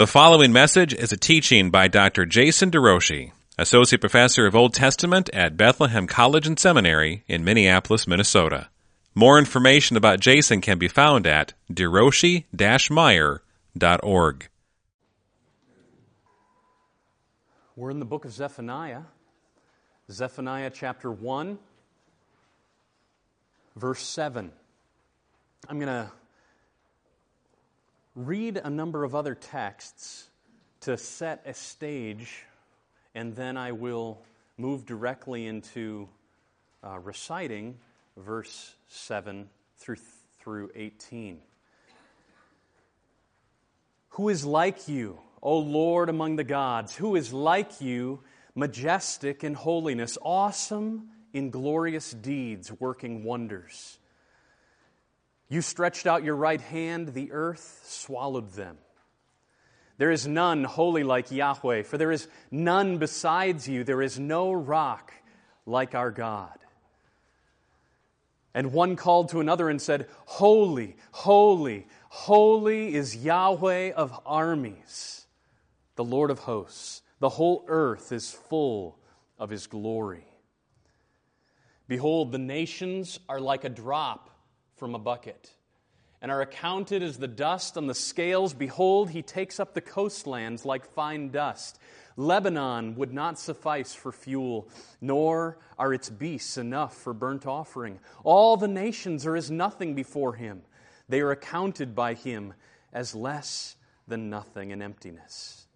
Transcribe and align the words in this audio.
The 0.00 0.06
following 0.06 0.50
message 0.50 0.94
is 0.94 1.12
a 1.12 1.18
teaching 1.18 1.68
by 1.68 1.86
Dr. 1.86 2.24
Jason 2.24 2.70
DeRouchie, 2.70 3.32
Associate 3.58 4.00
Professor 4.00 4.46
of 4.46 4.56
Old 4.56 4.72
Testament 4.72 5.28
at 5.34 5.58
Bethlehem 5.58 6.06
College 6.06 6.46
and 6.46 6.58
Seminary 6.58 7.22
in 7.28 7.44
Minneapolis, 7.44 8.06
Minnesota. 8.06 8.70
More 9.14 9.38
information 9.38 9.98
about 9.98 10.20
Jason 10.20 10.62
can 10.62 10.78
be 10.78 10.88
found 10.88 11.26
at 11.26 11.52
deroshi-meyer.org. 11.70 14.48
We're 17.76 17.90
in 17.90 17.98
the 17.98 18.06
book 18.06 18.24
of 18.24 18.32
Zephaniah, 18.32 19.02
Zephaniah 20.10 20.70
chapter 20.72 21.12
1, 21.12 21.58
verse 23.76 24.00
7. 24.00 24.50
I'm 25.68 25.78
going 25.78 25.88
to 25.88 26.10
read 28.14 28.56
a 28.56 28.70
number 28.70 29.04
of 29.04 29.14
other 29.14 29.34
texts 29.34 30.28
to 30.80 30.96
set 30.96 31.42
a 31.46 31.54
stage, 31.54 32.44
and 33.14 33.34
then 33.36 33.56
I 33.56 33.72
will 33.72 34.22
move 34.56 34.86
directly 34.86 35.46
into 35.46 36.08
uh, 36.82 36.98
reciting 36.98 37.78
verse 38.16 38.74
7 38.88 39.48
through, 39.78 39.96
through 40.38 40.70
18. 40.74 41.40
Who 44.10 44.28
is 44.28 44.44
like 44.44 44.88
you, 44.88 45.18
O 45.42 45.58
Lord 45.58 46.08
among 46.08 46.36
the 46.36 46.44
gods? 46.44 46.96
Who 46.96 47.14
is 47.16 47.32
like 47.32 47.80
you, 47.80 48.20
majestic 48.54 49.44
in 49.44 49.54
holiness, 49.54 50.18
awesome 50.20 51.10
in 51.32 51.50
glorious 51.50 52.10
deeds, 52.10 52.72
working 52.80 53.22
wonders? 53.22 53.99
You 55.50 55.62
stretched 55.62 56.06
out 56.06 56.22
your 56.22 56.36
right 56.36 56.60
hand, 56.60 57.08
the 57.08 57.32
earth 57.32 57.82
swallowed 57.84 58.52
them. 58.52 58.78
There 59.98 60.12
is 60.12 60.26
none 60.26 60.62
holy 60.62 61.02
like 61.02 61.32
Yahweh, 61.32 61.82
for 61.82 61.98
there 61.98 62.12
is 62.12 62.28
none 62.52 62.98
besides 62.98 63.68
you. 63.68 63.82
There 63.82 64.00
is 64.00 64.18
no 64.18 64.52
rock 64.52 65.12
like 65.66 65.96
our 65.96 66.12
God. 66.12 66.56
And 68.54 68.72
one 68.72 68.94
called 68.94 69.30
to 69.30 69.40
another 69.40 69.68
and 69.68 69.82
said, 69.82 70.06
Holy, 70.24 70.96
holy, 71.10 71.88
holy 72.08 72.94
is 72.94 73.16
Yahweh 73.16 73.90
of 73.90 74.18
armies, 74.24 75.26
the 75.96 76.04
Lord 76.04 76.30
of 76.30 76.38
hosts. 76.38 77.02
The 77.18 77.28
whole 77.28 77.64
earth 77.66 78.12
is 78.12 78.30
full 78.30 78.98
of 79.36 79.50
his 79.50 79.66
glory. 79.66 80.24
Behold, 81.88 82.30
the 82.30 82.38
nations 82.38 83.18
are 83.28 83.40
like 83.40 83.64
a 83.64 83.68
drop 83.68 84.29
from 84.80 84.94
a 84.94 84.98
bucket 84.98 85.52
and 86.22 86.32
are 86.32 86.40
accounted 86.40 87.02
as 87.02 87.18
the 87.18 87.28
dust 87.28 87.76
on 87.76 87.86
the 87.86 87.94
scales. 87.94 88.54
Behold, 88.54 89.10
he 89.10 89.22
takes 89.22 89.60
up 89.60 89.74
the 89.74 89.80
coastlands 89.80 90.64
like 90.64 90.92
fine 90.94 91.30
dust. 91.30 91.78
Lebanon 92.16 92.94
would 92.96 93.12
not 93.12 93.38
suffice 93.38 93.94
for 93.94 94.10
fuel, 94.10 94.68
nor 95.00 95.58
are 95.78 95.94
its 95.94 96.10
beasts 96.10 96.56
enough 96.56 96.96
for 96.96 97.12
burnt 97.12 97.46
offering. 97.46 97.98
All 98.24 98.56
the 98.56 98.68
nations 98.68 99.24
are 99.26 99.36
as 99.36 99.50
nothing 99.50 99.94
before 99.94 100.34
him. 100.34 100.62
They 101.08 101.20
are 101.20 101.30
accounted 101.30 101.94
by 101.94 102.14
him 102.14 102.54
as 102.92 103.14
less 103.14 103.76
than 104.08 104.30
nothing 104.30 104.72
and 104.72 104.82
emptiness. 104.82 105.66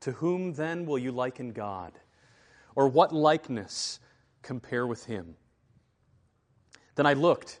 To 0.00 0.12
whom 0.12 0.54
then 0.54 0.86
will 0.86 0.98
you 0.98 1.12
liken 1.12 1.52
God? 1.52 1.92
Or 2.74 2.88
what 2.88 3.12
likeness 3.12 4.00
compare 4.42 4.86
with 4.86 5.06
him? 5.06 5.36
Then 6.94 7.06
I 7.06 7.14
looked, 7.14 7.60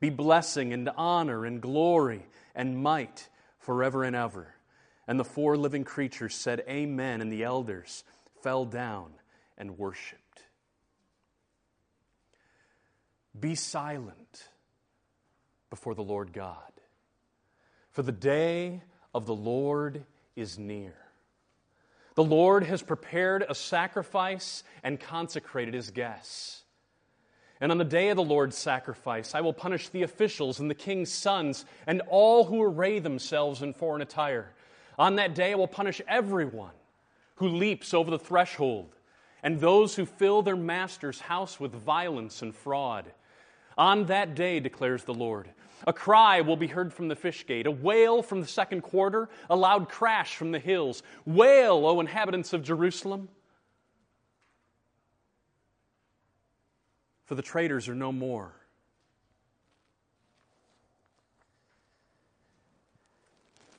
be 0.00 0.10
blessing 0.10 0.72
and 0.72 0.90
honor 0.96 1.44
and 1.44 1.60
glory 1.60 2.26
and 2.54 2.82
might 2.82 3.28
forever 3.58 4.04
and 4.04 4.14
ever. 4.14 4.54
And 5.06 5.18
the 5.18 5.24
four 5.24 5.56
living 5.56 5.84
creatures 5.84 6.34
said, 6.34 6.64
Amen, 6.68 7.20
and 7.20 7.30
the 7.30 7.44
elders 7.44 8.04
fell 8.42 8.64
down 8.64 9.12
and 9.56 9.78
worshiped. 9.78 10.20
Be 13.38 13.54
silent 13.54 14.48
before 15.70 15.94
the 15.94 16.02
Lord 16.02 16.32
God, 16.32 16.72
for 17.90 18.02
the 18.02 18.12
day 18.12 18.82
of 19.12 19.26
the 19.26 19.34
Lord 19.34 20.04
is 20.36 20.58
near. 20.58 20.94
The 22.14 22.24
Lord 22.24 22.64
has 22.64 22.82
prepared 22.82 23.44
a 23.48 23.54
sacrifice 23.54 24.62
and 24.82 25.00
consecrated 25.00 25.74
his 25.74 25.90
guests. 25.90 26.63
And 27.64 27.72
on 27.72 27.78
the 27.78 27.84
day 27.84 28.10
of 28.10 28.16
the 28.16 28.22
Lord's 28.22 28.58
sacrifice, 28.58 29.34
I 29.34 29.40
will 29.40 29.54
punish 29.54 29.88
the 29.88 30.02
officials 30.02 30.60
and 30.60 30.68
the 30.68 30.74
king's 30.74 31.10
sons 31.10 31.64
and 31.86 32.02
all 32.10 32.44
who 32.44 32.62
array 32.62 32.98
themselves 32.98 33.62
in 33.62 33.72
foreign 33.72 34.02
attire. 34.02 34.52
On 34.98 35.16
that 35.16 35.34
day, 35.34 35.52
I 35.52 35.54
will 35.54 35.66
punish 35.66 36.02
everyone 36.06 36.74
who 37.36 37.48
leaps 37.48 37.94
over 37.94 38.10
the 38.10 38.18
threshold 38.18 38.94
and 39.42 39.58
those 39.58 39.96
who 39.96 40.04
fill 40.04 40.42
their 40.42 40.56
master's 40.56 41.20
house 41.20 41.58
with 41.58 41.72
violence 41.72 42.42
and 42.42 42.54
fraud. 42.54 43.06
On 43.78 44.04
that 44.08 44.34
day, 44.34 44.60
declares 44.60 45.04
the 45.04 45.14
Lord, 45.14 45.48
a 45.86 45.92
cry 45.94 46.42
will 46.42 46.58
be 46.58 46.66
heard 46.66 46.92
from 46.92 47.08
the 47.08 47.16
fish 47.16 47.46
gate, 47.46 47.66
a 47.66 47.70
wail 47.70 48.22
from 48.22 48.42
the 48.42 48.46
second 48.46 48.82
quarter, 48.82 49.30
a 49.48 49.56
loud 49.56 49.88
crash 49.88 50.36
from 50.36 50.52
the 50.52 50.58
hills. 50.58 51.02
Wail, 51.24 51.86
O 51.86 51.98
inhabitants 51.98 52.52
of 52.52 52.62
Jerusalem! 52.62 53.30
For 57.24 57.34
the 57.34 57.42
traitors 57.42 57.88
are 57.88 57.94
no 57.94 58.12
more. 58.12 58.52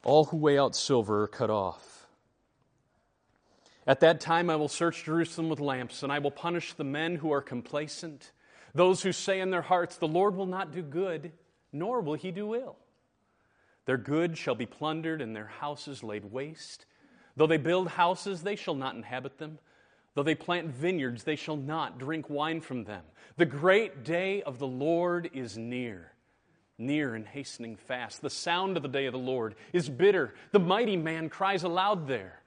All 0.03 0.25
who 0.25 0.38
weigh 0.38 0.57
out 0.57 0.75
silver 0.75 1.23
are 1.23 1.28
cut 1.28 1.50
off. 1.50 2.07
At 3.88 4.00
that 4.00 4.19
time 4.19 4.50
I 4.50 4.55
will 4.55 4.67
search 4.67 5.03
Jerusalem 5.03 5.50
with 5.50 5.59
lamps, 5.59 6.03
and 6.03 6.11
I 6.11 6.19
will 6.19 6.31
punish 6.31 6.73
the 6.73 6.84
men 6.84 7.16
who 7.16 7.31
are 7.31 7.41
complacent, 7.41 8.31
those 8.73 9.03
who 9.03 9.11
say 9.11 9.39
in 9.39 9.51
their 9.51 9.61
hearts, 9.61 9.97
The 9.97 10.07
Lord 10.07 10.35
will 10.35 10.47
not 10.47 10.72
do 10.72 10.81
good, 10.81 11.31
nor 11.72 12.01
will 12.01 12.16
he 12.16 12.31
do 12.31 12.55
ill. 12.55 12.78
Their 13.85 13.97
good 13.97 14.38
shall 14.38 14.55
be 14.55 14.66
plundered, 14.66 15.22
and 15.22 15.35
their 15.35 15.47
houses 15.47 16.03
laid 16.03 16.31
waste. 16.31 16.85
Though 17.35 17.47
they 17.47 17.57
build 17.57 17.89
houses, 17.89 18.41
they 18.41 18.55
shall 18.55 18.75
not 18.75 18.95
inhabit 18.95 19.38
them. 19.38 19.59
Though 20.15 20.23
they 20.23 20.35
plant 20.35 20.67
vineyards, 20.67 21.23
they 21.23 21.35
shall 21.35 21.57
not 21.57 21.99
drink 21.99 22.29
wine 22.29 22.61
from 22.61 22.85
them. 22.85 23.03
The 23.35 23.45
great 23.45 24.05
day 24.05 24.41
of 24.41 24.59
the 24.59 24.67
Lord 24.67 25.29
is 25.33 25.57
near, 25.57 26.13
near 26.77 27.15
and 27.15 27.27
hastening 27.27 27.75
fast. 27.75 28.21
The 28.21 28.29
sound 28.29 28.77
of 28.77 28.83
the 28.83 28.89
day 28.89 29.07
of 29.07 29.11
the 29.11 29.19
Lord 29.19 29.55
is 29.73 29.89
bitter. 29.89 30.33
The 30.51 30.59
mighty 30.59 30.95
man 30.95 31.27
cries 31.29 31.63
aloud 31.63 32.07
there. 32.07 32.41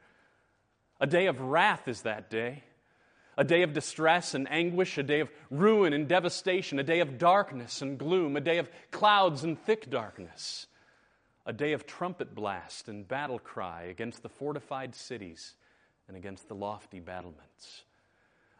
A 0.99 1.07
day 1.07 1.27
of 1.27 1.43
wrath 1.43 1.87
is 1.89 2.03
that 2.03 2.31
day, 2.31 2.65
a 3.37 3.45
day 3.45 3.63
of 3.63 3.75
distress 3.75 4.33
and 4.33 4.51
anguish, 4.51 4.97
a 4.97 5.03
day 5.03 5.21
of 5.21 5.31
ruin 5.51 5.93
and 5.93 6.09
devastation, 6.09 6.79
a 6.79 6.83
day 6.83 7.01
of 7.01 7.19
darkness 7.19 7.83
and 7.83 7.99
gloom, 7.99 8.35
a 8.35 8.41
day 8.41 8.57
of 8.57 8.71
clouds 8.91 9.45
and 9.45 9.59
thick 9.59 9.91
darkness, 9.91 10.67
a 11.45 11.53
day 11.53 11.75
of 11.75 11.87
trumpet 11.87 12.35
blast 12.35 12.89
and 12.89 13.07
battle 13.07 13.39
cry 13.39 13.83
against 13.83 14.23
the 14.23 14.29
fortified 14.31 14.95
cities 14.95 15.55
and 16.09 16.17
against 16.17 16.49
the 16.49 16.55
lofty 16.55 17.01
battlements. 17.01 17.85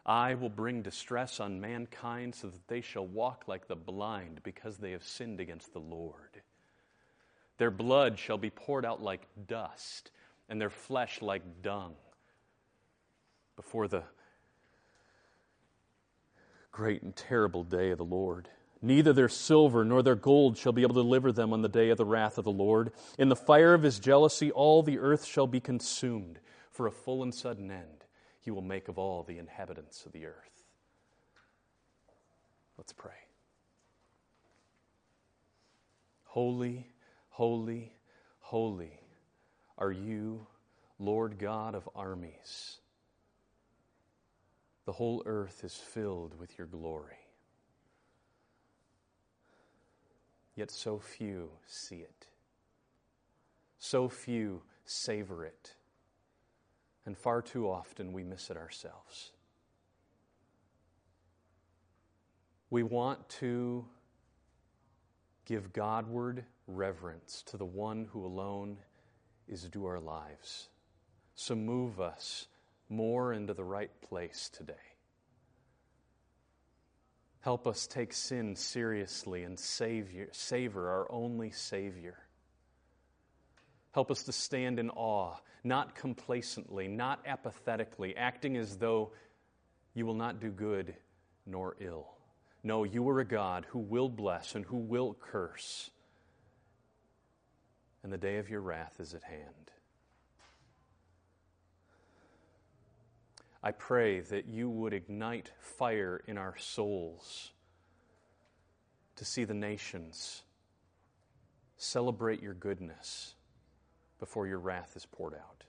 I 0.05 0.35
will 0.35 0.49
bring 0.49 0.81
distress 0.81 1.39
on 1.39 1.59
mankind 1.59 2.33
so 2.33 2.47
that 2.47 2.67
they 2.67 2.81
shall 2.81 3.05
walk 3.05 3.43
like 3.47 3.67
the 3.67 3.75
blind 3.75 4.41
because 4.43 4.77
they 4.77 4.91
have 4.91 5.03
sinned 5.03 5.39
against 5.39 5.73
the 5.73 5.79
Lord. 5.79 6.41
Their 7.57 7.71
blood 7.71 8.17
shall 8.17 8.37
be 8.37 8.49
poured 8.49 8.85
out 8.85 9.03
like 9.03 9.27
dust, 9.47 10.11
and 10.47 10.61
their 10.61 10.69
flesh 10.69 11.21
like 11.21 11.61
dung 11.61 11.93
before 13.55 13.87
the 13.87 14.03
great 16.71 17.01
and 17.01 17.15
terrible 17.15 17.63
day 17.63 17.91
of 17.91 17.97
the 17.97 18.05
Lord. 18.05 18.47
Neither 18.81 19.11
their 19.11 19.27
silver 19.27 19.83
nor 19.83 20.01
their 20.01 20.15
gold 20.15 20.57
shall 20.57 20.71
be 20.71 20.83
able 20.83 20.95
to 20.95 21.03
deliver 21.03 21.33
them 21.33 21.51
on 21.51 21.61
the 21.61 21.67
day 21.67 21.89
of 21.89 21.97
the 21.97 22.05
wrath 22.05 22.37
of 22.37 22.45
the 22.45 22.51
Lord. 22.51 22.93
In 23.17 23.27
the 23.27 23.35
fire 23.35 23.73
of 23.73 23.83
his 23.83 23.99
jealousy, 23.99 24.49
all 24.51 24.81
the 24.81 24.97
earth 24.97 25.25
shall 25.25 25.47
be 25.47 25.59
consumed 25.59 26.39
for 26.79 26.87
a 26.87 26.91
full 26.91 27.23
and 27.23 27.35
sudden 27.35 27.69
end 27.69 28.05
he 28.39 28.51
will 28.51 28.61
make 28.61 28.87
of 28.87 28.97
all 28.97 29.21
the 29.21 29.37
inhabitants 29.37 30.05
of 30.05 30.13
the 30.13 30.25
earth. 30.25 30.63
Let's 32.77 32.93
pray. 32.93 33.11
Holy, 36.23 36.87
holy, 37.31 37.91
holy 38.39 38.97
are 39.77 39.91
you, 39.91 40.47
Lord 40.99 41.37
God 41.37 41.75
of 41.75 41.89
armies. 41.95 42.77
The 44.85 44.93
whole 44.93 45.21
earth 45.25 45.65
is 45.65 45.75
filled 45.75 46.39
with 46.39 46.57
your 46.57 46.67
glory. 46.67 47.27
Yet 50.55 50.71
so 50.71 50.97
few 50.97 51.49
see 51.67 51.97
it. 51.97 52.27
So 53.79 54.07
few 54.07 54.61
savor 54.85 55.43
it. 55.43 55.73
And 57.05 57.17
far 57.17 57.41
too 57.41 57.69
often 57.69 58.13
we 58.13 58.23
miss 58.23 58.49
it 58.49 58.57
ourselves. 58.57 59.31
We 62.69 62.83
want 62.83 63.27
to 63.29 63.85
give 65.45 65.73
Godward 65.73 66.45
reverence 66.67 67.41
to 67.47 67.57
the 67.57 67.65
one 67.65 68.07
who 68.11 68.23
alone 68.23 68.77
is 69.47 69.63
due 69.63 69.85
our 69.85 69.99
lives. 69.99 70.69
So 71.33 71.55
move 71.55 71.99
us 71.99 72.47
more 72.89 73.33
into 73.33 73.53
the 73.53 73.63
right 73.63 73.89
place 74.01 74.49
today. 74.49 74.73
Help 77.41 77.65
us 77.65 77.87
take 77.87 78.13
sin 78.13 78.55
seriously 78.55 79.43
and 79.43 79.57
savior, 79.57 80.27
savor 80.31 80.89
our 80.89 81.11
only 81.11 81.51
Savior. 81.51 82.17
Help 83.91 84.11
us 84.11 84.23
to 84.23 84.31
stand 84.31 84.79
in 84.79 84.89
awe, 84.91 85.35
not 85.63 85.95
complacently, 85.95 86.87
not 86.87 87.19
apathetically, 87.25 88.15
acting 88.15 88.55
as 88.55 88.77
though 88.77 89.11
you 89.93 90.05
will 90.05 90.13
not 90.13 90.39
do 90.39 90.49
good 90.49 90.95
nor 91.45 91.75
ill. 91.79 92.07
No, 92.63 92.83
you 92.83 93.07
are 93.09 93.19
a 93.19 93.25
God 93.25 93.65
who 93.69 93.79
will 93.79 94.09
bless 94.09 94.53
and 94.55 94.65
who 94.65 94.77
will 94.77 95.15
curse. 95.19 95.89
And 98.03 98.13
the 98.13 98.17
day 98.17 98.37
of 98.37 98.49
your 98.49 98.61
wrath 98.61 98.99
is 98.99 99.13
at 99.13 99.23
hand. 99.23 99.71
I 103.61 103.71
pray 103.71 104.21
that 104.21 104.47
you 104.47 104.69
would 104.69 104.93
ignite 104.93 105.51
fire 105.59 106.21
in 106.27 106.37
our 106.37 106.57
souls 106.57 107.51
to 109.17 109.25
see 109.25 109.43
the 109.43 109.53
nations 109.53 110.43
celebrate 111.75 112.41
your 112.41 112.53
goodness 112.53 113.35
before 114.19 114.47
your 114.47 114.59
wrath 114.59 114.93
is 114.95 115.05
poured 115.05 115.33
out. 115.33 115.63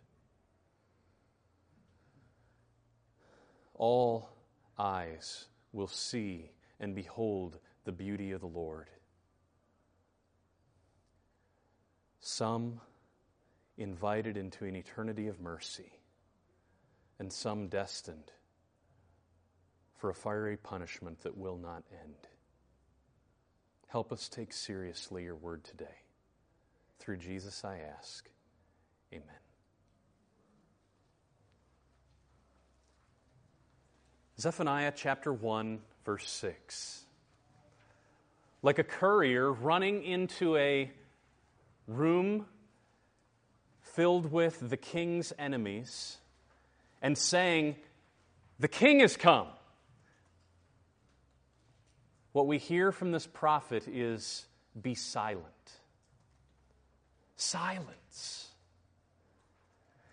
All 3.74 4.28
eyes 4.78 5.46
will 5.72 5.86
see 5.86 6.50
and 6.80 6.94
behold 6.94 7.58
the 7.84 7.92
beauty 7.92 8.32
of 8.32 8.40
the 8.40 8.46
Lord. 8.46 8.90
Some 12.20 12.80
invited 13.78 14.36
into 14.36 14.66
an 14.66 14.76
eternity 14.76 15.26
of 15.26 15.40
mercy, 15.40 15.92
and 17.18 17.32
some 17.32 17.68
destined 17.68 18.32
for 19.96 20.10
a 20.10 20.14
fiery 20.14 20.56
punishment 20.56 21.20
that 21.22 21.36
will 21.36 21.56
not 21.56 21.82
end. 22.02 22.28
Help 23.88 24.12
us 24.12 24.28
take 24.28 24.52
seriously 24.52 25.24
your 25.24 25.34
word 25.34 25.64
today. 25.64 26.04
Through 26.98 27.16
Jesus 27.16 27.64
I 27.64 27.78
ask. 27.78 28.28
Amen. 29.12 29.26
Zephaniah 34.38 34.92
chapter 34.94 35.32
1 35.32 35.80
verse 36.04 36.28
6. 36.30 37.04
Like 38.62 38.78
a 38.78 38.84
courier 38.84 39.52
running 39.52 40.02
into 40.02 40.56
a 40.56 40.90
room 41.86 42.46
filled 43.80 44.30
with 44.30 44.68
the 44.68 44.76
king's 44.76 45.32
enemies 45.38 46.18
and 47.02 47.16
saying, 47.16 47.76
The 48.58 48.68
king 48.68 49.00
has 49.00 49.16
come. 49.16 49.48
What 52.32 52.46
we 52.46 52.58
hear 52.58 52.92
from 52.92 53.12
this 53.12 53.26
prophet 53.26 53.88
is, 53.88 54.46
Be 54.80 54.94
silent. 54.94 55.44
Silence. 57.36 58.49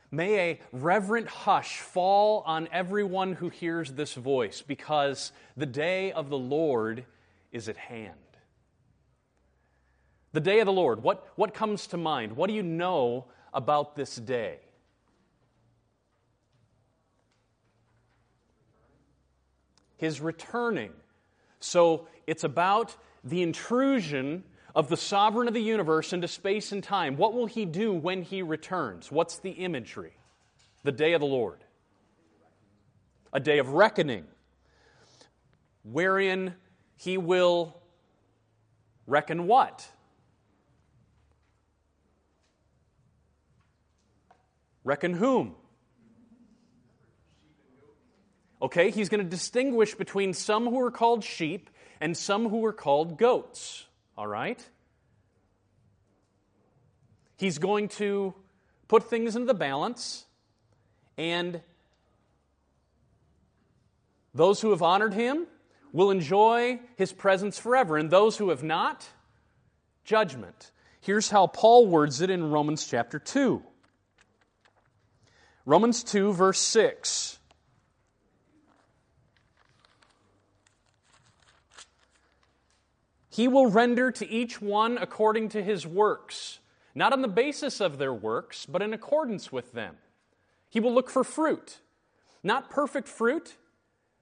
May 0.09 0.39
a 0.39 0.59
reverent 0.71 1.27
hush 1.27 1.79
fall 1.79 2.43
on 2.45 2.69
everyone 2.71 3.33
who 3.33 3.49
hears 3.49 3.91
this 3.91 4.13
voice, 4.13 4.61
because 4.61 5.31
the 5.57 5.65
day 5.65 6.11
of 6.11 6.29
the 6.29 6.37
Lord 6.37 7.05
is 7.51 7.67
at 7.67 7.77
hand. 7.77 8.13
The 10.31 10.39
day 10.39 10.59
of 10.59 10.65
the 10.65 10.71
Lord, 10.71 11.03
what, 11.03 11.27
what 11.35 11.53
comes 11.53 11.87
to 11.87 11.97
mind? 11.97 12.37
What 12.37 12.47
do 12.47 12.53
you 12.53 12.63
know 12.63 13.25
about 13.53 13.95
this 13.95 14.15
day? 14.15 14.59
His 19.97 20.21
returning. 20.21 20.91
So 21.59 22.07
it's 22.27 22.43
about 22.43 22.95
the 23.23 23.41
intrusion 23.41 24.43
of 24.77 24.89
the 24.89 24.95
sovereign 24.95 25.47
of 25.47 25.55
the 25.55 25.59
universe 25.59 26.13
into 26.13 26.27
space 26.27 26.71
and 26.71 26.83
time. 26.83 27.17
What 27.17 27.33
will 27.33 27.47
he 27.47 27.65
do 27.65 27.91
when 27.91 28.21
he 28.21 28.43
returns? 28.43 29.11
What's 29.11 29.39
the 29.39 29.49
imagery? 29.49 30.13
The 30.83 30.91
day 30.91 31.13
of 31.13 31.19
the 31.19 31.25
Lord. 31.25 31.63
A 33.33 33.39
day 33.39 33.57
of 33.57 33.69
reckoning, 33.69 34.25
wherein 35.83 36.53
he 36.95 37.17
will 37.17 37.81
reckon 39.07 39.47
what? 39.47 39.89
Reckon 44.83 45.13
whom? 45.13 45.55
Okay, 48.61 48.91
he's 48.91 49.09
going 49.09 49.23
to 49.23 49.29
distinguish 49.29 49.95
between 49.95 50.33
some 50.33 50.65
who 50.65 50.79
are 50.81 50.91
called 50.91 51.23
sheep 51.23 51.71
and 51.99 52.15
some 52.15 52.47
who 52.47 52.63
are 52.63 52.73
called 52.73 53.17
goats. 53.17 53.86
All 54.17 54.27
right? 54.27 54.65
He's 57.37 57.59
going 57.59 57.89
to 57.89 58.33
put 58.87 59.09
things 59.09 59.35
into 59.35 59.45
the 59.45 59.53
balance, 59.53 60.25
and 61.17 61.61
those 64.33 64.61
who 64.61 64.71
have 64.71 64.81
honored 64.81 65.13
him 65.13 65.45
will 65.91 66.09
enjoy 66.09 66.79
his 66.95 67.13
presence 67.13 67.59
forever, 67.59 67.97
and 67.97 68.09
those 68.09 68.37
who 68.37 68.49
have 68.49 68.63
not, 68.63 69.07
judgment. 70.03 70.71
Here's 70.99 71.29
how 71.29 71.47
Paul 71.47 71.87
words 71.87 72.21
it 72.21 72.29
in 72.29 72.49
Romans 72.49 72.87
chapter 72.87 73.19
2. 73.19 73.61
Romans 75.65 76.03
2, 76.03 76.33
verse 76.33 76.59
6. 76.59 77.36
He 83.37 83.47
will 83.47 83.67
render 83.67 84.09
to 84.09 84.27
each 84.27 84.63
one 84.63 84.97
according 84.97 85.49
to 85.49 85.61
his 85.61 85.85
works, 85.85 86.57
not 86.95 87.13
on 87.13 87.21
the 87.21 87.27
basis 87.27 87.79
of 87.79 87.99
their 87.99 88.11
works, 88.11 88.65
but 88.65 88.81
in 88.81 88.95
accordance 88.95 89.51
with 89.51 89.73
them. 89.73 89.97
He 90.71 90.79
will 90.79 90.91
look 90.91 91.07
for 91.07 91.23
fruit, 91.23 91.77
not 92.41 92.71
perfect 92.71 93.07
fruit, 93.07 93.57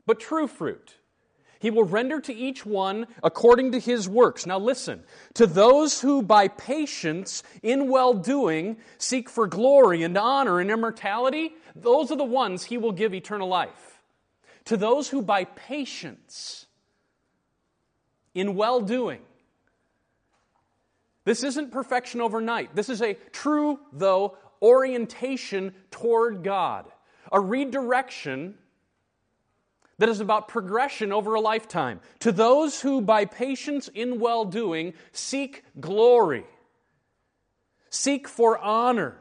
but 0.06 0.20
true 0.20 0.48
fruit. 0.48 0.96
He 1.60 1.72
will 1.72 1.86
render 1.86 2.20
to 2.20 2.34
each 2.34 2.66
one 2.66 3.08
according 3.24 3.72
to 3.72 3.80
his 3.80 4.10
works. 4.10 4.46
Now 4.46 4.60
listen, 4.60 5.06
to 5.36 5.48
those 5.48 6.02
who 6.02 6.22
by 6.22 6.50
patience 6.50 7.42
in 7.64 7.88
well 7.88 8.16
doing 8.16 8.76
seek 8.98 9.30
for 9.30 9.48
glory 9.48 10.04
and 10.04 10.18
honor 10.18 10.60
and 10.60 10.70
immortality, 10.70 11.54
those 11.74 12.12
are 12.12 12.18
the 12.18 12.26
ones 12.26 12.66
he 12.66 12.78
will 12.78 12.92
give 12.92 13.14
eternal 13.14 13.48
life. 13.48 14.02
To 14.66 14.76
those 14.76 15.08
who 15.08 15.22
by 15.22 15.46
patience 15.46 16.65
in 18.36 18.56
well 18.56 18.82
doing. 18.82 19.22
This 21.24 21.44
isn't 21.44 21.72
perfection 21.72 22.22
overnight. 22.22 22.76
This 22.76 22.90
is 22.90 23.02
a 23.02 23.16
true, 23.32 23.80
though, 23.92 24.38
orientation 24.62 25.74
toward 25.90 26.44
God, 26.44 26.86
a 27.32 27.40
redirection 27.40 28.56
that 29.98 30.10
is 30.10 30.20
about 30.20 30.48
progression 30.50 31.12
over 31.12 31.34
a 31.34 31.40
lifetime. 31.40 32.00
To 32.20 32.32
those 32.32 32.82
who, 32.82 33.02
by 33.02 33.26
patience 33.26 33.88
in 33.88 34.20
well 34.20 34.46
doing, 34.46 34.94
seek 35.14 35.64
glory, 35.80 36.46
seek 37.90 38.28
for 38.28 38.60
honor, 38.60 39.18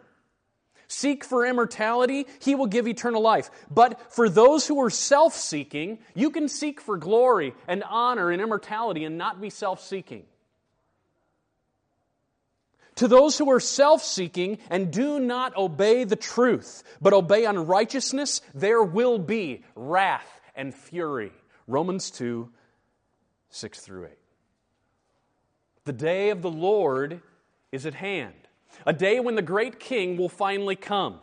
Seek 0.94 1.24
for 1.24 1.44
immortality, 1.44 2.28
he 2.38 2.54
will 2.54 2.68
give 2.68 2.86
eternal 2.86 3.20
life. 3.20 3.50
But 3.68 4.12
for 4.12 4.28
those 4.28 4.68
who 4.68 4.80
are 4.80 4.90
self 4.90 5.34
seeking, 5.34 5.98
you 6.14 6.30
can 6.30 6.46
seek 6.48 6.80
for 6.80 6.96
glory 6.96 7.52
and 7.66 7.82
honor 7.82 8.30
and 8.30 8.40
immortality 8.40 9.04
and 9.04 9.18
not 9.18 9.40
be 9.40 9.50
self 9.50 9.82
seeking. 9.82 10.22
To 12.96 13.08
those 13.08 13.36
who 13.36 13.50
are 13.50 13.58
self 13.58 14.04
seeking 14.04 14.58
and 14.70 14.92
do 14.92 15.18
not 15.18 15.56
obey 15.56 16.04
the 16.04 16.14
truth, 16.14 16.84
but 17.02 17.12
obey 17.12 17.44
unrighteousness, 17.44 18.40
there 18.54 18.82
will 18.82 19.18
be 19.18 19.64
wrath 19.74 20.40
and 20.54 20.72
fury. 20.72 21.32
Romans 21.66 22.12
2 22.12 22.48
6 23.50 23.80
through 23.80 24.04
8. 24.04 24.10
The 25.86 25.92
day 25.92 26.30
of 26.30 26.40
the 26.40 26.50
Lord 26.50 27.20
is 27.72 27.84
at 27.84 27.94
hand 27.94 28.43
a 28.86 28.92
day 28.92 29.20
when 29.20 29.34
the 29.34 29.42
great 29.42 29.78
king 29.78 30.16
will 30.16 30.28
finally 30.28 30.76
come. 30.76 31.18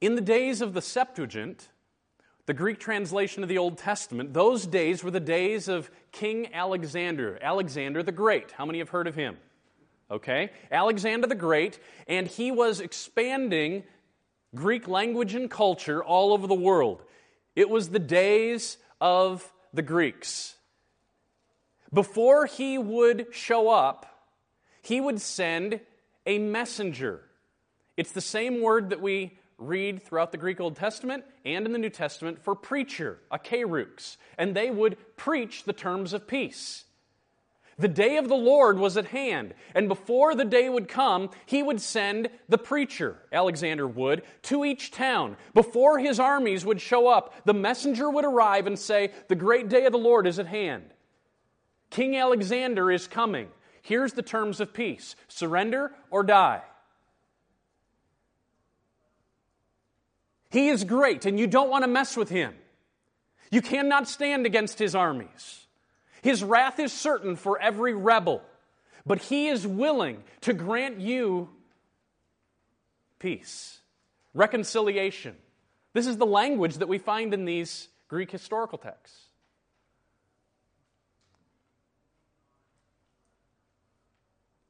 In 0.00 0.16
the 0.16 0.20
days 0.20 0.60
of 0.60 0.74
the 0.74 0.82
Septuagint, 0.82 1.68
the 2.46 2.52
Greek 2.52 2.78
translation 2.78 3.42
of 3.42 3.48
the 3.48 3.56
Old 3.56 3.78
Testament, 3.78 4.34
those 4.34 4.66
days 4.66 5.02
were 5.02 5.10
the 5.10 5.20
days 5.20 5.66
of 5.66 5.90
King 6.12 6.52
Alexander, 6.52 7.38
Alexander 7.40 8.02
the 8.02 8.12
Great. 8.12 8.52
How 8.52 8.66
many 8.66 8.80
have 8.80 8.90
heard 8.90 9.06
of 9.06 9.14
him? 9.14 9.38
Okay? 10.10 10.50
Alexander 10.70 11.26
the 11.26 11.34
Great, 11.34 11.78
and 12.06 12.26
he 12.26 12.50
was 12.50 12.80
expanding 12.80 13.84
Greek 14.54 14.86
language 14.86 15.34
and 15.34 15.50
culture 15.50 16.04
all 16.04 16.34
over 16.34 16.46
the 16.46 16.54
world. 16.54 17.02
It 17.56 17.70
was 17.70 17.88
the 17.88 17.98
days 17.98 18.76
of 19.00 19.50
the 19.72 19.82
Greeks. 19.82 20.53
Before 21.94 22.46
he 22.46 22.76
would 22.76 23.28
show 23.30 23.70
up, 23.70 24.06
he 24.82 25.00
would 25.00 25.20
send 25.20 25.80
a 26.26 26.38
messenger. 26.38 27.20
It's 27.96 28.10
the 28.10 28.20
same 28.20 28.60
word 28.60 28.90
that 28.90 29.00
we 29.00 29.38
read 29.58 30.02
throughout 30.02 30.32
the 30.32 30.38
Greek 30.38 30.60
Old 30.60 30.74
Testament 30.74 31.24
and 31.44 31.64
in 31.64 31.72
the 31.72 31.78
New 31.78 31.90
Testament 31.90 32.42
for 32.42 32.56
preacher, 32.56 33.20
a 33.30 33.38
kerux, 33.38 34.16
and 34.36 34.56
they 34.56 34.72
would 34.72 34.96
preach 35.16 35.62
the 35.62 35.72
terms 35.72 36.12
of 36.12 36.26
peace. 36.26 36.84
The 37.78 37.88
day 37.88 38.16
of 38.16 38.28
the 38.28 38.34
Lord 38.34 38.78
was 38.78 38.96
at 38.96 39.06
hand, 39.06 39.54
and 39.74 39.88
before 39.88 40.34
the 40.34 40.44
day 40.44 40.68
would 40.68 40.88
come, 40.88 41.30
he 41.46 41.62
would 41.62 41.80
send 41.80 42.28
the 42.48 42.58
preacher, 42.58 43.18
Alexander 43.32 43.86
would, 43.86 44.22
to 44.42 44.64
each 44.64 44.90
town. 44.90 45.36
Before 45.54 45.98
his 45.98 46.18
armies 46.18 46.64
would 46.64 46.80
show 46.80 47.06
up, 47.06 47.34
the 47.44 47.54
messenger 47.54 48.10
would 48.10 48.24
arrive 48.24 48.66
and 48.66 48.78
say, 48.78 49.12
The 49.28 49.36
great 49.36 49.68
day 49.68 49.86
of 49.86 49.92
the 49.92 49.98
Lord 49.98 50.26
is 50.26 50.40
at 50.40 50.46
hand. 50.46 50.93
King 51.94 52.16
Alexander 52.16 52.90
is 52.90 53.06
coming. 53.06 53.46
Here's 53.80 54.14
the 54.14 54.22
terms 54.22 54.58
of 54.58 54.74
peace 54.74 55.14
surrender 55.28 55.92
or 56.10 56.24
die. 56.24 56.60
He 60.50 60.70
is 60.70 60.82
great, 60.82 61.24
and 61.24 61.38
you 61.38 61.46
don't 61.46 61.70
want 61.70 61.84
to 61.84 61.88
mess 61.88 62.16
with 62.16 62.30
him. 62.30 62.52
You 63.52 63.62
cannot 63.62 64.08
stand 64.08 64.44
against 64.44 64.80
his 64.80 64.96
armies. 64.96 65.66
His 66.20 66.42
wrath 66.42 66.80
is 66.80 66.92
certain 66.92 67.36
for 67.36 67.60
every 67.60 67.94
rebel, 67.94 68.42
but 69.06 69.22
he 69.22 69.46
is 69.46 69.64
willing 69.64 70.24
to 70.40 70.52
grant 70.52 70.98
you 70.98 71.48
peace, 73.20 73.78
reconciliation. 74.32 75.36
This 75.92 76.08
is 76.08 76.16
the 76.16 76.26
language 76.26 76.78
that 76.78 76.88
we 76.88 76.98
find 76.98 77.32
in 77.32 77.44
these 77.44 77.88
Greek 78.08 78.32
historical 78.32 78.78
texts. 78.78 79.23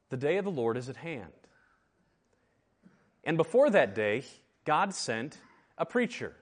The 0.09 0.17
day 0.17 0.37
of 0.37 0.45
the 0.45 0.51
Lord 0.51 0.77
is 0.77 0.89
at 0.89 0.97
hand. 0.97 1.31
And 3.23 3.37
before 3.37 3.69
that 3.71 3.95
day, 3.95 4.23
God 4.65 4.93
sent 4.93 5.37
a 5.77 5.85
preacher. 5.85 6.35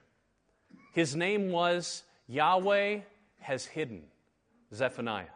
His 0.92 1.16
name 1.16 1.50
was 1.50 2.02
Yahweh 2.28 3.00
has 3.40 3.66
hidden, 3.66 4.02
Zephaniah. 4.72 5.26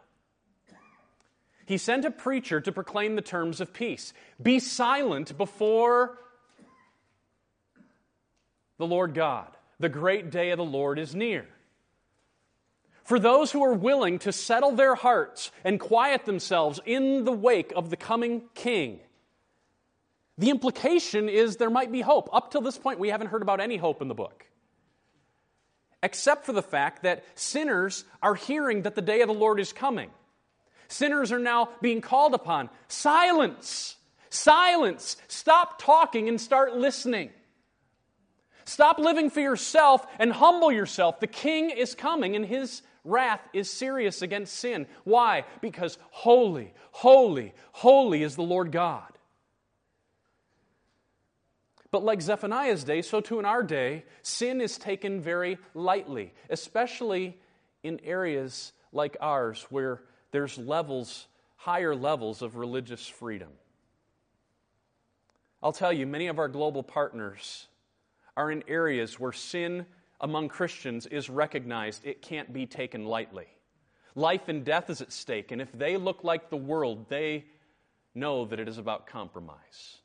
He 1.65 1.77
sent 1.77 2.05
a 2.05 2.11
preacher 2.11 2.59
to 2.61 2.71
proclaim 2.71 3.15
the 3.15 3.21
terms 3.21 3.61
of 3.61 3.73
peace. 3.73 4.13
Be 4.41 4.59
silent 4.59 5.37
before 5.37 6.17
the 8.79 8.87
Lord 8.87 9.13
God. 9.13 9.49
The 9.79 9.89
great 9.89 10.31
day 10.31 10.49
of 10.49 10.57
the 10.57 10.65
Lord 10.65 10.97
is 10.97 11.13
near. 11.13 11.47
For 13.09 13.17
those 13.17 13.51
who 13.51 13.63
are 13.63 13.73
willing 13.73 14.19
to 14.19 14.31
settle 14.31 14.73
their 14.73 14.93
hearts 14.93 15.49
and 15.63 15.79
quiet 15.79 16.25
themselves 16.25 16.79
in 16.85 17.25
the 17.25 17.31
wake 17.31 17.73
of 17.75 17.89
the 17.89 17.97
coming 17.97 18.43
king, 18.53 18.99
the 20.37 20.51
implication 20.51 21.27
is 21.27 21.55
there 21.55 21.71
might 21.71 21.91
be 21.91 22.01
hope. 22.01 22.29
Up 22.31 22.51
till 22.51 22.61
this 22.61 22.77
point, 22.77 22.99
we 22.99 23.09
haven't 23.09 23.29
heard 23.29 23.41
about 23.41 23.61
any 23.61 23.77
hope 23.77 24.03
in 24.03 24.09
the 24.09 24.13
book. 24.13 24.45
Except 26.03 26.45
for 26.45 26.53
the 26.53 26.61
fact 26.61 27.01
that 27.01 27.23
sinners 27.33 28.05
are 28.21 28.35
hearing 28.35 28.83
that 28.83 28.93
the 28.93 29.01
day 29.01 29.21
of 29.21 29.27
the 29.27 29.33
Lord 29.33 29.59
is 29.59 29.73
coming. 29.73 30.11
Sinners 30.87 31.31
are 31.31 31.39
now 31.39 31.69
being 31.81 32.01
called 32.01 32.35
upon. 32.35 32.69
Silence! 32.89 33.95
Silence! 34.29 35.17
Stop 35.27 35.81
talking 35.81 36.29
and 36.29 36.39
start 36.39 36.75
listening. 36.75 37.31
Stop 38.65 38.99
living 38.99 39.31
for 39.31 39.39
yourself 39.39 40.05
and 40.19 40.31
humble 40.31 40.71
yourself. 40.71 41.19
The 41.19 41.25
king 41.25 41.71
is 41.71 41.95
coming 41.95 42.35
and 42.35 42.45
his 42.45 42.83
wrath 43.03 43.41
is 43.53 43.69
serious 43.69 44.21
against 44.21 44.55
sin. 44.55 44.87
Why? 45.03 45.45
Because 45.61 45.97
holy, 46.11 46.73
holy, 46.91 47.53
holy 47.71 48.23
is 48.23 48.35
the 48.35 48.43
Lord 48.43 48.71
God. 48.71 49.09
But 51.91 52.03
like 52.03 52.21
Zephaniah's 52.21 52.83
day, 52.83 53.01
so 53.01 53.19
too 53.19 53.39
in 53.39 53.45
our 53.45 53.63
day, 53.63 54.05
sin 54.21 54.61
is 54.61 54.77
taken 54.77 55.21
very 55.21 55.57
lightly, 55.73 56.33
especially 56.49 57.37
in 57.81 57.99
areas 58.03 58.73
like 58.91 59.17
ours 59.19 59.65
where 59.69 60.01
there's 60.31 60.57
levels, 60.57 61.27
higher 61.55 61.95
levels 61.95 62.41
of 62.41 62.55
religious 62.55 63.07
freedom. 63.07 63.49
I'll 65.63 65.73
tell 65.73 65.91
you, 65.91 66.05
many 66.05 66.27
of 66.27 66.39
our 66.39 66.47
global 66.47 66.83
partners 66.83 67.67
are 68.37 68.51
in 68.51 68.63
areas 68.67 69.19
where 69.19 69.33
sin 69.33 69.85
among 70.21 70.49
Christians 70.49 71.05
is 71.05 71.29
recognized, 71.29 72.05
it 72.05 72.21
can't 72.21 72.51
be 72.51 72.65
taken 72.65 73.05
lightly. 73.05 73.47
Life 74.15 74.47
and 74.47 74.65
death 74.65 74.89
is 74.89 75.01
at 75.01 75.11
stake, 75.11 75.51
and 75.51 75.61
if 75.61 75.71
they 75.71 75.97
look 75.97 76.23
like 76.23 76.49
the 76.49 76.57
world, 76.57 77.09
they 77.09 77.45
know 78.15 78.45
that 78.45 78.59
it 78.59 78.67
is 78.67 78.77
about 78.77 79.07
compromise. 79.07 79.99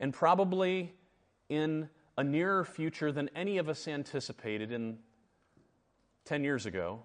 and 0.00 0.14
probably 0.14 0.94
in 1.48 1.88
a 2.16 2.24
nearer 2.24 2.64
future 2.64 3.12
than 3.12 3.28
any 3.36 3.58
of 3.58 3.68
us 3.68 3.86
anticipated 3.86 4.72
in 4.72 4.98
10 6.24 6.42
years 6.42 6.66
ago, 6.66 7.02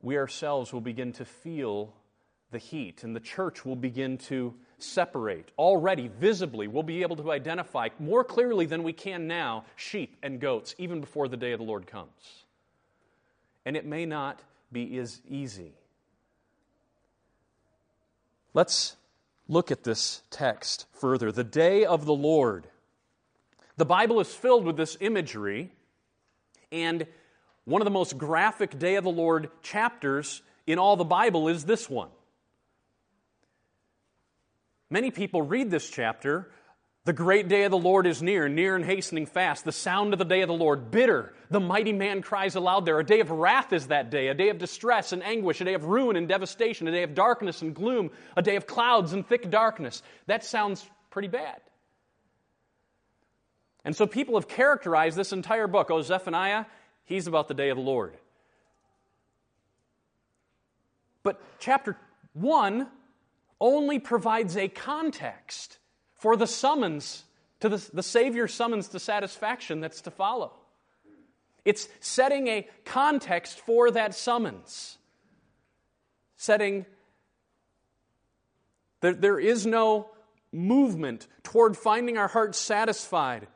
we 0.00 0.16
ourselves 0.16 0.72
will 0.72 0.80
begin 0.80 1.12
to 1.12 1.24
feel 1.24 1.94
the 2.52 2.58
heat, 2.58 3.02
and 3.02 3.16
the 3.16 3.20
church 3.20 3.64
will 3.64 3.76
begin 3.76 4.18
to 4.18 4.54
separate. 4.78 5.50
Already, 5.58 6.08
visibly, 6.08 6.68
we'll 6.68 6.82
be 6.82 7.02
able 7.02 7.16
to 7.16 7.32
identify 7.32 7.88
more 7.98 8.22
clearly 8.22 8.66
than 8.66 8.82
we 8.82 8.92
can 8.92 9.26
now 9.26 9.64
sheep 9.74 10.16
and 10.22 10.38
goats, 10.38 10.74
even 10.78 11.00
before 11.00 11.28
the 11.28 11.36
day 11.36 11.52
of 11.52 11.58
the 11.58 11.64
Lord 11.64 11.86
comes. 11.86 12.44
And 13.64 13.76
it 13.76 13.84
may 13.84 14.06
not 14.06 14.40
be 14.70 14.98
as 14.98 15.20
easy. 15.28 15.72
Let's 18.54 18.96
look 19.48 19.70
at 19.70 19.84
this 19.84 20.22
text 20.30 20.86
further. 20.92 21.32
The 21.32 21.44
day 21.44 21.84
of 21.84 22.04
the 22.04 22.14
Lord. 22.14 22.66
The 23.76 23.86
Bible 23.86 24.20
is 24.20 24.32
filled 24.32 24.64
with 24.64 24.76
this 24.76 24.96
imagery, 25.00 25.70
and 26.70 27.06
one 27.64 27.80
of 27.80 27.84
the 27.84 27.90
most 27.90 28.18
graphic 28.18 28.78
Day 28.78 28.96
of 28.96 29.04
the 29.04 29.10
Lord 29.10 29.50
chapters 29.62 30.42
in 30.66 30.78
all 30.78 30.96
the 30.96 31.04
Bible 31.04 31.48
is 31.48 31.64
this 31.64 31.88
one. 31.88 32.10
Many 34.92 35.10
people 35.10 35.40
read 35.40 35.70
this 35.70 35.88
chapter 35.88 36.50
the 37.06 37.14
great 37.14 37.48
day 37.48 37.64
of 37.64 37.70
the 37.70 37.78
Lord 37.78 38.06
is 38.06 38.22
near, 38.22 38.46
near 38.46 38.76
and 38.76 38.84
hastening 38.84 39.24
fast. 39.24 39.64
The 39.64 39.72
sound 39.72 40.12
of 40.12 40.18
the 40.18 40.24
day 40.26 40.42
of 40.42 40.48
the 40.48 40.54
Lord, 40.54 40.90
bitter. 40.90 41.32
The 41.48 41.60
mighty 41.60 41.94
man 41.94 42.20
cries 42.20 42.56
aloud 42.56 42.84
there. 42.84 42.98
A 42.98 43.04
day 43.04 43.20
of 43.20 43.30
wrath 43.30 43.72
is 43.72 43.86
that 43.86 44.10
day, 44.10 44.28
a 44.28 44.34
day 44.34 44.50
of 44.50 44.58
distress 44.58 45.12
and 45.12 45.22
anguish, 45.24 45.62
a 45.62 45.64
day 45.64 45.72
of 45.72 45.86
ruin 45.86 46.14
and 46.14 46.28
devastation, 46.28 46.86
a 46.88 46.92
day 46.92 47.04
of 47.04 47.14
darkness 47.14 47.62
and 47.62 47.74
gloom, 47.74 48.10
a 48.36 48.42
day 48.42 48.56
of 48.56 48.66
clouds 48.66 49.14
and 49.14 49.26
thick 49.26 49.48
darkness. 49.48 50.02
That 50.26 50.44
sounds 50.44 50.86
pretty 51.08 51.28
bad. 51.28 51.62
And 53.86 53.96
so 53.96 54.06
people 54.06 54.34
have 54.34 54.46
characterized 54.46 55.16
this 55.16 55.32
entire 55.32 55.68
book. 55.68 55.90
Oh, 55.90 56.02
Zephaniah, 56.02 56.66
he's 57.06 57.26
about 57.26 57.48
the 57.48 57.54
day 57.54 57.70
of 57.70 57.78
the 57.78 57.82
Lord. 57.82 58.12
But 61.22 61.40
chapter 61.60 61.96
1 62.34 62.88
only 63.62 64.00
provides 64.00 64.56
a 64.56 64.66
context 64.66 65.78
for 66.16 66.36
the 66.36 66.48
summons 66.48 67.24
to 67.60 67.68
the, 67.68 67.90
the 67.94 68.02
Savior's 68.02 68.52
summons 68.52 68.88
to 68.88 68.98
satisfaction 68.98 69.80
that's 69.80 70.02
to 70.02 70.10
follow. 70.10 70.52
It's 71.64 71.88
setting 72.00 72.48
a 72.48 72.68
context 72.84 73.60
for 73.60 73.92
that 73.92 74.16
summons. 74.16 74.98
Setting, 76.36 76.86
there, 79.00 79.14
there 79.14 79.38
is 79.38 79.64
no 79.64 80.10
movement 80.50 81.28
toward 81.44 81.76
finding 81.76 82.18
our 82.18 82.26
hearts 82.26 82.58
satisfied, 82.58 83.46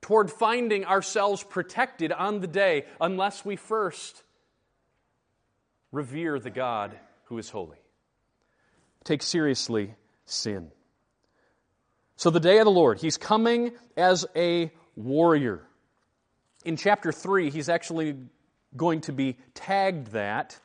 toward 0.00 0.30
finding 0.30 0.84
ourselves 0.84 1.42
protected 1.42 2.12
on 2.12 2.40
the 2.40 2.46
day, 2.46 2.84
unless 3.00 3.44
we 3.44 3.56
first 3.56 4.22
revere 5.90 6.38
the 6.38 6.50
God 6.50 6.96
who 7.24 7.38
is 7.38 7.50
holy. 7.50 7.81
Take 9.04 9.22
seriously 9.22 9.94
sin. 10.26 10.70
So, 12.16 12.30
the 12.30 12.40
day 12.40 12.58
of 12.58 12.66
the 12.66 12.70
Lord, 12.70 13.00
he's 13.00 13.16
coming 13.16 13.72
as 13.96 14.26
a 14.36 14.70
warrior. 14.94 15.66
In 16.64 16.76
chapter 16.76 17.10
3, 17.10 17.50
he's 17.50 17.68
actually 17.68 18.16
going 18.76 19.00
to 19.02 19.12
be 19.12 19.36
tagged 19.54 20.08
that. 20.08 20.58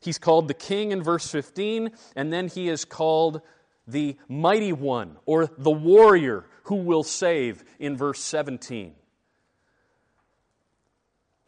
He's 0.00 0.18
called 0.18 0.48
the 0.48 0.54
king 0.54 0.92
in 0.92 1.02
verse 1.02 1.30
15, 1.30 1.90
and 2.16 2.32
then 2.32 2.48
he 2.48 2.68
is 2.68 2.84
called 2.84 3.42
the 3.86 4.16
mighty 4.28 4.72
one 4.72 5.16
or 5.26 5.46
the 5.58 5.70
warrior 5.70 6.46
who 6.64 6.76
will 6.76 7.02
save 7.02 7.62
in 7.78 7.96
verse 7.96 8.20
17. 8.20 8.94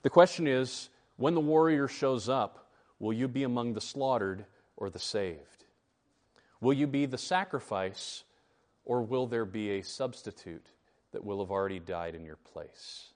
The 0.03 0.11
question 0.11 0.47
is 0.47 0.91
when 1.17 1.35
the 1.35 1.41
warrior 1.41 1.89
shows 1.89 2.29
up, 2.29 2.71
will 2.99 3.13
you 3.13 3.29
be 3.29 3.43
among 3.43 3.73
the 3.73 3.81
slaughtered 3.81 4.45
or 4.77 4.91
the 4.91 4.99
saved? 4.99 5.56
Will 6.61 6.73
you 6.73 6.87
be 6.87 7.07
the 7.07 7.19
sacrifice 7.19 8.25
or 8.85 9.03
will 9.03 9.27
there 9.27 9.45
be 9.45 9.79
a 9.79 9.83
substitute 9.83 10.67
that 11.13 11.25
will 11.25 11.41
have 11.41 11.51
already 11.51 11.79
died 11.79 12.15
in 12.15 12.25
your 12.25 12.37
place? 12.37 13.11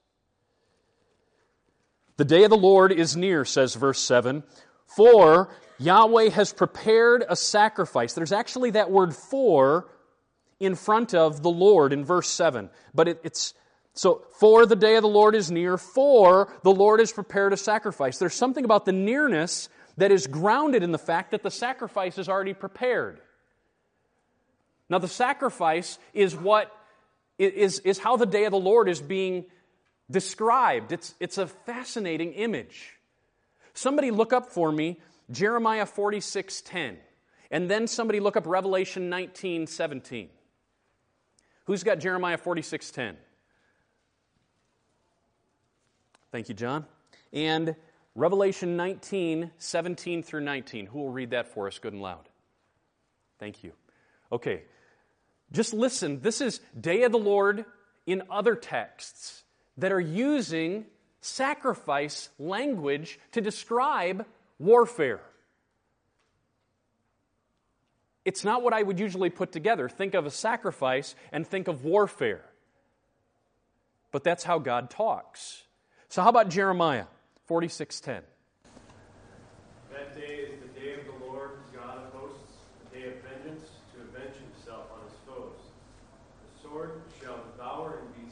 The 2.17 2.25
day 2.25 2.43
of 2.43 2.49
the 2.49 2.57
Lord 2.57 2.91
is 2.91 3.15
near, 3.15 3.45
says 3.45 3.73
verse 3.75 3.99
7. 3.99 4.43
For 4.85 5.49
Yahweh 5.79 6.29
has 6.29 6.53
prepared 6.53 7.23
a 7.27 7.35
sacrifice. 7.35 8.13
There's 8.13 8.31
actually 8.31 8.71
that 8.71 8.91
word 8.91 9.15
for 9.15 9.89
in 10.59 10.75
front 10.75 11.15
of 11.15 11.41
the 11.41 11.49
Lord 11.49 11.93
in 11.93 12.05
verse 12.05 12.29
7. 12.29 12.69
But 12.93 13.07
it, 13.07 13.21
it's 13.23 13.53
so, 13.93 14.23
for 14.39 14.65
the 14.65 14.75
day 14.75 14.95
of 14.95 15.01
the 15.01 15.09
Lord 15.09 15.35
is 15.35 15.51
near, 15.51 15.77
for 15.77 16.53
the 16.63 16.71
Lord 16.71 16.99
has 16.99 17.11
prepared 17.11 17.53
a 17.53 17.57
sacrifice. 17.57 18.17
There's 18.17 18.33
something 18.33 18.63
about 18.63 18.85
the 18.85 18.93
nearness 18.93 19.69
that 19.97 20.11
is 20.11 20.27
grounded 20.27 20.83
in 20.83 20.91
the 20.91 20.97
fact 20.97 21.31
that 21.31 21.43
the 21.43 21.51
sacrifice 21.51 22.17
is 22.17 22.29
already 22.29 22.53
prepared. 22.53 23.19
Now, 24.91 24.97
the 24.97 25.07
sacrifice 25.07 25.97
is 26.13 26.35
what 26.35 26.69
is, 27.37 27.79
is 27.79 27.97
how 27.97 28.17
the 28.17 28.25
day 28.25 28.43
of 28.43 28.51
the 28.51 28.59
Lord 28.59 28.89
is 28.89 29.01
being 29.01 29.45
described. 30.11 30.91
It's, 30.91 31.15
it's 31.21 31.37
a 31.37 31.47
fascinating 31.47 32.33
image. 32.33 32.99
Somebody 33.73 34.11
look 34.11 34.33
up 34.33 34.51
for 34.51 34.69
me 34.69 34.99
Jeremiah 35.31 35.85
46:10. 35.85 36.97
And 37.51 37.71
then 37.71 37.87
somebody 37.87 38.19
look 38.19 38.35
up 38.35 38.45
Revelation 38.45 39.09
19:17. 39.09 40.27
Who's 41.67 41.83
got 41.83 41.99
Jeremiah 41.99 42.37
46:10? 42.37 43.15
Thank 46.33 46.49
you, 46.49 46.55
John. 46.55 46.85
And 47.31 47.77
Revelation 48.13 48.75
19, 48.75 49.51
17 49.57 50.21
through 50.21 50.41
19. 50.41 50.87
Who 50.87 50.99
will 50.99 51.11
read 51.11 51.29
that 51.29 51.47
for 51.47 51.67
us 51.67 51.79
good 51.79 51.93
and 51.93 52.01
loud? 52.01 52.27
Thank 53.39 53.63
you. 53.63 53.71
Okay. 54.33 54.63
Just 55.51 55.73
listen. 55.73 56.21
This 56.21 56.41
is 56.41 56.61
Day 56.79 57.03
of 57.03 57.11
the 57.11 57.19
Lord 57.19 57.65
in 58.05 58.23
other 58.29 58.55
texts 58.55 59.43
that 59.77 59.91
are 59.91 59.99
using 59.99 60.85
sacrifice 61.19 62.29
language 62.39 63.19
to 63.33 63.41
describe 63.41 64.25
warfare. 64.59 65.21
It's 68.23 68.43
not 68.43 68.61
what 68.63 68.73
I 68.73 68.81
would 68.81 68.99
usually 68.99 69.29
put 69.29 69.51
together. 69.51 69.89
Think 69.89 70.13
of 70.13 70.25
a 70.25 70.31
sacrifice 70.31 71.15
and 71.31 71.45
think 71.45 71.67
of 71.67 71.83
warfare. 71.83 72.45
But 74.11 74.23
that's 74.23 74.43
how 74.43 74.59
God 74.59 74.89
talks. 74.89 75.63
So 76.07 76.21
how 76.21 76.29
about 76.29 76.49
Jeremiah 76.49 77.05
46:10? 77.47 78.23
That 79.91 80.15
day 80.15 80.35
is 80.51 80.59
the 80.61 80.79
day 80.79 80.93
of 80.99 81.05
the 81.05 81.25
Lord 81.25 81.51
God 81.73 81.97
of 81.97 82.13
hosts, 82.13 82.53
a 82.91 82.95
day 82.95 83.07
of 83.07 83.15
vengeance 83.23 83.69
to 83.93 84.01
avenge 84.01 84.35
himself 84.35 84.85
on 84.91 85.01
his 85.09 85.17
foes. 85.25 85.59
The 86.53 86.67
sword 86.67 87.01
shall 87.21 87.39
devour 87.51 87.99
and 87.99 88.15
be 88.15 88.31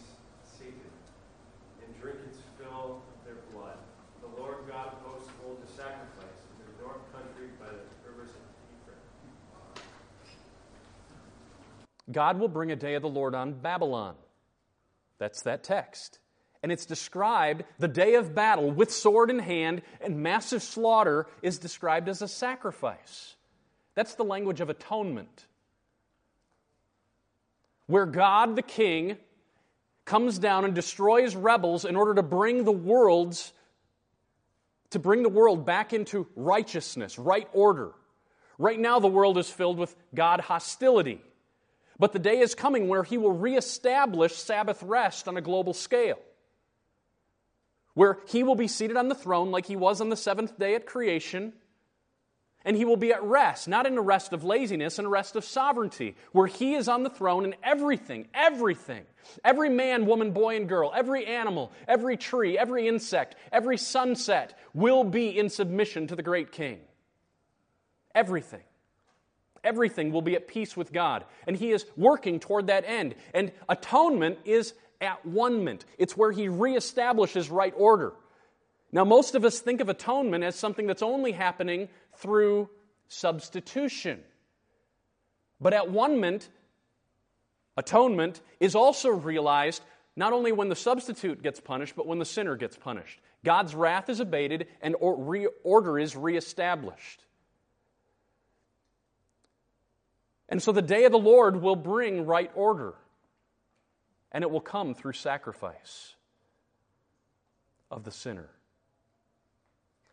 sated, 0.58 0.92
and 1.84 2.02
drink 2.02 2.20
its 2.28 2.38
fill 2.58 3.02
of 3.02 3.26
their 3.26 3.40
blood. 3.54 3.78
The 4.22 4.32
Lord 4.40 4.68
God 4.68 4.94
of 4.94 5.00
hosts 5.08 5.32
holds 5.42 5.64
a 5.64 5.72
sacrifice 5.76 6.40
in 6.60 6.68
the 6.68 6.84
north 6.84 7.04
country 7.12 7.48
by 7.60 7.72
the 7.72 7.88
rivers 8.04 8.32
of 8.32 8.44
Ephraim. 8.76 9.00
God 12.12 12.40
will 12.40 12.48
bring 12.48 12.72
a 12.72 12.76
day 12.76 12.96
of 12.96 13.02
the 13.02 13.10
Lord 13.10 13.36
on 13.36 13.54
Babylon. 13.54 14.16
That's 15.20 15.44
that 15.44 15.64
text. 15.64 16.20
And 16.62 16.72
it's 16.72 16.86
described, 16.86 17.64
the 17.78 17.88
day 17.88 18.16
of 18.16 18.36
battle 18.36 18.70
with 18.72 18.92
sword 18.92 19.30
in 19.30 19.40
hand 19.40 19.82
and 20.02 20.22
massive 20.22 20.62
slaughter 20.62 21.28
is 21.42 21.58
described 21.58 22.10
as 22.10 22.22
a 22.22 22.28
sacrifice. 22.28 23.36
That's 23.96 24.16
the 24.16 24.24
language 24.24 24.62
of 24.62 24.70
atonement. 24.70 25.46
Where 27.88 28.06
God 28.06 28.56
the 28.56 28.62
King 28.62 29.18
comes 30.06 30.40
down 30.40 30.66
and 30.66 30.74
destroys 30.74 31.36
rebels 31.36 31.86
in 31.86 31.96
order 31.96 32.16
to 32.16 32.24
bring 32.24 32.64
the 32.64 32.72
world's 32.72 33.54
to 34.92 35.00
bring 35.00 35.22
the 35.22 35.30
world 35.30 35.68
back 35.68 35.94
into 35.94 36.26
righteousness, 36.36 37.20
right 37.20 37.48
order. 37.54 37.92
Right 38.58 38.80
now 38.80 39.00
the 39.00 39.08
world 39.08 39.38
is 39.38 39.48
filled 39.48 39.78
with 39.78 39.96
God 40.16 40.42
hostility. 40.42 41.22
But 42.00 42.14
the 42.14 42.20
day 42.20 42.40
is 42.40 42.56
coming 42.56 42.88
where 42.88 43.04
he 43.04 43.18
will 43.18 43.34
reestablish 43.34 44.34
Sabbath 44.34 44.82
rest 44.82 45.28
on 45.28 45.38
a 45.38 45.42
global 45.42 45.74
scale 45.74 46.20
where 48.00 48.18
he 48.28 48.44
will 48.44 48.56
be 48.56 48.70
seated 48.70 48.96
on 48.96 49.10
the 49.10 49.14
throne 49.14 49.52
like 49.52 49.66
he 49.66 49.76
was 49.76 50.00
on 50.00 50.08
the 50.08 50.16
seventh 50.16 50.58
day 50.58 50.74
at 50.74 50.86
creation. 50.86 51.52
And 52.64 52.78
he 52.78 52.86
will 52.86 52.96
be 52.96 53.12
at 53.12 53.22
rest, 53.24 53.68
not 53.68 53.86
in 53.86 53.98
a 53.98 54.02
rest 54.02 54.32
of 54.32 54.46
laziness, 54.46 55.00
in 55.00 55.06
a 55.06 55.10
rest 55.10 55.36
of 55.36 55.44
sovereignty, 55.44 56.16
where 56.32 56.48
he 56.48 56.76
is 56.76 56.88
on 56.88 57.04
the 57.04 57.10
throne 57.10 57.44
and 57.44 57.56
everything, 57.62 58.28
everything, 58.34 59.04
every 59.44 59.70
man, 59.70 60.06
woman, 60.06 60.32
boy, 60.32 60.56
and 60.56 60.70
girl, 60.70 60.94
every 60.96 61.26
animal, 61.26 61.74
every 61.90 62.16
tree, 62.16 62.58
every 62.58 62.88
insect, 62.88 63.36
every 63.52 63.78
sunset 63.78 64.58
will 64.74 65.04
be 65.04 65.38
in 65.38 65.50
submission 65.50 66.08
to 66.08 66.16
the 66.16 66.24
great 66.24 66.54
king. 66.54 66.80
Everything. 68.16 68.64
Everything 69.64 70.12
will 70.12 70.22
be 70.22 70.36
at 70.36 70.48
peace 70.48 70.78
with 70.78 70.94
God. 70.94 71.24
And 71.48 71.56
he 71.56 71.72
is 71.72 71.86
working 71.98 72.40
toward 72.40 72.68
that 72.68 72.86
end. 72.86 73.16
And 73.34 73.52
atonement 73.68 74.40
is 74.46 74.74
at 75.02 75.26
one-ment. 75.26 75.86
It's 75.98 76.18
where 76.18 76.32
he 76.32 76.48
reestablishes 76.48 77.52
right 77.52 77.74
order. 77.76 78.14
Now, 78.92 79.06
most 79.06 79.36
of 79.36 79.46
us 79.46 79.60
think 79.60 79.82
of 79.82 79.90
atonement 79.90 80.44
as 80.44 80.56
something 80.56 80.88
that's 80.88 81.04
only 81.04 81.32
happening 81.32 81.90
through 82.18 82.70
substitution. 83.08 84.22
But 85.62 85.74
at 85.74 85.92
one-ment, 85.92 86.50
atonement 87.78 88.42
is 88.60 88.76
also 88.76 89.10
realized 89.10 89.84
not 90.16 90.34
only 90.34 90.52
when 90.52 90.70
the 90.70 90.76
substitute 90.76 91.42
gets 91.44 91.60
punished, 91.60 91.96
but 91.96 92.08
when 92.08 92.20
the 92.20 92.26
sinner 92.26 92.56
gets 92.56 92.76
punished. 92.76 93.20
God's 93.46 93.74
wrath 93.74 94.10
is 94.10 94.20
abated 94.20 94.68
and 94.82 94.96
order 95.00 96.00
is 96.00 96.16
reestablished. 96.16 97.24
And 100.50 100.62
so 100.62 100.72
the 100.72 100.82
day 100.82 101.06
of 101.06 101.12
the 101.12 101.20
Lord 101.20 101.62
will 101.62 101.76
bring 101.76 102.26
right 102.26 102.52
order 102.56 102.96
and 104.32 104.44
it 104.44 104.52
will 104.52 104.62
come 104.62 104.94
through 104.94 105.14
sacrifice 105.14 106.16
of 107.90 108.04
the 108.04 108.12
sinner. 108.12 108.50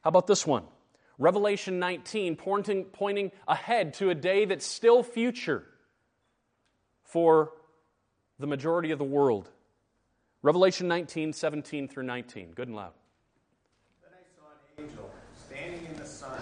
How 0.02 0.08
about 0.08 0.26
this 0.26 0.46
one? 0.46 0.64
Revelation 1.18 1.78
19, 1.78 2.36
pointing, 2.36 2.84
pointing 2.84 3.32
ahead 3.48 3.94
to 3.94 4.10
a 4.10 4.14
day 4.14 4.44
that's 4.44 4.66
still 4.66 5.02
future 5.02 5.64
for 7.02 7.52
the 8.38 8.46
majority 8.46 8.90
of 8.90 8.98
the 8.98 9.04
world. 9.04 9.48
Revelation 10.42 10.88
19, 10.88 11.32
17 11.32 11.88
through 11.88 12.02
19. 12.04 12.52
Good 12.52 12.68
and 12.68 12.76
loud. 12.76 12.92
Then 14.02 14.12
I 14.12 14.22
saw 14.38 14.46
an 14.52 14.84
angel 14.84 15.10
standing 15.46 15.86
in 15.86 15.96
the 15.96 16.06
sun, 16.06 16.38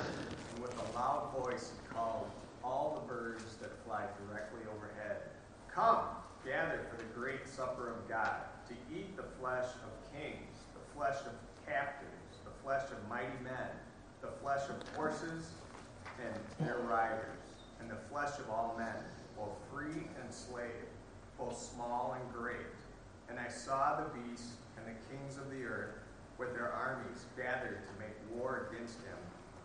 and 0.54 0.62
with 0.62 0.74
a 0.76 0.98
loud 0.98 1.33
voice 1.44 1.70
he 1.70 1.94
called 1.94 2.28
all 2.64 3.00
the 3.00 3.12
birds 3.12 3.44
that 3.62 3.70
fly 3.85 4.04
directly 4.28 4.61
overhead 4.76 5.22
Come! 5.74 6.06
gather 6.46 6.87
for 6.88 6.96
the 6.96 7.08
great 7.18 7.48
supper 7.48 7.90
of 7.90 8.08
God, 8.08 8.42
to 8.68 8.74
eat 8.94 9.16
the 9.16 9.24
flesh 9.40 9.64
of 9.64 10.12
kings, 10.12 10.58
the 10.72 10.94
flesh 10.94 11.16
of 11.26 11.32
captives, 11.66 12.38
the 12.44 12.52
flesh 12.62 12.84
of 12.92 13.08
mighty 13.08 13.42
men, 13.42 13.70
the 14.20 14.28
flesh 14.40 14.62
of 14.68 14.76
horses 14.94 15.50
and 16.22 16.34
their 16.60 16.78
riders, 16.78 17.40
and 17.80 17.90
the 17.90 17.98
flesh 18.08 18.38
of 18.38 18.50
all 18.50 18.76
men, 18.78 18.94
both 19.37 19.56
free 19.72 20.06
and 20.22 20.32
slave, 20.32 20.87
both 21.38 21.58
small 21.58 22.16
and 22.20 22.32
great. 22.32 22.66
And 23.28 23.40
I 23.40 23.48
saw 23.48 23.96
the 23.96 24.18
beast 24.20 24.50
and 24.76 24.87
the 24.87 25.00
kings 25.10 25.38
of 25.38 25.50
the 25.50 25.64
earth 25.64 25.96
with 26.38 26.54
their 26.54 26.72
armies 26.72 27.24
gathered 27.37 27.82
to 27.82 27.98
make 27.98 28.14
war 28.30 28.68
against 28.70 28.98
him 28.98 29.18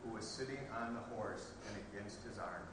who 0.03 0.15
was 0.15 0.25
sitting 0.25 0.59
on 0.81 0.95
the 0.95 1.15
horse 1.15 1.51
and 1.67 1.77
against 1.91 2.23
his 2.23 2.39
army. 2.39 2.65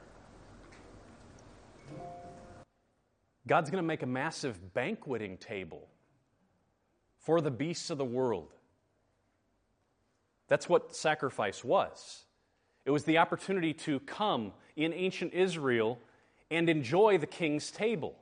God's 3.47 3.69
going 3.69 3.83
to 3.83 3.87
make 3.87 4.03
a 4.03 4.07
massive 4.07 4.73
banqueting 4.73 5.37
table 5.37 5.87
for 7.19 7.41
the 7.41 7.51
beasts 7.51 7.89
of 7.89 7.97
the 7.97 8.05
world. 8.05 8.53
That's 10.47 10.69
what 10.69 10.95
sacrifice 10.95 11.63
was. 11.63 12.25
It 12.85 12.91
was 12.91 13.03
the 13.03 13.17
opportunity 13.17 13.73
to 13.73 13.99
come 14.01 14.53
in 14.75 14.93
ancient 14.93 15.33
Israel 15.33 15.99
and 16.49 16.69
enjoy 16.69 17.17
the 17.17 17.27
king's 17.27 17.71
table. 17.71 18.15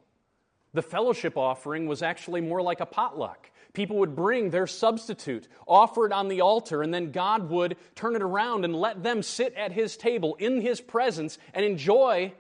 The 0.74 0.82
fellowship 0.82 1.38
offering 1.38 1.88
was 1.88 2.02
actually 2.02 2.42
more 2.42 2.62
like 2.62 2.80
a 2.80 2.86
potluck. 2.86 3.52
People 3.74 3.98
would 3.98 4.16
bring 4.16 4.50
their 4.50 4.68
substitute, 4.68 5.48
offer 5.68 6.06
it 6.06 6.12
on 6.12 6.28
the 6.28 6.42
altar, 6.42 6.82
and 6.82 6.94
then 6.94 7.12
God 7.12 7.50
would 7.50 7.78
turn 7.94 8.16
it 8.16 8.22
around 8.22 8.66
and 8.66 8.76
let 8.76 9.04
them 9.04 9.22
sit 9.22 9.54
at 9.54 9.72
his 9.72 9.98
table 9.98 10.36
in 10.36 10.62
his 10.62 10.82
presence 10.82 11.38
and 11.54 11.66
enjoy 11.66 12.34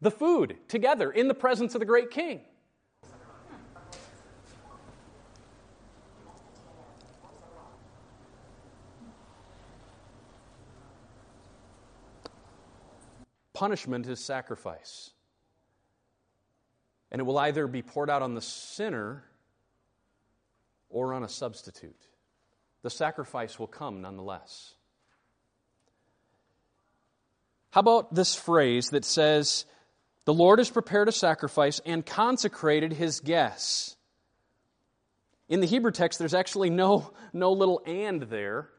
the 0.00 0.10
food 0.10 0.56
together 0.68 1.10
in 1.10 1.28
the 1.28 1.34
presence 1.34 1.74
of 1.74 1.80
the 1.80 1.86
great 1.86 2.10
king. 2.10 2.40
Punishment 13.54 14.06
is 14.08 14.22
sacrifice. 14.22 15.10
And 17.12 17.20
it 17.20 17.24
will 17.24 17.38
either 17.38 17.68
be 17.68 17.82
poured 17.82 18.10
out 18.10 18.20
on 18.20 18.34
the 18.34 18.40
sinner 18.40 19.24
or 20.90 21.14
on 21.14 21.22
a 21.22 21.28
substitute. 21.28 22.08
The 22.82 22.90
sacrifice 22.90 23.58
will 23.58 23.68
come 23.68 24.02
nonetheless. 24.02 24.74
How 27.70 27.80
about 27.80 28.14
this 28.14 28.34
phrase 28.34 28.90
that 28.90 29.04
says, 29.04 29.64
The 30.24 30.34
Lord 30.34 30.58
has 30.58 30.70
prepared 30.70 31.08
a 31.08 31.12
sacrifice 31.12 31.80
and 31.84 32.04
consecrated 32.04 32.92
his 32.92 33.20
guests? 33.20 33.96
In 35.48 35.60
the 35.60 35.66
Hebrew 35.66 35.90
text, 35.90 36.18
there's 36.18 36.34
actually 36.34 36.70
no, 36.70 37.12
no 37.32 37.52
little 37.52 37.82
and 37.86 38.22
there. 38.22 38.70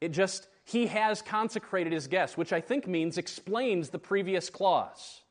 It 0.00 0.08
just, 0.08 0.48
he 0.64 0.86
has 0.88 1.22
consecrated 1.22 1.92
his 1.92 2.08
guests, 2.08 2.36
which 2.36 2.52
I 2.52 2.60
think 2.60 2.88
means 2.88 3.18
explains 3.18 3.90
the 3.90 3.98
previous 3.98 4.50
clause. 4.50 5.22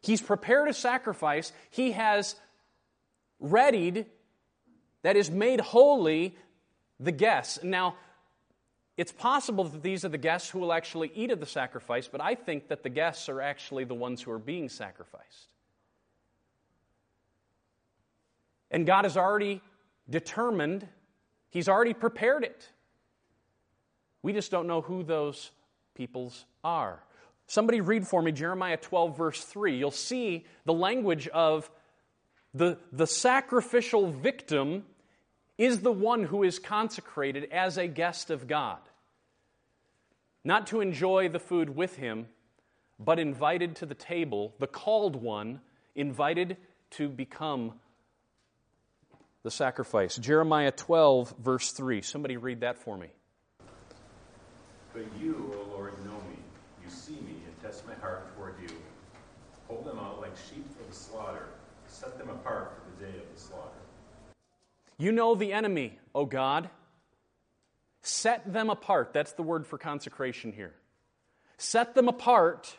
He's 0.00 0.22
prepared 0.22 0.68
a 0.68 0.74
sacrifice, 0.74 1.52
he 1.70 1.92
has 1.92 2.36
readied, 3.40 4.06
that 5.02 5.16
is, 5.16 5.30
made 5.30 5.60
holy 5.60 6.36
the 6.98 7.12
guests. 7.12 7.62
Now, 7.62 7.96
it's 8.96 9.12
possible 9.12 9.64
that 9.64 9.82
these 9.82 10.04
are 10.04 10.08
the 10.08 10.18
guests 10.18 10.50
who 10.50 10.60
will 10.60 10.72
actually 10.72 11.10
eat 11.14 11.30
of 11.30 11.40
the 11.40 11.46
sacrifice, 11.46 12.06
but 12.06 12.20
I 12.20 12.34
think 12.34 12.68
that 12.68 12.82
the 12.82 12.88
guests 12.88 13.28
are 13.28 13.40
actually 13.40 13.84
the 13.84 13.94
ones 13.94 14.22
who 14.22 14.30
are 14.30 14.38
being 14.38 14.68
sacrificed. 14.68 15.48
And 18.70 18.86
God 18.86 19.04
has 19.04 19.16
already 19.16 19.60
determined, 20.08 20.86
He's 21.50 21.68
already 21.68 21.94
prepared 21.94 22.44
it. 22.44 22.68
We 24.22 24.32
just 24.32 24.50
don't 24.50 24.66
know 24.66 24.80
who 24.80 25.02
those 25.02 25.50
peoples 25.94 26.44
are. 26.62 27.02
Somebody 27.46 27.80
read 27.80 28.06
for 28.06 28.22
me 28.22 28.32
Jeremiah 28.32 28.76
12, 28.76 29.16
verse 29.16 29.44
3. 29.44 29.76
You'll 29.76 29.90
see 29.90 30.46
the 30.64 30.72
language 30.72 31.28
of 31.28 31.70
the, 32.54 32.78
the 32.92 33.06
sacrificial 33.06 34.10
victim 34.10 34.84
is 35.56 35.80
the 35.80 35.92
one 35.92 36.24
who 36.24 36.42
is 36.42 36.58
consecrated 36.58 37.48
as 37.52 37.78
a 37.78 37.86
guest 37.86 38.30
of 38.30 38.46
God. 38.46 38.78
Not 40.44 40.66
to 40.68 40.80
enjoy 40.80 41.28
the 41.28 41.38
food 41.38 41.74
with 41.74 41.96
him, 41.96 42.26
but 42.98 43.18
invited 43.18 43.76
to 43.76 43.86
the 43.86 43.94
table, 43.94 44.54
the 44.58 44.66
called 44.66 45.16
one, 45.16 45.60
invited 45.94 46.56
to 46.90 47.08
become 47.08 47.72
the 49.42 49.50
sacrifice. 49.50 50.16
Jeremiah 50.16 50.72
12, 50.72 51.34
verse 51.38 51.72
3. 51.72 52.02
Somebody 52.02 52.36
read 52.36 52.60
that 52.60 52.78
for 52.78 52.96
me. 52.96 53.08
But 54.92 55.04
you, 55.20 55.52
O 55.54 55.76
Lord, 55.76 55.92
know 56.04 56.12
me. 56.30 56.38
You 56.84 56.90
see 56.90 57.14
me 57.14 57.36
and 57.46 57.62
test 57.62 57.86
my 57.86 57.94
heart 57.94 58.34
toward 58.36 58.54
you. 58.62 58.76
Hold 59.68 59.86
them 59.86 59.98
out 59.98 60.20
like 60.20 60.32
sheep 60.36 60.66
for 60.76 60.88
the 60.88 60.94
slaughter. 60.94 61.46
Set 61.88 62.18
them 62.18 62.28
apart 62.28 62.72
for 62.74 63.04
the 63.04 63.10
day 63.10 63.18
of 63.18 63.34
the 63.34 63.40
slaughter. 63.40 63.83
You 64.98 65.12
know 65.12 65.34
the 65.34 65.52
enemy, 65.52 65.98
O 66.14 66.24
God. 66.24 66.70
Set 68.02 68.52
them 68.52 68.70
apart. 68.70 69.12
That's 69.12 69.32
the 69.32 69.42
word 69.42 69.66
for 69.66 69.78
consecration 69.78 70.52
here. 70.52 70.74
Set 71.56 71.94
them 71.94 72.08
apart 72.08 72.76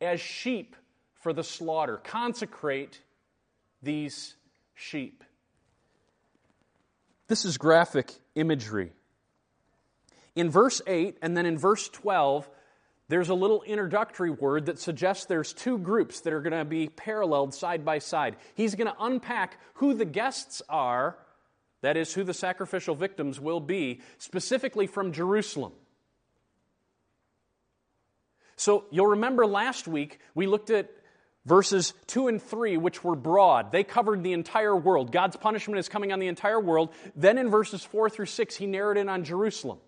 as 0.00 0.20
sheep 0.20 0.76
for 1.20 1.32
the 1.32 1.42
slaughter. 1.42 1.96
Consecrate 1.96 3.00
these 3.82 4.34
sheep. 4.74 5.24
This 7.28 7.44
is 7.44 7.58
graphic 7.58 8.12
imagery. 8.34 8.92
In 10.34 10.50
verse 10.50 10.82
8 10.86 11.16
and 11.22 11.36
then 11.36 11.46
in 11.46 11.58
verse 11.58 11.88
12, 11.88 12.48
there's 13.08 13.28
a 13.28 13.34
little 13.34 13.62
introductory 13.62 14.30
word 14.30 14.66
that 14.66 14.78
suggests 14.78 15.26
there's 15.26 15.52
two 15.52 15.78
groups 15.78 16.20
that 16.20 16.32
are 16.32 16.40
going 16.40 16.52
to 16.52 16.64
be 16.64 16.88
paralleled 16.88 17.54
side 17.54 17.84
by 17.84 17.98
side. 17.98 18.36
He's 18.54 18.74
going 18.74 18.88
to 18.88 18.96
unpack 18.98 19.58
who 19.74 19.94
the 19.94 20.04
guests 20.04 20.60
are, 20.68 21.16
that 21.82 21.96
is, 21.96 22.12
who 22.12 22.24
the 22.24 22.34
sacrificial 22.34 22.96
victims 22.96 23.40
will 23.40 23.60
be, 23.60 24.00
specifically 24.18 24.88
from 24.88 25.12
Jerusalem. 25.12 25.72
So 28.56 28.86
you'll 28.90 29.06
remember 29.06 29.46
last 29.46 29.86
week 29.86 30.18
we 30.34 30.46
looked 30.46 30.70
at 30.70 30.90
verses 31.44 31.94
2 32.08 32.26
and 32.26 32.42
3, 32.42 32.76
which 32.76 33.04
were 33.04 33.14
broad. 33.14 33.70
They 33.70 33.84
covered 33.84 34.24
the 34.24 34.32
entire 34.32 34.74
world. 34.74 35.12
God's 35.12 35.36
punishment 35.36 35.78
is 35.78 35.88
coming 35.88 36.12
on 36.12 36.18
the 36.18 36.26
entire 36.26 36.58
world. 36.58 36.92
Then 37.14 37.38
in 37.38 37.50
verses 37.50 37.84
4 37.84 38.10
through 38.10 38.26
6, 38.26 38.56
he 38.56 38.66
narrowed 38.66 38.96
in 38.96 39.08
on 39.08 39.22
Jerusalem. 39.22 39.78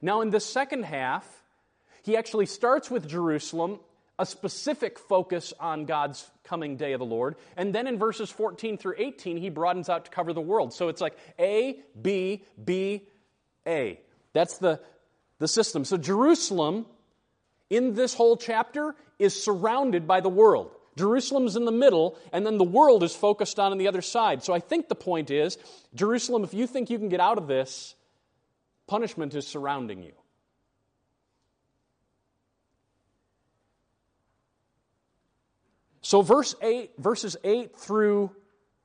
Now, 0.00 0.22
in 0.22 0.30
the 0.30 0.40
second 0.40 0.84
half, 0.84 1.43
he 2.04 2.16
actually 2.16 2.46
starts 2.46 2.90
with 2.90 3.08
Jerusalem, 3.08 3.80
a 4.18 4.26
specific 4.26 4.98
focus 4.98 5.52
on 5.58 5.86
God's 5.86 6.28
coming 6.44 6.76
day 6.76 6.92
of 6.92 7.00
the 7.00 7.04
Lord. 7.04 7.36
And 7.56 7.74
then 7.74 7.86
in 7.86 7.98
verses 7.98 8.30
14 8.30 8.78
through 8.78 8.94
18, 8.98 9.38
he 9.38 9.50
broadens 9.50 9.88
out 9.88 10.04
to 10.04 10.10
cover 10.10 10.32
the 10.32 10.40
world. 10.40 10.72
So 10.72 10.88
it's 10.88 11.00
like 11.00 11.16
A, 11.38 11.80
B, 12.00 12.44
B, 12.62 13.02
A. 13.66 14.00
That's 14.32 14.58
the, 14.58 14.80
the 15.38 15.48
system. 15.48 15.84
So 15.84 15.96
Jerusalem, 15.96 16.86
in 17.70 17.94
this 17.94 18.14
whole 18.14 18.36
chapter, 18.36 18.94
is 19.18 19.42
surrounded 19.42 20.06
by 20.06 20.20
the 20.20 20.28
world. 20.28 20.70
Jerusalem's 20.96 21.56
in 21.56 21.64
the 21.64 21.72
middle, 21.72 22.16
and 22.32 22.46
then 22.46 22.56
the 22.56 22.64
world 22.64 23.02
is 23.02 23.16
focused 23.16 23.58
on 23.58 23.72
on 23.72 23.78
the 23.78 23.88
other 23.88 24.02
side. 24.02 24.44
So 24.44 24.52
I 24.52 24.60
think 24.60 24.88
the 24.88 24.94
point 24.94 25.30
is 25.30 25.58
Jerusalem, 25.94 26.44
if 26.44 26.54
you 26.54 26.68
think 26.68 26.88
you 26.88 26.98
can 26.98 27.08
get 27.08 27.18
out 27.18 27.36
of 27.38 27.48
this, 27.48 27.96
Punishment 28.86 29.34
is 29.34 29.46
surrounding 29.46 30.02
you. 30.02 30.12
So 36.14 36.22
verse 36.22 36.54
8, 36.62 36.92
verses 36.96 37.36
8 37.42 37.74
through 37.74 38.30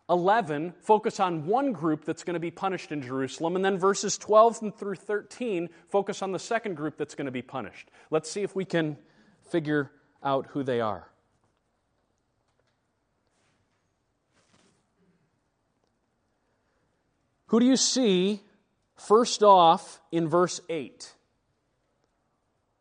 11 0.09 0.73
focus 0.81 1.19
on 1.19 1.45
one 1.45 1.73
group 1.73 2.03
that's 2.03 2.23
going 2.23 2.33
to 2.33 2.39
be 2.39 2.49
punished 2.49 2.91
in 2.91 3.03
Jerusalem, 3.03 3.55
and 3.55 3.63
then 3.63 3.77
verses 3.77 4.17
12 4.17 4.73
through 4.75 4.95
13 4.95 5.69
focus 5.89 6.23
on 6.23 6.31
the 6.31 6.39
second 6.39 6.73
group 6.73 6.97
that's 6.97 7.13
going 7.13 7.27
to 7.27 7.31
be 7.31 7.43
punished. 7.43 7.91
Let's 8.09 8.31
see 8.31 8.41
if 8.41 8.55
we 8.55 8.65
can 8.65 8.97
figure 9.51 9.91
out 10.23 10.47
who 10.47 10.63
they 10.63 10.81
are. 10.81 11.07
Who 17.45 17.59
do 17.59 17.67
you 17.67 17.77
see 17.77 18.41
First 18.95 19.43
off, 19.43 20.01
in 20.11 20.27
verse 20.27 20.61
8, 20.67 21.13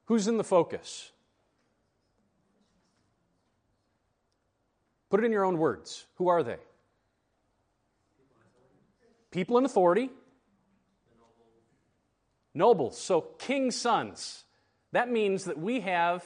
who's 0.06 0.26
in 0.26 0.38
the 0.38 0.42
focus? 0.42 1.12
Put 5.11 5.21
it 5.21 5.27
in 5.27 5.33
your 5.33 5.44
own 5.44 5.59
words. 5.59 6.07
Who 6.16 6.29
are 6.29 6.42
they? 6.42 6.57
People 9.31 9.59
in 9.59 9.64
authority. 9.64 10.11
Nobles. 12.55 12.99
So, 13.01 13.21
king's 13.21 13.77
sons. 13.77 14.44
That 14.92 15.11
means 15.11 15.44
that 15.44 15.59
we 15.59 15.81
have, 15.81 16.25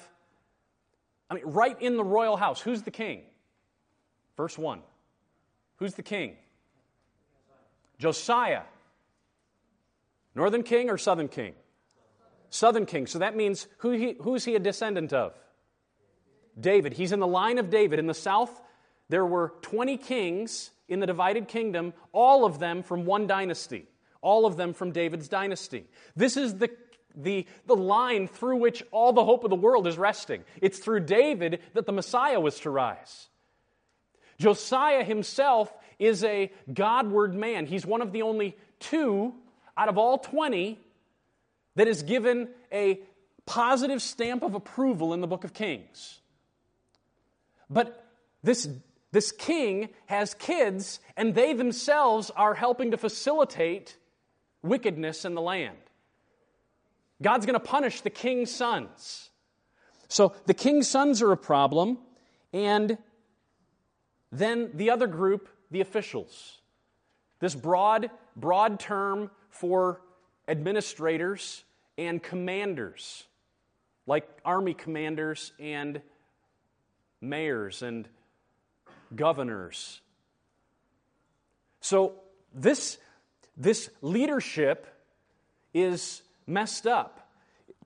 I 1.28 1.34
mean, 1.34 1.44
right 1.46 1.80
in 1.80 1.96
the 1.96 2.04
royal 2.04 2.36
house. 2.36 2.60
Who's 2.60 2.82
the 2.82 2.90
king? 2.90 3.22
Verse 4.36 4.56
1. 4.56 4.80
Who's 5.76 5.94
the 5.94 6.02
king? 6.02 6.36
Josiah. 7.98 8.62
Northern 10.34 10.62
king 10.62 10.90
or 10.90 10.98
southern 10.98 11.28
king? 11.28 11.54
Southern 12.50 12.86
king. 12.86 13.06
So 13.06 13.18
that 13.18 13.36
means 13.36 13.66
who 13.78 13.90
he, 13.90 14.16
who's 14.20 14.44
he 14.44 14.54
a 14.54 14.58
descendant 14.58 15.12
of? 15.12 15.34
David. 16.58 16.92
He's 16.92 17.12
in 17.12 17.20
the 17.20 17.26
line 17.26 17.58
of 17.58 17.70
David. 17.70 17.98
In 17.98 18.06
the 18.06 18.14
south, 18.14 18.60
there 19.12 19.26
were 19.26 19.52
20 19.60 19.98
kings 19.98 20.70
in 20.88 20.98
the 21.00 21.06
divided 21.06 21.46
kingdom, 21.46 21.92
all 22.12 22.46
of 22.46 22.58
them 22.58 22.82
from 22.82 23.04
one 23.04 23.26
dynasty, 23.26 23.86
all 24.22 24.46
of 24.46 24.56
them 24.56 24.72
from 24.72 24.90
David's 24.90 25.28
dynasty. 25.28 25.84
This 26.16 26.38
is 26.38 26.56
the, 26.56 26.70
the, 27.14 27.46
the 27.66 27.76
line 27.76 28.26
through 28.26 28.56
which 28.56 28.82
all 28.90 29.12
the 29.12 29.22
hope 29.22 29.44
of 29.44 29.50
the 29.50 29.56
world 29.56 29.86
is 29.86 29.98
resting. 29.98 30.44
It's 30.62 30.78
through 30.78 31.00
David 31.00 31.60
that 31.74 31.84
the 31.84 31.92
Messiah 31.92 32.40
was 32.40 32.58
to 32.60 32.70
rise. 32.70 33.28
Josiah 34.38 35.04
himself 35.04 35.70
is 35.98 36.24
a 36.24 36.50
Godward 36.72 37.34
man. 37.34 37.66
He's 37.66 37.84
one 37.84 38.00
of 38.00 38.12
the 38.12 38.22
only 38.22 38.56
two 38.80 39.34
out 39.76 39.90
of 39.90 39.98
all 39.98 40.16
20 40.16 40.80
that 41.74 41.86
is 41.86 42.02
given 42.02 42.48
a 42.72 42.98
positive 43.44 44.00
stamp 44.00 44.42
of 44.42 44.54
approval 44.54 45.12
in 45.12 45.20
the 45.20 45.26
book 45.26 45.44
of 45.44 45.52
Kings. 45.52 46.22
But 47.68 48.02
this, 48.42 48.68
this 49.12 49.30
king 49.30 49.90
has 50.06 50.34
kids, 50.34 50.98
and 51.16 51.34
they 51.34 51.52
themselves 51.52 52.30
are 52.34 52.54
helping 52.54 52.90
to 52.90 52.96
facilitate 52.96 53.96
wickedness 54.62 55.24
in 55.24 55.34
the 55.34 55.40
land. 55.42 55.76
God's 57.20 57.46
going 57.46 57.54
to 57.54 57.60
punish 57.60 58.00
the 58.00 58.10
king's 58.10 58.50
sons. 58.50 59.30
So 60.08 60.34
the 60.46 60.54
king's 60.54 60.88
sons 60.88 61.22
are 61.22 61.30
a 61.30 61.36
problem, 61.36 61.98
and 62.52 62.96
then 64.32 64.70
the 64.74 64.90
other 64.90 65.06
group, 65.06 65.48
the 65.70 65.82
officials. 65.82 66.58
This 67.38 67.54
broad, 67.54 68.10
broad 68.34 68.80
term 68.80 69.30
for 69.50 70.00
administrators 70.48 71.64
and 71.98 72.22
commanders, 72.22 73.24
like 74.06 74.26
army 74.44 74.74
commanders 74.74 75.52
and 75.60 76.00
mayors 77.20 77.82
and 77.82 78.08
governors. 79.16 80.00
So 81.80 82.14
this, 82.54 82.98
this 83.56 83.90
leadership 84.00 84.86
is 85.74 86.22
messed 86.46 86.86
up. 86.86 87.28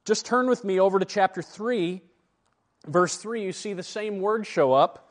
Just 0.05 0.27
turn 0.27 0.49
with 0.49 0.65
me 0.65 0.79
over 0.79 0.99
to 0.99 1.05
chapter 1.05 1.43
3, 1.43 2.01
verse 2.87 3.17
3. 3.17 3.43
You 3.43 3.53
see 3.53 3.73
the 3.73 3.83
same 3.83 4.21
word 4.21 4.47
show 4.47 4.73
up. 4.73 5.11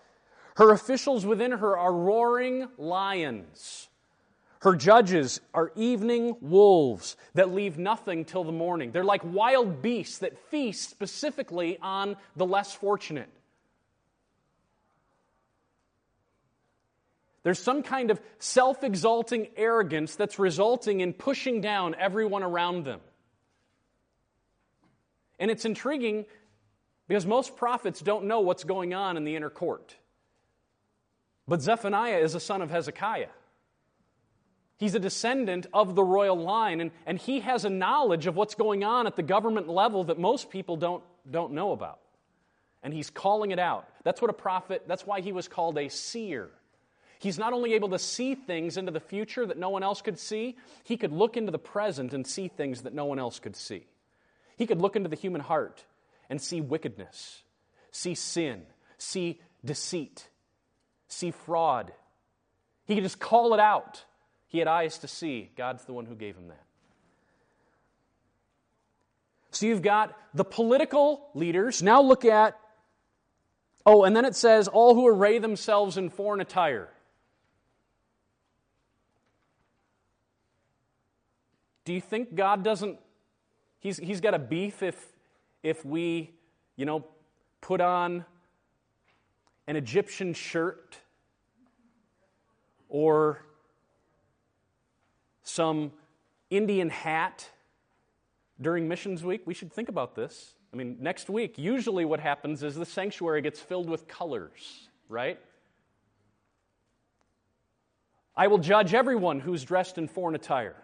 Her 0.56 0.71
officials 0.71 1.25
within 1.25 1.51
her 1.51 1.78
are 1.78 1.93
roaring 1.93 2.67
lions. 2.78 3.89
Her 4.62 4.75
judges 4.75 5.41
are 5.54 5.71
evening 5.75 6.38
wolves 6.41 7.17
that 7.34 7.54
leave 7.54 7.78
nothing 7.78 8.25
till 8.25 8.43
the 8.43 8.51
morning. 8.51 8.91
They're 8.91 9.04
like 9.04 9.21
wild 9.23 9.82
beasts 9.82 10.19
that 10.19 10.39
feast 10.49 10.89
specifically 10.89 11.78
on 11.82 12.15
the 12.36 12.45
less 12.45 12.73
fortunate. 12.73 13.30
There's 17.45 17.60
some 17.60 17.84
kind 17.84 18.10
of 18.10 18.19
self 18.39 18.84
exalting 18.84 19.49
arrogance 19.55 20.15
that's 20.15 20.39
resulting 20.39 21.01
in 21.01 21.13
pushing 21.13 21.62
down 21.62 21.93
everyone 21.93 22.41
around 22.41 22.86
them. 22.86 23.01
And 25.38 25.51
it's 25.51 25.63
intriguing 25.63 26.25
because 27.08 27.27
most 27.27 27.55
prophets 27.55 28.01
don't 28.01 28.25
know 28.25 28.39
what's 28.39 28.63
going 28.63 28.95
on 28.95 29.15
in 29.15 29.25
the 29.25 29.36
inner 29.36 29.51
court. 29.51 29.95
But 31.47 31.62
Zephaniah 31.62 32.17
is 32.17 32.34
a 32.34 32.39
son 32.39 32.63
of 32.63 32.71
Hezekiah. 32.71 33.29
He's 34.79 34.95
a 34.95 34.99
descendant 34.99 35.67
of 35.71 35.93
the 35.93 36.03
royal 36.03 36.38
line, 36.38 36.81
and, 36.81 36.89
and 37.05 37.19
he 37.19 37.41
has 37.41 37.63
a 37.63 37.69
knowledge 37.69 38.25
of 38.25 38.36
what's 38.36 38.55
going 38.55 38.84
on 38.84 39.05
at 39.05 39.15
the 39.15 39.21
government 39.21 39.69
level 39.69 40.05
that 40.05 40.17
most 40.17 40.49
people 40.49 40.77
don't, 40.77 41.03
don't 41.29 41.53
know 41.53 41.73
about. 41.73 41.99
And 42.81 42.91
he's 42.91 43.12
calling 43.12 43.51
it 43.51 43.60
out. 43.60 43.88
That's 44.03 44.19
what 44.19 44.31
a 44.31 44.34
prophet, 44.34 44.86
that's 44.88 45.05
why 45.05 45.21
he 45.21 45.31
was 45.31 45.47
called 45.47 45.77
a 45.77 45.89
seer. 45.89 46.49
He's 47.19 47.39
not 47.39 47.54
only 47.54 47.73
able 47.73 47.89
to 47.89 47.99
see 47.99 48.36
things 48.36 48.78
into 48.78 48.91
the 48.91 48.99
future 48.99 49.45
that 49.45 49.58
no 49.58 49.69
one 49.69 49.84
else 49.84 50.01
could 50.01 50.19
see, 50.19 50.58
he 50.84 50.97
could 50.97 51.12
look 51.12 51.38
into 51.38 51.51
the 51.51 51.60
present 51.60 52.13
and 52.13 52.25
see 52.25 52.47
things 52.47 52.82
that 52.84 52.93
no 52.93 53.06
one 53.06 53.19
else 53.19 53.39
could 53.39 53.56
see. 53.56 53.86
He 54.58 54.67
could 54.67 54.82
look 54.82 54.95
into 54.95 55.10
the 55.10 55.15
human 55.15 55.41
heart 55.41 55.84
and 56.30 56.41
see 56.41 56.62
wickedness, 56.62 57.43
see 57.91 58.15
sin, 58.15 58.63
see 58.97 59.41
deceit, 59.63 60.28
see 61.08 61.32
fraud. 61.32 61.91
He 62.86 62.95
could 62.95 63.04
just 63.04 63.19
call 63.19 63.54
it 63.54 63.60
out. 63.60 64.04
He 64.47 64.60
had 64.60 64.67
eyes 64.67 64.99
to 64.99 65.08
see. 65.08 65.51
God's 65.58 65.86
the 65.86 65.93
one 65.93 66.06
who 66.06 66.15
gave 66.15 66.36
him 66.36 66.47
that. 66.49 66.63
So 69.51 69.65
you've 69.65 69.82
got 69.82 70.17
the 70.34 70.43
political 70.43 71.30
leaders. 71.34 71.82
Now 71.82 72.01
look 72.01 72.25
at, 72.25 72.58
oh, 73.86 74.04
and 74.04 74.15
then 74.15 74.25
it 74.25 74.36
says, 74.36 74.67
all 74.67 74.93
who 74.93 75.08
array 75.08 75.39
themselves 75.39 75.97
in 75.97 76.10
foreign 76.10 76.41
attire. 76.41 76.89
Do 81.86 81.93
you 81.93 82.02
think 82.02 82.34
God 82.34 82.63
doesn't, 82.63 83.00
he's, 83.80 83.98
he's 83.98 84.19
got 84.19 84.34
a 84.34 84.39
beef 84.39 84.82
if, 84.82 85.13
if 85.62 85.86
we, 85.86 86.32
you 86.76 86.86
know, 86.86 87.06
put 87.62 87.80
on 87.80 88.26
an 89.67 89.76
Egyptian 89.76 90.34
shirt 90.34 90.98
or 92.89 93.45
some 95.43 95.91
Indian 96.50 96.89
hat 96.89 97.48
during 98.60 98.88
missions 98.88 99.24
week? 99.24 99.43
We 99.45 99.54
should 99.54 99.71
think 99.71 99.88
about 99.88 100.15
this. 100.15 100.56
I 100.74 100.78
mean, 100.78 100.98
next 101.00 101.30
week, 101.30 101.58
usually 101.58 102.04
what 102.04 102.19
happens 102.19 102.63
is 102.63 102.76
the 102.76 102.86
sanctuary 102.86 103.43
gets 103.43 103.60
filled 103.60 103.89
with 103.89 104.08
colors, 104.08 104.89
right? 105.08 105.39
I 108.36 108.48
will 108.48 108.58
judge 108.58 108.93
everyone 108.95 109.39
who's 109.39 109.63
dressed 109.63 110.00
in 110.00 110.08
foreign 110.08 110.36
attire. 110.36 110.76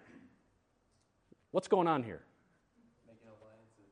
What's 1.52 1.68
going 1.68 1.88
on 1.88 2.04
here? 2.04 2.22
Making 3.08 3.28
alliances. 3.28 3.86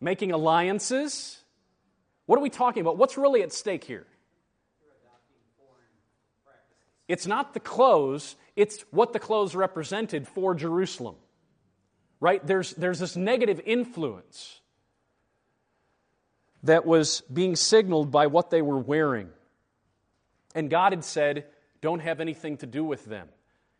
Making 0.00 0.32
alliances? 0.32 1.38
What 2.26 2.38
are 2.38 2.42
we 2.42 2.50
talking 2.50 2.80
about? 2.82 2.98
What's 2.98 3.16
really 3.16 3.42
at 3.42 3.52
stake 3.52 3.84
here? 3.84 4.06
It's 7.08 7.26
not 7.26 7.54
the 7.54 7.60
clothes, 7.60 8.36
it's 8.54 8.84
what 8.90 9.14
the 9.14 9.18
clothes 9.18 9.54
represented 9.54 10.28
for 10.28 10.54
Jerusalem. 10.54 11.16
Right? 12.20 12.46
There's, 12.46 12.74
there's 12.74 12.98
this 12.98 13.16
negative 13.16 13.62
influence 13.64 14.60
that 16.64 16.84
was 16.84 17.22
being 17.32 17.56
signaled 17.56 18.10
by 18.10 18.26
what 18.26 18.50
they 18.50 18.60
were 18.60 18.78
wearing. 18.78 19.30
And 20.54 20.68
God 20.68 20.92
had 20.92 21.04
said, 21.04 21.46
don't 21.80 22.00
have 22.00 22.20
anything 22.20 22.56
to 22.58 22.66
do 22.66 22.84
with 22.84 23.04
them. 23.04 23.28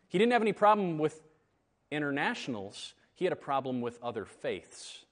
He 0.07 0.17
didn't 0.17 0.31
have 0.31 0.41
any 0.41 0.53
problem 0.53 0.97
with 0.97 1.21
internationals, 1.91 2.93
he 3.19 3.25
had 3.25 3.33
a 3.33 3.35
problem 3.35 3.81
with 3.81 4.01
other 4.01 4.23
faiths. 4.23 5.03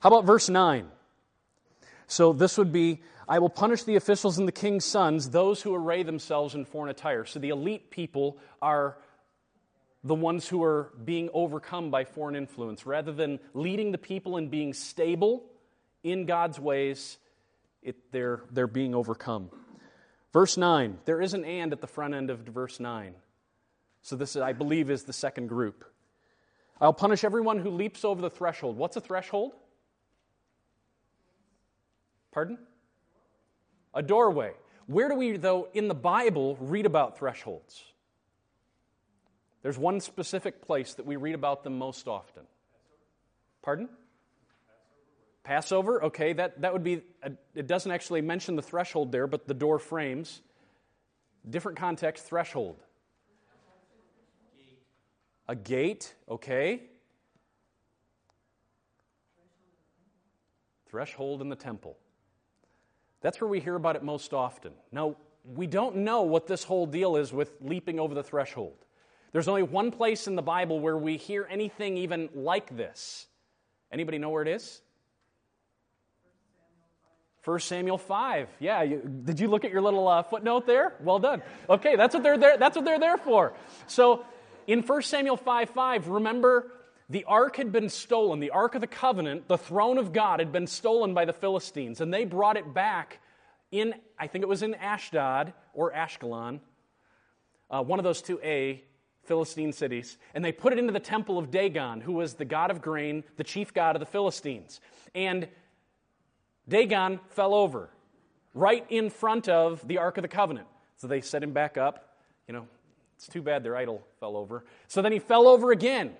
How 0.00 0.08
about 0.08 0.24
verse 0.24 0.48
9? 0.48 0.88
So 2.06 2.32
this 2.32 2.56
would 2.56 2.72
be 2.72 3.02
I 3.28 3.38
will 3.38 3.50
punish 3.50 3.84
the 3.84 3.96
officials 3.96 4.38
and 4.38 4.48
the 4.48 4.52
king's 4.52 4.86
sons, 4.86 5.28
those 5.28 5.60
who 5.60 5.74
array 5.74 6.04
themselves 6.04 6.54
in 6.54 6.64
foreign 6.64 6.88
attire. 6.88 7.26
So 7.26 7.38
the 7.38 7.50
elite 7.50 7.90
people 7.90 8.38
are 8.62 8.96
the 10.02 10.14
ones 10.14 10.48
who 10.48 10.62
are 10.64 10.90
being 11.04 11.28
overcome 11.34 11.90
by 11.90 12.04
foreign 12.06 12.34
influence. 12.34 12.86
Rather 12.86 13.12
than 13.12 13.38
leading 13.52 13.92
the 13.92 13.98
people 13.98 14.38
and 14.38 14.50
being 14.50 14.72
stable 14.72 15.44
in 16.02 16.24
God's 16.24 16.58
ways, 16.58 17.18
it, 17.82 18.10
they're, 18.10 18.40
they're 18.50 18.66
being 18.66 18.94
overcome. 18.94 19.50
Verse 20.32 20.56
9, 20.56 20.98
there 21.04 21.20
is 21.20 21.34
an 21.34 21.44
and 21.44 21.72
at 21.74 21.82
the 21.82 21.86
front 21.86 22.14
end 22.14 22.30
of 22.30 22.38
verse 22.38 22.80
9. 22.80 23.14
So, 24.02 24.16
this, 24.16 24.36
I 24.36 24.52
believe, 24.52 24.90
is 24.90 25.04
the 25.04 25.12
second 25.12 25.48
group. 25.48 25.84
I'll 26.80 26.92
punish 26.92 27.22
everyone 27.22 27.60
who 27.60 27.70
leaps 27.70 28.04
over 28.04 28.20
the 28.20 28.30
threshold. 28.30 28.76
What's 28.76 28.96
a 28.96 29.00
threshold? 29.00 29.52
Pardon? 32.32 32.58
A 33.94 34.02
doorway. 34.02 34.52
Where 34.86 35.08
do 35.08 35.14
we, 35.14 35.36
though, 35.36 35.68
in 35.72 35.86
the 35.86 35.94
Bible, 35.94 36.56
read 36.60 36.86
about 36.86 37.16
thresholds? 37.18 37.82
There's 39.62 39.78
one 39.78 40.00
specific 40.00 40.62
place 40.62 40.94
that 40.94 41.06
we 41.06 41.14
read 41.14 41.36
about 41.36 41.62
them 41.62 41.78
most 41.78 42.08
often. 42.08 42.42
Pardon? 43.62 43.88
Passover, 45.44 46.04
okay, 46.04 46.32
that, 46.32 46.60
that 46.62 46.72
would 46.72 46.82
be, 46.82 47.02
a, 47.22 47.32
it 47.54 47.66
doesn't 47.66 47.90
actually 47.90 48.22
mention 48.22 48.56
the 48.56 48.62
threshold 48.62 49.12
there, 49.12 49.26
but 49.26 49.46
the 49.46 49.54
door 49.54 49.78
frames. 49.78 50.42
Different 51.48 51.78
context, 51.78 52.26
threshold. 52.26 52.76
A 55.48 55.56
gate, 55.56 56.14
okay. 56.28 56.82
Threshold 60.88 61.40
in 61.40 61.48
the 61.48 61.56
temple. 61.56 61.96
That's 63.20 63.40
where 63.40 63.48
we 63.48 63.60
hear 63.60 63.74
about 63.74 63.96
it 63.96 64.02
most 64.02 64.34
often. 64.34 64.72
Now, 64.90 65.16
we 65.44 65.66
don't 65.66 65.96
know 65.96 66.22
what 66.22 66.46
this 66.46 66.64
whole 66.64 66.86
deal 66.86 67.16
is 67.16 67.32
with 67.32 67.54
leaping 67.60 67.98
over 67.98 68.14
the 68.14 68.22
threshold. 68.22 68.76
There's 69.32 69.48
only 69.48 69.62
one 69.62 69.90
place 69.90 70.26
in 70.26 70.36
the 70.36 70.42
Bible 70.42 70.78
where 70.80 70.96
we 70.96 71.16
hear 71.16 71.46
anything 71.50 71.96
even 71.96 72.28
like 72.34 72.76
this. 72.76 73.26
Anybody 73.90 74.18
know 74.18 74.30
where 74.30 74.42
it 74.42 74.48
is? 74.48 74.82
1 77.44 77.58
Samuel 77.60 77.98
5. 77.98 78.48
Yeah, 78.60 78.82
you, 78.82 79.02
did 79.24 79.40
you 79.40 79.48
look 79.48 79.64
at 79.64 79.72
your 79.72 79.80
little 79.80 80.06
uh, 80.06 80.22
footnote 80.22 80.66
there? 80.66 80.94
Well 81.00 81.18
done. 81.18 81.42
Okay, 81.68 81.96
that's 81.96 82.14
what 82.14 82.22
they're 82.22 82.38
there 82.38 82.56
that's 82.56 82.76
what 82.76 82.84
they're 82.84 83.00
there 83.00 83.18
for. 83.18 83.52
So, 83.88 84.24
in 84.66 84.82
1 84.82 85.02
Samuel 85.02 85.36
5 85.36 85.70
5, 85.70 86.08
remember 86.08 86.72
the 87.08 87.24
ark 87.24 87.56
had 87.56 87.72
been 87.72 87.88
stolen. 87.88 88.40
The 88.40 88.50
ark 88.50 88.74
of 88.74 88.80
the 88.80 88.86
covenant, 88.86 89.48
the 89.48 89.58
throne 89.58 89.98
of 89.98 90.12
God, 90.12 90.38
had 90.38 90.52
been 90.52 90.66
stolen 90.66 91.14
by 91.14 91.24
the 91.24 91.32
Philistines, 91.32 92.00
and 92.00 92.12
they 92.12 92.24
brought 92.24 92.56
it 92.56 92.72
back 92.72 93.20
in, 93.70 93.94
I 94.18 94.26
think 94.26 94.42
it 94.42 94.48
was 94.48 94.62
in 94.62 94.74
Ashdod 94.74 95.52
or 95.74 95.92
Ashkelon, 95.92 96.60
uh, 97.70 97.82
one 97.82 97.98
of 97.98 98.04
those 98.04 98.22
two 98.22 98.40
A 98.42 98.82
Philistine 99.24 99.72
cities, 99.72 100.18
and 100.34 100.44
they 100.44 100.52
put 100.52 100.72
it 100.72 100.78
into 100.78 100.92
the 100.92 101.00
temple 101.00 101.38
of 101.38 101.50
Dagon, 101.50 102.00
who 102.00 102.12
was 102.12 102.34
the 102.34 102.44
god 102.44 102.70
of 102.70 102.82
grain, 102.82 103.24
the 103.36 103.44
chief 103.44 103.72
god 103.72 103.96
of 103.96 104.00
the 104.00 104.06
Philistines. 104.06 104.80
And 105.14 105.48
Dagon 106.68 107.20
fell 107.30 107.54
over 107.54 107.88
right 108.54 108.84
in 108.88 109.10
front 109.10 109.48
of 109.48 109.86
the 109.86 109.98
Ark 109.98 110.18
of 110.18 110.22
the 110.22 110.28
Covenant. 110.28 110.66
So 110.96 111.06
they 111.06 111.20
set 111.20 111.42
him 111.42 111.52
back 111.52 111.76
up. 111.76 112.16
You 112.46 112.54
know, 112.54 112.68
it's 113.22 113.32
too 113.32 113.40
bad 113.40 113.62
their 113.62 113.76
idol 113.76 114.02
fell 114.18 114.36
over. 114.36 114.64
So 114.88 115.00
then 115.00 115.12
he 115.12 115.20
fell 115.20 115.46
over 115.46 115.70
again. 115.70 116.10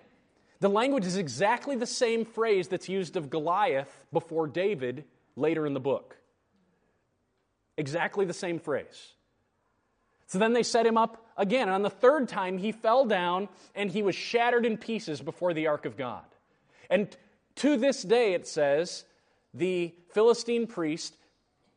The 0.61 0.69
language 0.69 1.05
is 1.05 1.17
exactly 1.17 1.75
the 1.75 1.85
same 1.85 2.25
phrase 2.25 2.69
that's 2.69 2.89
used 2.89 3.17
of 3.17 3.29
Goliath 3.29 4.07
before 4.13 4.47
David 4.47 5.03
later 5.35 5.67
in 5.67 5.75
the 5.75 5.81
book. 5.81 6.17
Exactly 7.77 8.25
the 8.25 8.33
same 8.33 8.61
phrase. 8.61 9.15
So 10.29 10.39
then 10.39 10.53
they 10.53 10.63
set 10.63 10.87
him 10.87 10.97
up 10.97 11.27
again. 11.37 11.63
And 11.63 11.73
on 11.75 11.83
the 11.83 11.91
third 11.91 12.29
time, 12.29 12.57
he 12.57 12.71
fell 12.71 13.05
down 13.05 13.49
and 13.75 13.91
he 13.91 14.03
was 14.03 14.15
shattered 14.15 14.65
in 14.65 14.77
pieces 14.77 15.21
before 15.21 15.53
the 15.53 15.67
ark 15.67 15.87
of 15.87 15.97
God. 15.97 16.23
And 16.89 17.09
to 17.57 17.77
this 17.77 18.01
day, 18.05 18.35
it 18.35 18.47
says, 18.47 19.05
the 19.53 19.93
Philistine 20.13 20.69
priest 20.69 21.17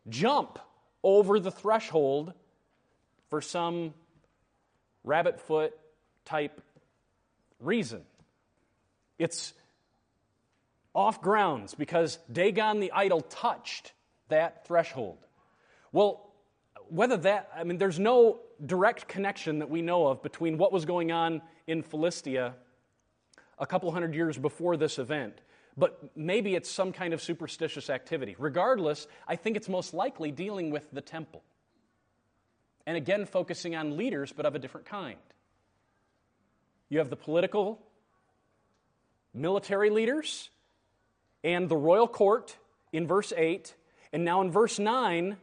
jump 0.07 0.59
over 1.01 1.39
the 1.39 1.49
threshold 1.49 2.33
for 3.31 3.41
some 3.41 3.95
rabbit 5.05 5.39
foot 5.39 5.73
type 6.25 6.61
reason. 7.59 8.01
It's 9.17 9.53
off 10.93 11.21
grounds 11.21 11.75
because 11.75 12.17
Dagon 12.31 12.79
the 12.79 12.91
idol 12.91 13.21
touched 13.21 13.93
that 14.29 14.67
threshold. 14.67 15.17
Well, 15.91 16.29
whether 16.89 17.17
that, 17.17 17.49
I 17.55 17.63
mean, 17.63 17.77
there's 17.77 17.99
no 17.99 18.39
direct 18.65 19.07
connection 19.07 19.59
that 19.59 19.69
we 19.69 19.81
know 19.81 20.07
of 20.07 20.21
between 20.23 20.57
what 20.57 20.71
was 20.71 20.85
going 20.85 21.11
on 21.11 21.41
in 21.67 21.83
Philistia 21.83 22.55
a 23.57 23.65
couple 23.65 23.91
hundred 23.91 24.13
years 24.13 24.37
before 24.37 24.77
this 24.77 24.99
event, 24.99 25.39
but 25.77 26.11
maybe 26.15 26.55
it's 26.55 26.69
some 26.69 26.91
kind 26.91 27.13
of 27.13 27.21
superstitious 27.21 27.89
activity. 27.89 28.35
Regardless, 28.37 29.07
I 29.27 29.35
think 29.35 29.57
it's 29.57 29.69
most 29.69 29.93
likely 29.93 30.31
dealing 30.31 30.71
with 30.71 30.89
the 30.91 31.01
temple. 31.01 31.41
And 32.85 32.97
again, 32.97 33.25
focusing 33.25 33.75
on 33.75 33.97
leaders, 33.97 34.31
but 34.35 34.45
of 34.45 34.55
a 34.55 34.59
different 34.59 34.85
kind. 34.85 35.17
You 36.89 36.99
have 36.99 37.09
the 37.09 37.15
political, 37.15 37.81
military 39.33 39.89
leaders, 39.89 40.49
and 41.43 41.67
the 41.67 41.77
royal 41.77 42.07
court 42.07 42.55
in 42.93 43.07
verse 43.07 43.33
8. 43.35 43.73
And 44.13 44.23
now 44.23 44.41
in 44.41 44.51
verse 44.51 44.79
9, 44.79 45.37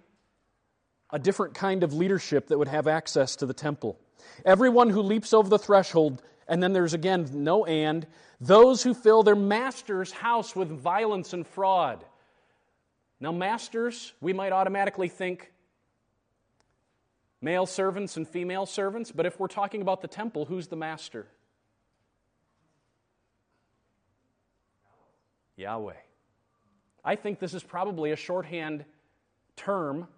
a 1.10 1.18
different 1.18 1.54
kind 1.54 1.82
of 1.82 1.92
leadership 1.92 2.48
that 2.48 2.58
would 2.58 2.68
have 2.68 2.86
access 2.86 3.36
to 3.36 3.46
the 3.46 3.54
temple. 3.54 3.98
Everyone 4.44 4.88
who 4.88 5.02
leaps 5.02 5.34
over 5.34 5.48
the 5.48 5.58
threshold, 5.58 6.22
and 6.48 6.62
then 6.62 6.72
there's 6.72 6.94
again 6.94 7.28
no 7.32 7.64
and, 7.64 8.06
those 8.40 8.82
who 8.82 8.94
fill 8.94 9.22
their 9.22 9.36
master's 9.36 10.10
house 10.10 10.56
with 10.56 10.68
violence 10.68 11.32
and 11.32 11.46
fraud. 11.46 12.04
Now, 13.20 13.30
masters, 13.30 14.12
we 14.20 14.32
might 14.32 14.52
automatically 14.52 15.08
think 15.08 15.52
male 17.42 17.66
servants 17.66 18.16
and 18.16 18.26
female 18.26 18.64
servants, 18.64 19.12
but 19.12 19.26
if 19.26 19.38
we're 19.38 19.48
talking 19.48 19.82
about 19.82 20.00
the 20.00 20.08
temple, 20.08 20.46
who's 20.46 20.68
the 20.68 20.76
master? 20.76 21.26
Yahweh. 25.56 25.92
I 27.04 27.16
think 27.16 27.40
this 27.40 27.52
is 27.52 27.62
probably 27.62 28.12
a 28.12 28.16
shorthand 28.16 28.84
term 29.56 30.08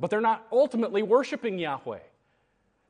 but 0.00 0.10
they're 0.10 0.20
not 0.20 0.46
ultimately 0.52 1.02
worshiping 1.02 1.58
Yahweh. 1.58 1.98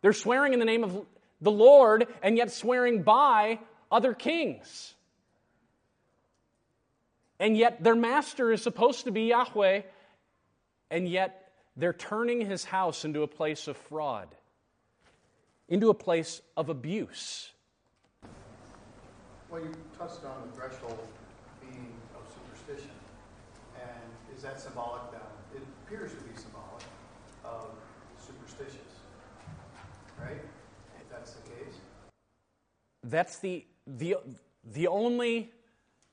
They're 0.03 0.13
swearing 0.13 0.53
in 0.53 0.59
the 0.59 0.65
name 0.65 0.85
of 0.85 1.07
the 1.41 1.51
Lord 1.51 2.07
and 2.23 2.37
yet 2.37 2.53
swearing 2.53 3.03
by 3.03 3.61
other 3.91 4.13
kings. 4.13 4.95
And 7.41 7.57
yet 7.57 7.83
their 7.83 7.95
master 7.95 8.53
is 8.53 8.63
supposed 8.63 9.05
to 9.05 9.13
be 9.13 9.23
Yahweh, 9.23 9.83
and 10.91 11.09
yet 11.09 11.48
they're 11.79 11.93
turning 11.93 12.45
his 12.45 12.65
house 12.65 13.05
into 13.05 13.23
a 13.23 13.29
place 13.29 13.69
of 13.69 13.77
fraud, 13.77 14.29
into 15.69 15.91
a 15.91 15.95
place 15.95 16.43
of 16.57 16.69
abuse. 16.69 17.53
Well, 19.49 19.63
you 19.63 19.73
touched 19.97 20.25
on 20.25 20.49
the 20.49 20.57
threshold 20.57 20.99
being 21.61 21.93
of 22.17 22.23
superstition. 22.35 22.91
And 23.81 24.37
is 24.37 24.43
that 24.43 24.61
symbolic 24.61 25.03
then? 25.13 25.21
It 25.55 25.63
appears 25.87 26.11
to 26.11 26.21
be 26.21 26.37
symbolic 26.37 26.83
of 27.45 27.69
superstitious, 28.21 28.75
right? 30.21 30.43
If 31.01 31.09
that's 31.11 31.33
the 31.33 31.43
case. 31.51 31.75
That's 33.05 33.39
the, 33.39 33.65
the, 33.87 34.17
the 34.65 34.89
only 34.89 35.53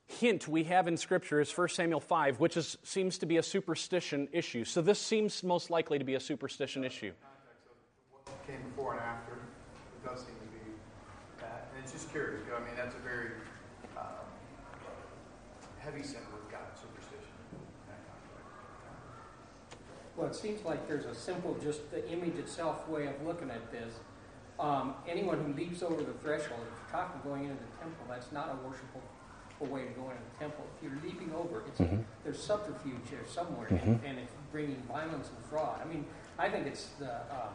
hint 0.07 0.47
we 0.47 0.63
have 0.65 0.87
in 0.87 0.97
Scripture 0.97 1.41
is 1.41 1.55
1 1.55 1.69
Samuel 1.69 1.99
5, 1.99 2.39
which 2.39 2.57
is, 2.57 2.77
seems 2.83 3.17
to 3.17 3.25
be 3.25 3.37
a 3.37 3.43
superstition 3.43 4.27
issue. 4.31 4.63
So 4.63 4.81
this 4.81 4.99
seems 4.99 5.43
most 5.43 5.69
likely 5.69 5.97
to 5.97 6.05
be 6.05 6.15
a 6.15 6.19
superstition 6.19 6.83
issue. 6.83 7.11
What 8.11 8.47
came 8.47 8.61
before 8.69 8.93
and 8.93 9.01
after, 9.01 9.33
it 9.33 10.07
does 10.07 10.19
seem 10.19 10.35
to 10.35 10.51
be 10.51 10.71
that. 11.39 11.69
And 11.73 11.83
it's 11.83 11.91
just 11.91 12.11
curious, 12.11 12.41
I 12.55 12.59
mean, 12.59 12.75
that's 12.75 12.95
a 12.95 12.99
very 12.99 13.31
uh, 13.97 14.01
heavy 15.79 16.03
sin 16.03 16.21
with 16.31 16.51
God, 16.51 16.61
superstition. 16.75 17.21
Well, 20.15 20.27
it 20.27 20.35
seems 20.35 20.63
like 20.63 20.87
there's 20.87 21.05
a 21.05 21.15
simple, 21.15 21.57
just 21.61 21.91
the 21.91 22.09
image 22.09 22.37
itself 22.37 22.87
way 22.87 23.07
of 23.07 23.21
looking 23.25 23.49
at 23.49 23.69
this. 23.71 23.95
Um, 24.57 24.93
anyone 25.05 25.43
who 25.43 25.51
leaps 25.53 25.83
over 25.83 26.01
the 26.01 26.13
threshold, 26.13 26.61
if 26.61 26.93
you're 26.93 27.01
talking 27.01 27.19
going 27.29 27.43
into 27.43 27.55
the 27.55 27.83
temple, 27.83 28.05
that's 28.07 28.31
not 28.31 28.47
a 28.47 28.65
worshipful 28.65 29.01
way 29.63 29.83
to 29.85 29.91
go 29.91 30.09
into 30.09 30.21
the 30.33 30.39
temple. 30.39 30.65
If 30.77 30.83
you're 30.83 31.01
leaping 31.03 31.33
over, 31.33 31.63
it's 31.67 31.79
there's 32.23 32.41
subterfuge 32.43 32.99
there 33.09 33.19
somewhere, 33.27 33.67
and, 33.69 34.01
and 34.05 34.19
it's 34.19 34.31
bringing 34.51 34.75
violence 34.87 35.29
and 35.29 35.45
fraud. 35.49 35.79
I 35.81 35.85
mean, 35.87 36.05
I 36.37 36.49
think 36.49 36.67
it's 36.67 36.87
the 36.99 37.11
uh, 37.11 37.47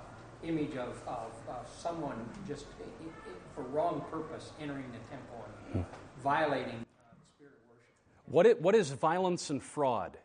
image 0.42 0.76
of, 0.76 1.00
of 1.06 1.30
uh, 1.48 1.52
someone 1.78 2.16
just 2.48 2.64
i- 2.80 3.04
i- 3.04 3.32
for 3.54 3.62
wrong 3.64 4.02
purpose 4.10 4.52
entering 4.60 4.86
the 4.92 5.10
temple 5.10 5.44
and 5.74 5.84
violating 6.22 6.76
uh, 6.76 7.12
the 7.12 7.34
spirit 7.36 7.52
of 7.52 7.70
worship. 7.70 7.94
What, 8.26 8.46
it, 8.46 8.62
what 8.62 8.74
is 8.74 8.90
violence 8.90 9.50
and 9.50 9.62
fraud? 9.62 10.16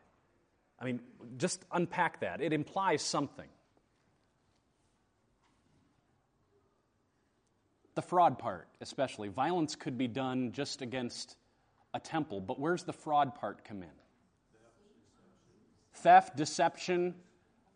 I 0.80 0.86
mean, 0.86 1.02
just 1.38 1.66
unpack 1.74 2.22
that. 2.22 2.40
It 2.42 2.54
implies 2.54 3.02
something. 3.02 3.48
The 7.96 8.02
fraud 8.02 8.38
part, 8.40 8.68
especially. 8.82 9.30
Violence 9.30 9.76
could 9.76 9.98
be 9.98 10.08
done 10.08 10.52
just 10.52 10.82
against 10.82 11.38
a 11.96 12.00
temple, 12.00 12.42
but 12.42 12.60
where's 12.60 12.84
the 12.84 12.94
fraud 12.94 13.36
part 13.36 13.64
come 13.64 13.82
in? 13.82 13.90
Theft, 15.94 16.36
deception 16.36 17.16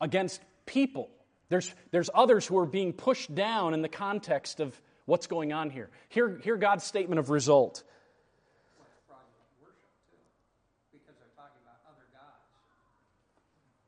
against 0.02 0.42
people. 0.66 1.10
There's, 1.48 1.74
there's 1.92 2.10
others 2.14 2.46
who 2.46 2.58
are 2.60 2.66
being 2.66 2.92
pushed 2.92 3.34
down 3.34 3.74
in 3.74 3.82
the 3.82 3.88
context 3.88 4.60
of 4.60 4.80
what's 5.06 5.26
going 5.26 5.54
on 5.54 5.70
here. 5.70 5.90
Hear, 6.10 6.38
hear 6.44 6.58
God's 6.58 6.84
statement 6.84 7.20
of 7.20 7.30
result. 7.30 7.82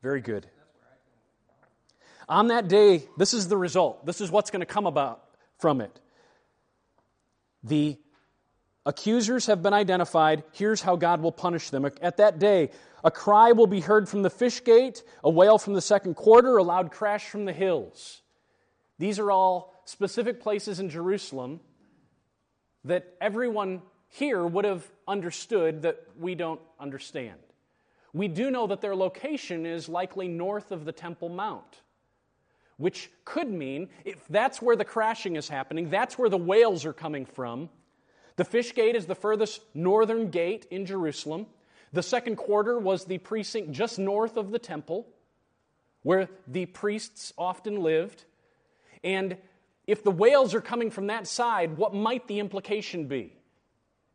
Very 0.02 0.22
good. 0.22 0.48
On 2.30 2.48
that 2.48 2.70
day, 2.70 3.04
this 3.18 3.34
is 3.34 3.50
the 3.50 3.58
result. 3.58 4.06
This 4.06 4.22
is 4.22 4.32
what's 4.32 4.50
going 4.50 4.62
to 4.62 4.66
come 4.66 4.88
about 4.88 5.22
from 5.60 5.82
it. 5.82 6.00
The 7.64 8.00
accusers 8.86 9.46
have 9.46 9.62
been 9.62 9.74
identified. 9.74 10.44
Here's 10.54 10.82
how 10.82 10.96
God 10.96 11.22
will 11.22 11.32
punish 11.32 11.70
them. 11.70 11.86
At 12.02 12.18
that 12.18 12.40
day, 12.40 12.72
a 13.04 13.12
cry 13.12 13.52
will 13.52 13.68
be 13.68 13.80
heard 13.80 14.08
from 14.08 14.22
the 14.22 14.30
fish 14.30 14.64
gate, 14.64 15.04
a 15.24 15.30
wail 15.30 15.58
from 15.58 15.74
the 15.74 15.82
second 15.82 16.16
quarter, 16.16 16.58
a 16.58 16.64
loud 16.64 16.92
crash 16.92 17.30
from 17.30 17.46
the 17.46 17.54
hills. 17.54 18.22
These 19.00 19.20
are 19.20 19.32
all 19.32 19.74
specific 19.86 20.42
places 20.42 20.80
in 20.80 20.90
Jerusalem 20.90 21.60
that 22.84 23.16
everyone 23.20 23.82
here 24.10 24.46
would 24.46 24.66
have 24.66 24.86
understood 25.08 25.84
that 25.84 26.04
we 26.20 26.36
don't 26.36 26.62
understand. 26.80 27.40
We 28.14 28.28
do 28.28 28.52
know 28.52 28.68
that 28.68 28.82
their 28.82 28.96
location 28.96 29.66
is 29.66 29.88
likely 29.88 30.28
north 30.28 30.72
of 30.72 30.86
the 30.86 30.92
Temple 30.92 31.30
Mount, 31.30 31.82
which 32.78 33.10
could 33.24 33.50
mean 33.50 33.90
if 34.04 34.28
that's 34.28 34.62
where 34.62 34.76
the 34.76 34.86
crashing 34.86 35.36
is 35.36 35.48
happening, 35.48 35.90
that's 35.90 36.18
where 36.18 36.30
the 36.30 36.38
wails 36.38 36.86
are 36.86 36.94
coming 36.94 37.26
from. 37.26 37.70
The 38.42 38.46
fish 38.46 38.74
gate 38.74 38.96
is 38.96 39.06
the 39.06 39.14
furthest 39.14 39.62
northern 39.76 40.32
gate 40.32 40.66
in 40.72 40.88
Jerusalem. 40.88 41.46
The 41.94 42.02
second 42.02 42.38
quarter 42.38 42.80
was 42.80 43.06
the 43.06 43.20
precinct 43.20 43.72
just 43.72 44.00
north 44.00 44.36
of 44.36 44.50
the 44.50 44.58
temple, 44.58 45.06
where 46.02 46.28
the 46.48 46.66
priests 46.66 47.34
often 47.38 47.84
lived. 47.84 48.26
And 49.04 49.38
if 49.86 50.04
the 50.04 50.10
wails 50.10 50.56
are 50.56 50.60
coming 50.60 50.90
from 50.90 51.06
that 51.06 51.28
side, 51.28 51.78
what 51.78 51.94
might 51.94 52.28
the 52.28 52.40
implication 52.40 53.06
be 53.06 53.32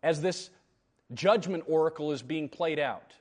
as 0.03 0.21
this 0.21 0.51
judgment 1.15 1.63
oracle 1.69 2.11
is 2.11 2.21
being 2.21 2.49
played 2.49 2.81
out? 2.81 3.13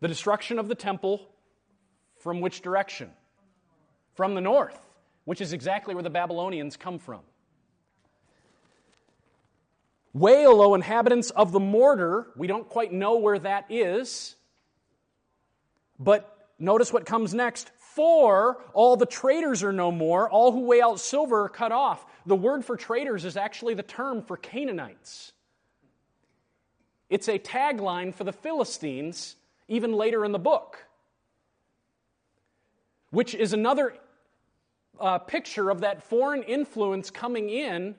The 0.00 0.08
destruction 0.08 0.58
of 0.58 0.66
the 0.66 0.74
temple 0.74 1.28
from 2.20 2.40
which 2.40 2.62
direction? 2.62 3.10
From 4.14 4.34
the 4.34 4.40
north, 4.40 4.80
which 5.26 5.42
is 5.42 5.52
exactly 5.52 5.94
where 5.94 6.02
the 6.02 6.08
Babylonians 6.08 6.78
come 6.78 6.98
from. 6.98 7.20
Wail, 10.18 10.60
O 10.60 10.74
inhabitants 10.74 11.30
of 11.30 11.52
the 11.52 11.60
mortar. 11.60 12.28
We 12.36 12.46
don't 12.46 12.68
quite 12.68 12.92
know 12.92 13.18
where 13.18 13.38
that 13.38 13.66
is. 13.70 14.36
But 15.98 16.48
notice 16.58 16.92
what 16.92 17.06
comes 17.06 17.34
next. 17.34 17.70
For 17.76 18.62
all 18.74 18.96
the 18.96 19.06
traders 19.06 19.62
are 19.64 19.72
no 19.72 19.90
more, 19.90 20.30
all 20.30 20.52
who 20.52 20.60
weigh 20.60 20.80
out 20.80 21.00
silver 21.00 21.44
are 21.44 21.48
cut 21.48 21.72
off. 21.72 22.06
The 22.26 22.36
word 22.36 22.64
for 22.64 22.76
traders 22.76 23.24
is 23.24 23.36
actually 23.36 23.74
the 23.74 23.82
term 23.82 24.22
for 24.22 24.36
Canaanites. 24.36 25.32
It's 27.10 27.28
a 27.28 27.38
tagline 27.38 28.14
for 28.14 28.24
the 28.24 28.32
Philistines, 28.32 29.36
even 29.66 29.92
later 29.92 30.24
in 30.24 30.32
the 30.32 30.38
book, 30.38 30.86
which 33.10 33.34
is 33.34 33.52
another 33.52 33.94
uh, 35.00 35.18
picture 35.18 35.70
of 35.70 35.80
that 35.80 36.02
foreign 36.02 36.42
influence 36.42 37.10
coming 37.10 37.50
in, 37.50 37.94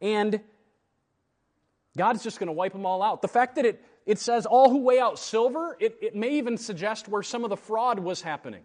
and 0.00 0.40
God's 1.96 2.22
just 2.22 2.38
going 2.38 2.48
to 2.48 2.52
wipe 2.52 2.72
them 2.72 2.86
all 2.86 3.02
out. 3.02 3.22
The 3.22 3.28
fact 3.28 3.56
that 3.56 3.64
it, 3.64 3.82
it 4.04 4.18
says 4.18 4.46
all 4.46 4.70
who 4.70 4.78
weigh 4.78 5.00
out 5.00 5.18
silver, 5.18 5.76
it, 5.80 5.96
it 6.02 6.14
may 6.14 6.36
even 6.38 6.58
suggest 6.58 7.08
where 7.08 7.22
some 7.22 7.42
of 7.42 7.50
the 7.50 7.56
fraud 7.56 7.98
was 7.98 8.20
happening. 8.20 8.62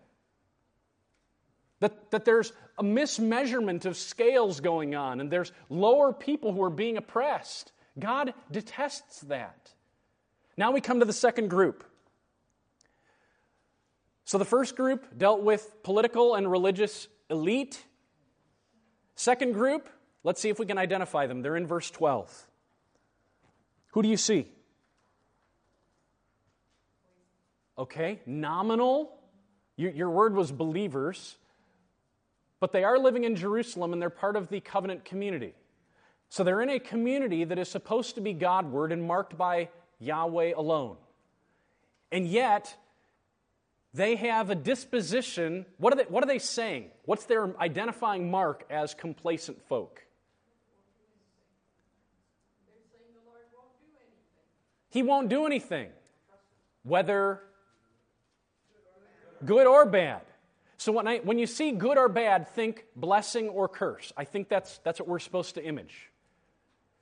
That, 1.79 2.11
that 2.11 2.25
there's 2.25 2.53
a 2.77 2.83
mismeasurement 2.83 3.85
of 3.85 3.97
scales 3.97 4.59
going 4.59 4.93
on, 4.93 5.19
and 5.19 5.31
there's 5.31 5.51
lower 5.69 6.13
people 6.13 6.53
who 6.53 6.61
are 6.61 6.69
being 6.69 6.97
oppressed. 6.97 7.71
God 7.97 8.33
detests 8.51 9.21
that. 9.21 9.71
Now 10.57 10.71
we 10.71 10.81
come 10.81 10.99
to 10.99 11.05
the 11.05 11.13
second 11.13 11.49
group. 11.49 11.83
So 14.25 14.37
the 14.37 14.45
first 14.45 14.75
group 14.75 15.17
dealt 15.17 15.41
with 15.41 15.81
political 15.83 16.35
and 16.35 16.49
religious 16.49 17.07
elite. 17.29 17.83
Second 19.15 19.53
group, 19.53 19.89
let's 20.23 20.39
see 20.39 20.49
if 20.49 20.59
we 20.59 20.65
can 20.65 20.77
identify 20.77 21.27
them. 21.27 21.41
They're 21.41 21.57
in 21.57 21.67
verse 21.67 21.89
12. 21.89 22.47
Who 23.91 24.01
do 24.01 24.09
you 24.09 24.17
see? 24.17 24.47
Okay, 27.77 28.19
nominal. 28.25 29.17
Your, 29.75 29.91
your 29.91 30.09
word 30.09 30.35
was 30.35 30.51
believers, 30.51 31.37
but 32.59 32.71
they 32.71 32.83
are 32.83 32.99
living 32.99 33.23
in 33.23 33.35
Jerusalem 33.35 33.93
and 33.93 34.01
they're 34.01 34.09
part 34.09 34.35
of 34.35 34.49
the 34.49 34.59
covenant 34.59 35.05
community. 35.05 35.55
So 36.29 36.43
they're 36.43 36.61
in 36.61 36.69
a 36.69 36.79
community 36.79 37.43
that 37.43 37.57
is 37.57 37.67
supposed 37.69 38.15
to 38.15 38.21
be 38.21 38.33
Godward 38.33 38.91
and 38.91 39.03
marked 39.03 39.37
by 39.37 39.69
Yahweh 39.99 40.53
alone. 40.55 40.97
And 42.11 42.27
yet, 42.27 42.75
they 43.93 44.15
have 44.15 44.49
a 44.49 44.55
disposition. 44.55 45.65
What 45.77 45.93
are 45.93 45.97
they, 45.97 46.03
what 46.03 46.23
are 46.23 46.27
they 46.27 46.39
saying? 46.39 46.91
What's 47.05 47.25
their 47.25 47.57
identifying 47.59 48.31
mark 48.31 48.65
as 48.69 48.93
complacent 48.93 49.61
folk? 49.67 50.01
He 54.91 55.03
won't 55.03 55.29
do 55.29 55.45
anything, 55.45 55.89
whether 56.83 57.41
good 59.43 59.65
or 59.65 59.85
bad. 59.85 60.21
So 60.77 60.91
when, 60.91 61.07
I, 61.07 61.19
when 61.19 61.39
you 61.39 61.47
see 61.47 61.71
good 61.71 61.97
or 61.97 62.09
bad, 62.09 62.49
think 62.49 62.85
blessing 62.95 63.47
or 63.49 63.67
curse. 63.67 64.11
I 64.17 64.25
think 64.25 64.49
that's, 64.49 64.79
that's 64.79 64.99
what 64.99 65.07
we're 65.07 65.19
supposed 65.19 65.55
to 65.55 65.63
image. 65.63 66.11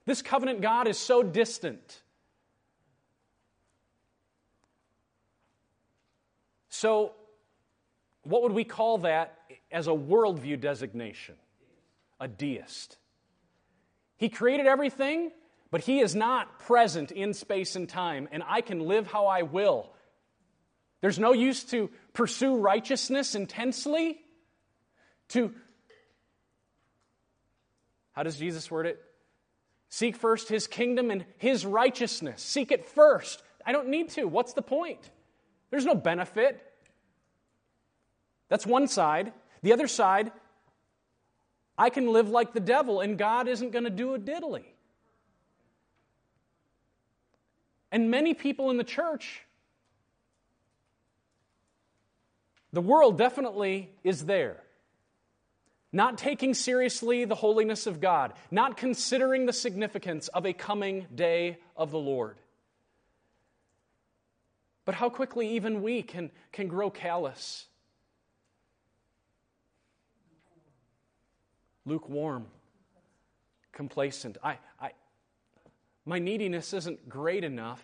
This 0.05 0.21
covenant 0.21 0.61
God 0.61 0.87
is 0.87 0.97
so 0.97 1.23
distant. 1.23 2.01
So, 6.69 7.13
what 8.23 8.43
would 8.43 8.51
we 8.51 8.63
call 8.63 8.99
that 8.99 9.39
as 9.71 9.87
a 9.87 9.91
worldview 9.91 10.59
designation? 10.59 11.35
A 12.19 12.27
deist. 12.27 12.97
He 14.17 14.29
created 14.29 14.67
everything, 14.67 15.31
but 15.71 15.81
He 15.81 15.99
is 15.99 16.15
not 16.15 16.59
present 16.59 17.11
in 17.11 17.33
space 17.33 17.75
and 17.75 17.87
time, 17.87 18.27
and 18.31 18.43
I 18.45 18.61
can 18.61 18.79
live 18.79 19.07
how 19.07 19.27
I 19.27 19.43
will. 19.43 19.91
There's 21.01 21.19
no 21.19 21.33
use 21.33 21.63
to 21.65 21.89
pursue 22.13 22.57
righteousness 22.57 23.35
intensely, 23.35 24.17
to, 25.29 25.53
how 28.13 28.23
does 28.23 28.37
Jesus 28.37 28.69
word 28.69 28.87
it? 28.87 29.01
Seek 29.89 30.15
first 30.15 30.49
his 30.49 30.67
kingdom 30.67 31.09
and 31.09 31.25
his 31.37 31.65
righteousness. 31.65 32.41
Seek 32.43 32.71
it 32.71 32.85
first. 32.85 33.41
I 33.65 33.71
don't 33.71 33.89
need 33.89 34.09
to. 34.11 34.25
What's 34.25 34.53
the 34.53 34.61
point? 34.61 34.99
There's 35.71 35.85
no 35.85 35.95
benefit. 35.95 36.61
That's 38.49 38.65
one 38.65 38.87
side. 38.87 39.33
The 39.63 39.73
other 39.73 39.87
side, 39.87 40.31
I 41.77 41.89
can 41.89 42.11
live 42.11 42.29
like 42.29 42.53
the 42.53 42.59
devil 42.59 43.01
and 43.01 43.17
God 43.17 43.47
isn't 43.47 43.71
going 43.71 43.85
to 43.85 43.89
do 43.89 44.13
a 44.13 44.19
diddly. 44.19 44.65
And 47.91 48.11
many 48.11 48.33
people 48.33 48.69
in 48.69 48.77
the 48.77 48.83
church, 48.83 49.41
the 52.71 52.81
world 52.81 53.17
definitely 53.17 53.89
is 54.03 54.25
there 54.25 54.63
not 55.91 56.17
taking 56.17 56.53
seriously 56.53 57.25
the 57.25 57.35
holiness 57.35 57.87
of 57.87 57.99
God, 57.99 58.33
not 58.51 58.77
considering 58.77 59.45
the 59.45 59.53
significance 59.53 60.27
of 60.27 60.45
a 60.45 60.53
coming 60.53 61.07
day 61.13 61.57
of 61.75 61.91
the 61.91 61.97
Lord. 61.97 62.37
But 64.85 64.95
how 64.95 65.09
quickly 65.09 65.55
even 65.55 65.81
we 65.81 66.01
can, 66.01 66.31
can 66.51 66.67
grow 66.67 66.89
callous, 66.89 67.65
lukewarm, 71.85 72.45
complacent. 73.71 74.37
I, 74.43 74.57
I, 74.79 74.91
my 76.09 76.17
neediness 76.17 76.73
isn't 76.73 77.07
great 77.07 77.43
enough. 77.43 77.83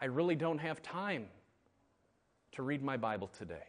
I 0.00 0.06
really 0.06 0.34
don't 0.34 0.58
have 0.58 0.82
time 0.82 1.26
to 2.52 2.62
read 2.64 2.82
my 2.82 2.96
Bible 2.96 3.28
today. 3.28 3.62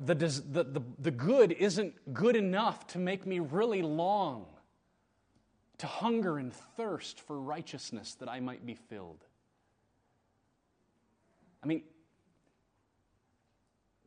the, 0.00 0.14
the, 0.14 0.64
the, 0.64 0.82
the 0.98 1.10
good 1.10 1.52
isn't 1.52 2.12
good 2.12 2.36
enough 2.36 2.86
to 2.88 2.98
make 2.98 3.26
me 3.26 3.38
really 3.38 3.80
long 3.80 4.44
to 5.78 5.86
hunger 5.86 6.38
and 6.38 6.52
thirst 6.52 7.20
for 7.20 7.40
righteousness 7.40 8.14
that 8.14 8.28
I 8.28 8.40
might 8.40 8.66
be 8.66 8.74
filled. 8.74 9.24
I 11.62 11.66
mean, 11.66 11.82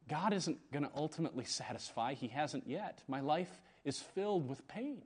God 0.10 0.34
isn't 0.34 0.72
going 0.72 0.84
to 0.84 0.92
ultimately 0.96 1.46
satisfy. 1.46 2.16
He 2.16 2.28
hasn't 2.28 2.68
yet. 2.68 3.04
My 3.08 3.22
life 3.22 3.62
is 3.86 4.00
filled 4.00 4.50
with 4.50 4.68
pain. 4.68 5.04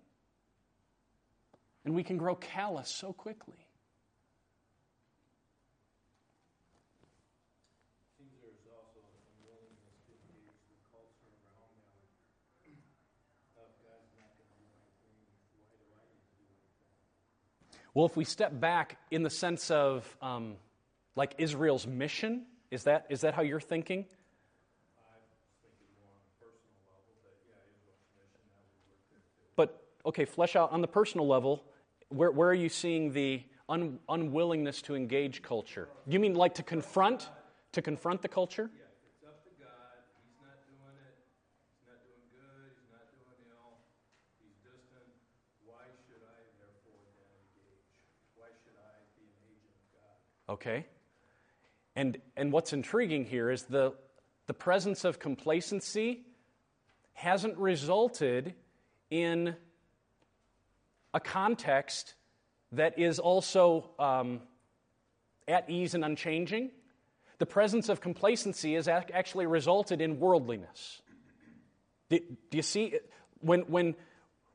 And 1.85 1.93
we 1.93 2.03
can 2.03 2.17
grow 2.17 2.35
callous 2.35 2.89
so 2.89 3.11
quickly. 3.11 3.67
Well, 17.93 18.07
if 18.07 18.17
we 18.17 18.23
step 18.23 18.59
back 18.59 18.97
in 19.11 19.21
the 19.21 19.29
sense 19.29 19.69
of 19.69 20.17
um, 20.19 20.55
like 21.15 21.35
Israel's 21.37 21.85
mission, 21.85 22.45
is 22.71 22.85
that, 22.85 23.05
is 23.09 23.21
that 23.21 23.35
how 23.35 23.43
you're 23.43 23.59
thinking? 23.59 24.05
But, 29.55 29.79
okay, 30.05 30.25
flesh 30.25 30.55
out 30.55 30.71
on 30.71 30.81
the 30.81 30.87
personal 30.87 31.27
level, 31.27 31.63
where, 32.09 32.31
where 32.31 32.49
are 32.49 32.53
you 32.53 32.69
seeing 32.69 33.13
the 33.13 33.41
un, 33.69 33.99
unwillingness 34.09 34.81
to 34.83 34.95
engage 34.95 35.41
culture? 35.41 35.89
You 36.07 36.19
mean 36.19 36.35
like 36.35 36.55
to 36.55 36.63
confront? 36.63 37.29
To 37.73 37.81
confront 37.81 38.21
the 38.21 38.27
culture? 38.27 38.69
Okay? 50.49 50.85
And, 51.95 52.17
and 52.37 52.51
what's 52.51 52.73
intriguing 52.73 53.25
here 53.25 53.49
is 53.49 53.63
the, 53.63 53.93
the 54.47 54.53
presence 54.53 55.03
of 55.03 55.19
complacency 55.19 56.25
hasn't 57.13 57.57
resulted 57.57 58.53
in 59.09 59.55
a 61.13 61.19
context 61.19 62.15
that 62.71 62.97
is 62.97 63.19
also 63.19 63.91
um, 63.99 64.41
at 65.47 65.69
ease 65.69 65.93
and 65.93 66.03
unchanging. 66.03 66.71
The 67.37 67.45
presence 67.45 67.89
of 67.89 68.01
complacency 68.01 68.75
has 68.75 68.87
actually 68.87 69.45
resulted 69.45 70.01
in 70.01 70.19
worldliness. 70.19 71.01
Do, 72.09 72.19
do 72.49 72.57
you 72.57 72.63
see? 72.63 72.95
When, 73.41 73.61
when, 73.61 73.95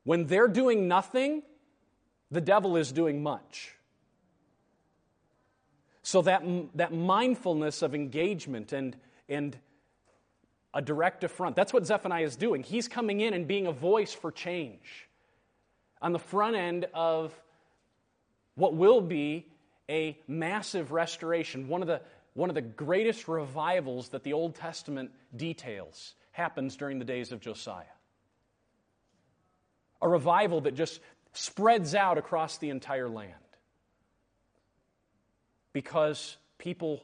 when 0.03 0.25
they're 0.25 0.47
doing 0.47 0.87
nothing, 0.87 1.43
the 2.31 2.41
devil 2.41 2.77
is 2.77 2.91
doing 2.91 3.21
much. 3.21 3.75
So 6.01 6.23
that, 6.23 6.43
that 6.75 6.93
mindfulness 6.93 7.81
of 7.81 7.93
engagement 7.93 8.73
and, 8.73 8.95
and 9.27 9.55
a 10.73 10.81
direct 10.81 11.23
affront, 11.23 11.55
that's 11.55 11.71
what 11.71 11.85
Zephaniah 11.85 12.23
is 12.23 12.35
doing. 12.35 12.63
He's 12.63 12.87
coming 12.87 13.21
in 13.21 13.33
and 13.33 13.47
being 13.47 13.67
a 13.67 13.71
voice 13.71 14.13
for 14.13 14.31
change 14.31 15.08
on 16.01 16.11
the 16.11 16.19
front 16.19 16.55
end 16.55 16.87
of 16.93 17.33
what 18.55 18.75
will 18.75 19.01
be 19.01 19.45
a 19.89 20.17
massive 20.27 20.91
restoration. 20.91 21.67
One 21.67 21.81
of 21.81 21.87
the, 21.87 22.01
one 22.33 22.49
of 22.49 22.55
the 22.55 22.61
greatest 22.61 23.27
revivals 23.27 24.09
that 24.09 24.23
the 24.23 24.33
Old 24.33 24.55
Testament 24.55 25.11
details 25.35 26.13
happens 26.31 26.75
during 26.75 26.99
the 26.99 27.05
days 27.05 27.31
of 27.31 27.41
Josiah. 27.41 27.83
A 30.01 30.07
revival 30.07 30.61
that 30.61 30.75
just 30.75 31.01
spreads 31.33 31.95
out 31.95 32.17
across 32.17 32.57
the 32.57 32.69
entire 32.69 33.09
land 33.09 33.33
because 35.73 36.37
people 36.57 37.03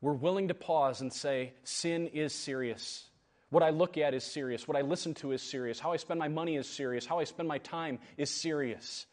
were 0.00 0.14
willing 0.14 0.48
to 0.48 0.54
pause 0.54 1.00
and 1.00 1.12
say, 1.12 1.52
Sin 1.64 2.08
is 2.08 2.34
serious. 2.34 3.04
What 3.50 3.62
I 3.62 3.70
look 3.70 3.96
at 3.96 4.12
is 4.12 4.24
serious. 4.24 4.66
What 4.66 4.76
I 4.76 4.80
listen 4.80 5.14
to 5.14 5.32
is 5.32 5.42
serious. 5.42 5.78
How 5.78 5.92
I 5.92 5.96
spend 5.96 6.18
my 6.18 6.28
money 6.28 6.56
is 6.56 6.68
serious. 6.68 7.06
How 7.06 7.20
I 7.20 7.24
spend 7.24 7.48
my 7.48 7.58
time 7.58 7.98
is 8.16 8.30
serious. 8.30 9.06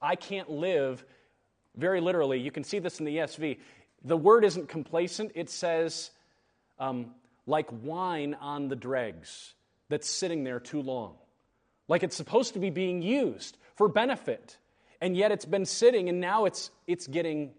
I 0.00 0.16
can't 0.16 0.50
live, 0.50 1.04
very 1.76 2.00
literally, 2.00 2.40
you 2.40 2.50
can 2.50 2.64
see 2.64 2.78
this 2.78 2.98
in 2.98 3.06
the 3.06 3.16
ESV. 3.16 3.58
The 4.04 4.16
word 4.16 4.44
isn't 4.44 4.68
complacent, 4.68 5.32
it 5.34 5.48
says, 5.48 6.10
um, 6.78 7.14
like 7.46 7.68
wine 7.82 8.34
on 8.40 8.68
the 8.68 8.76
dregs 8.76 9.54
that's 9.88 10.08
sitting 10.08 10.44
there 10.44 10.60
too 10.60 10.82
long. 10.82 11.14
Like 11.88 12.02
it's 12.02 12.16
supposed 12.16 12.54
to 12.54 12.60
be 12.60 12.70
being 12.70 13.02
used 13.02 13.56
for 13.76 13.88
benefit, 13.88 14.56
and 15.00 15.16
yet 15.16 15.32
it's 15.32 15.44
been 15.44 15.66
sitting 15.66 16.08
and 16.08 16.20
now 16.20 16.44
it's, 16.44 16.70
it's 16.86 17.06
getting 17.06 17.52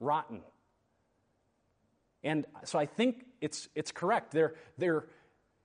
rotten. 0.00 0.40
And 2.24 2.46
so 2.64 2.78
I 2.78 2.86
think 2.86 3.24
it's, 3.40 3.68
it's 3.74 3.92
correct. 3.92 4.32
They're, 4.32 4.54
they're, 4.76 5.06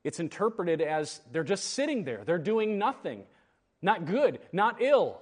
it's 0.04 0.20
interpreted 0.20 0.82
as 0.82 1.22
they're 1.32 1.44
just 1.44 1.72
sitting 1.72 2.04
there, 2.04 2.24
they're 2.26 2.38
doing 2.38 2.78
nothing. 2.78 3.24
Not 3.82 4.06
good, 4.06 4.40
not 4.52 4.82
ill. 4.82 5.22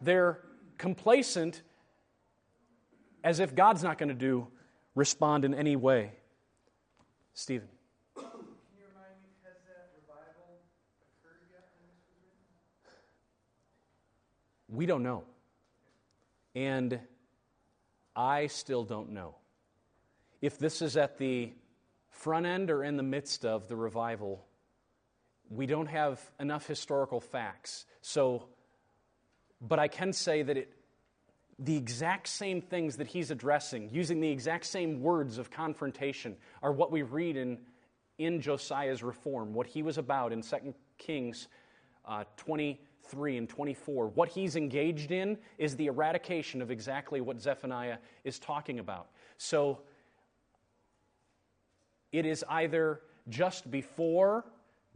They're 0.00 0.40
complacent 0.78 1.62
as 3.22 3.40
if 3.40 3.54
God's 3.54 3.82
not 3.82 3.98
going 3.98 4.08
to 4.08 4.14
do 4.14 4.48
respond 4.94 5.44
in 5.44 5.54
any 5.54 5.76
way. 5.76 6.12
Stephen. 7.34 7.68
Can 8.16 8.24
you 8.24 8.84
remind 8.88 9.14
me, 9.22 9.28
has 9.44 9.54
that 9.68 9.90
revival 9.94 10.58
occurred 11.02 11.38
yet 11.52 11.68
when 11.78 11.86
this 11.88 12.02
was 12.08 12.16
written? 14.66 14.76
We 14.76 14.86
don't 14.86 15.04
know. 15.04 15.22
And 16.56 16.98
I 18.16 18.48
still 18.48 18.82
don't 18.82 19.10
know. 19.10 19.36
If 20.40 20.58
this 20.58 20.82
is 20.82 20.96
at 20.96 21.18
the 21.18 21.52
front 22.18 22.46
end 22.46 22.70
or 22.70 22.82
in 22.82 22.96
the 22.96 23.02
midst 23.02 23.44
of 23.44 23.68
the 23.68 23.76
revival, 23.76 24.44
we 25.48 25.66
don't 25.66 25.86
have 25.86 26.20
enough 26.40 26.66
historical 26.66 27.20
facts. 27.20 27.86
So, 28.02 28.48
but 29.60 29.78
I 29.78 29.88
can 29.88 30.12
say 30.12 30.42
that 30.42 30.56
it, 30.56 30.72
the 31.60 31.76
exact 31.76 32.28
same 32.28 32.60
things 32.60 32.96
that 32.96 33.06
he's 33.06 33.30
addressing, 33.30 33.90
using 33.92 34.20
the 34.20 34.30
exact 34.30 34.66
same 34.66 35.00
words 35.00 35.38
of 35.38 35.50
confrontation, 35.50 36.36
are 36.62 36.72
what 36.72 36.90
we 36.90 37.02
read 37.02 37.36
in, 37.36 37.58
in 38.18 38.40
Josiah's 38.40 39.02
reform, 39.02 39.54
what 39.54 39.66
he 39.66 39.82
was 39.82 39.96
about 39.96 40.32
in 40.32 40.42
2 40.42 40.74
Kings 40.98 41.48
uh, 42.04 42.24
23 42.36 43.36
and 43.36 43.48
24. 43.48 44.08
What 44.08 44.28
he's 44.28 44.56
engaged 44.56 45.12
in 45.12 45.38
is 45.56 45.76
the 45.76 45.86
eradication 45.86 46.62
of 46.62 46.70
exactly 46.70 47.20
what 47.20 47.40
Zephaniah 47.40 47.98
is 48.24 48.38
talking 48.38 48.80
about. 48.80 49.08
So 49.36 49.80
it 52.12 52.26
is 52.26 52.44
either 52.48 53.00
just 53.28 53.70
before 53.70 54.44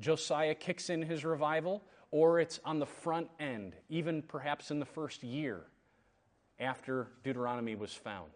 Josiah 0.01 0.55
kicks 0.55 0.91
in 0.91 1.03
his 1.03 1.25
revival, 1.25 1.83
or 2.11 2.41
it's 2.41 2.61
on 2.65 2.79
the 2.79 2.87
front 2.87 3.29
end, 3.41 3.75
even 3.89 4.23
perhaps 4.23 4.71
in 4.71 4.79
the 4.79 4.87
first 4.87 5.23
year 5.23 5.63
after 6.59 7.09
Deuteronomy 7.25 7.75
was 7.75 7.93
found. 7.93 8.31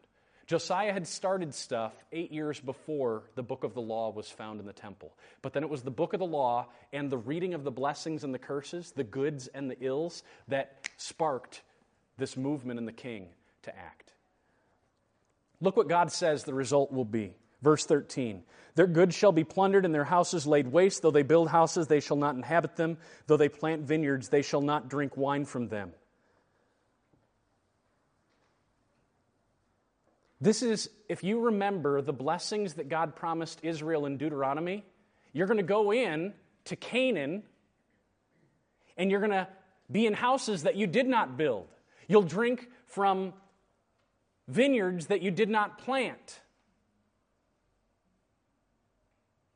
Josiah 0.46 0.92
had 0.92 1.08
started 1.08 1.52
stuff 1.52 1.92
eight 2.12 2.30
years 2.30 2.60
before 2.60 3.24
the 3.34 3.42
book 3.42 3.64
of 3.64 3.74
the 3.74 3.80
law 3.80 4.10
was 4.10 4.30
found 4.30 4.60
in 4.60 4.66
the 4.66 4.72
temple. 4.72 5.12
But 5.42 5.52
then 5.52 5.64
it 5.64 5.68
was 5.68 5.82
the 5.82 5.90
book 5.90 6.12
of 6.12 6.20
the 6.20 6.26
law 6.26 6.68
and 6.92 7.10
the 7.10 7.18
reading 7.18 7.52
of 7.52 7.64
the 7.64 7.72
blessings 7.72 8.22
and 8.22 8.32
the 8.32 8.38
curses, 8.38 8.92
the 8.92 9.02
goods 9.02 9.48
and 9.48 9.68
the 9.68 9.76
ills, 9.80 10.22
that 10.46 10.88
sparked 10.98 11.62
this 12.16 12.36
movement 12.36 12.78
in 12.78 12.86
the 12.86 12.92
king 12.92 13.26
to 13.62 13.76
act. 13.76 14.12
Look 15.60 15.76
what 15.76 15.88
God 15.88 16.12
says 16.12 16.44
the 16.44 16.54
result 16.54 16.92
will 16.92 17.04
be. 17.04 17.34
Verse 17.62 17.84
13 17.86 18.42
Their 18.74 18.86
goods 18.86 19.14
shall 19.14 19.32
be 19.32 19.44
plundered, 19.44 19.84
and 19.84 19.94
their 19.94 20.04
houses 20.04 20.46
laid 20.46 20.68
waste. 20.68 21.02
Though 21.02 21.10
they 21.10 21.22
build 21.22 21.48
houses, 21.48 21.86
they 21.86 22.00
shall 22.00 22.16
not 22.16 22.34
inhabit 22.34 22.76
them. 22.76 22.98
Though 23.26 23.36
they 23.36 23.48
plant 23.48 23.82
vineyards, 23.82 24.28
they 24.28 24.42
shall 24.42 24.62
not 24.62 24.88
drink 24.88 25.16
wine 25.16 25.44
from 25.44 25.68
them. 25.68 25.92
This 30.40 30.62
is, 30.62 30.90
if 31.08 31.24
you 31.24 31.40
remember 31.40 32.02
the 32.02 32.12
blessings 32.12 32.74
that 32.74 32.88
God 32.88 33.16
promised 33.16 33.60
Israel 33.62 34.04
in 34.04 34.18
Deuteronomy, 34.18 34.84
you're 35.32 35.46
going 35.46 35.56
to 35.56 35.62
go 35.62 35.92
in 35.92 36.34
to 36.66 36.76
Canaan 36.76 37.42
and 38.98 39.10
you're 39.10 39.20
going 39.20 39.32
to 39.32 39.48
be 39.90 40.06
in 40.06 40.12
houses 40.12 40.64
that 40.64 40.76
you 40.76 40.86
did 40.86 41.06
not 41.06 41.36
build. 41.36 41.68
You'll 42.08 42.22
drink 42.22 42.68
from 42.86 43.32
vineyards 44.48 45.06
that 45.06 45.22
you 45.22 45.30
did 45.30 45.48
not 45.48 45.78
plant. 45.78 46.40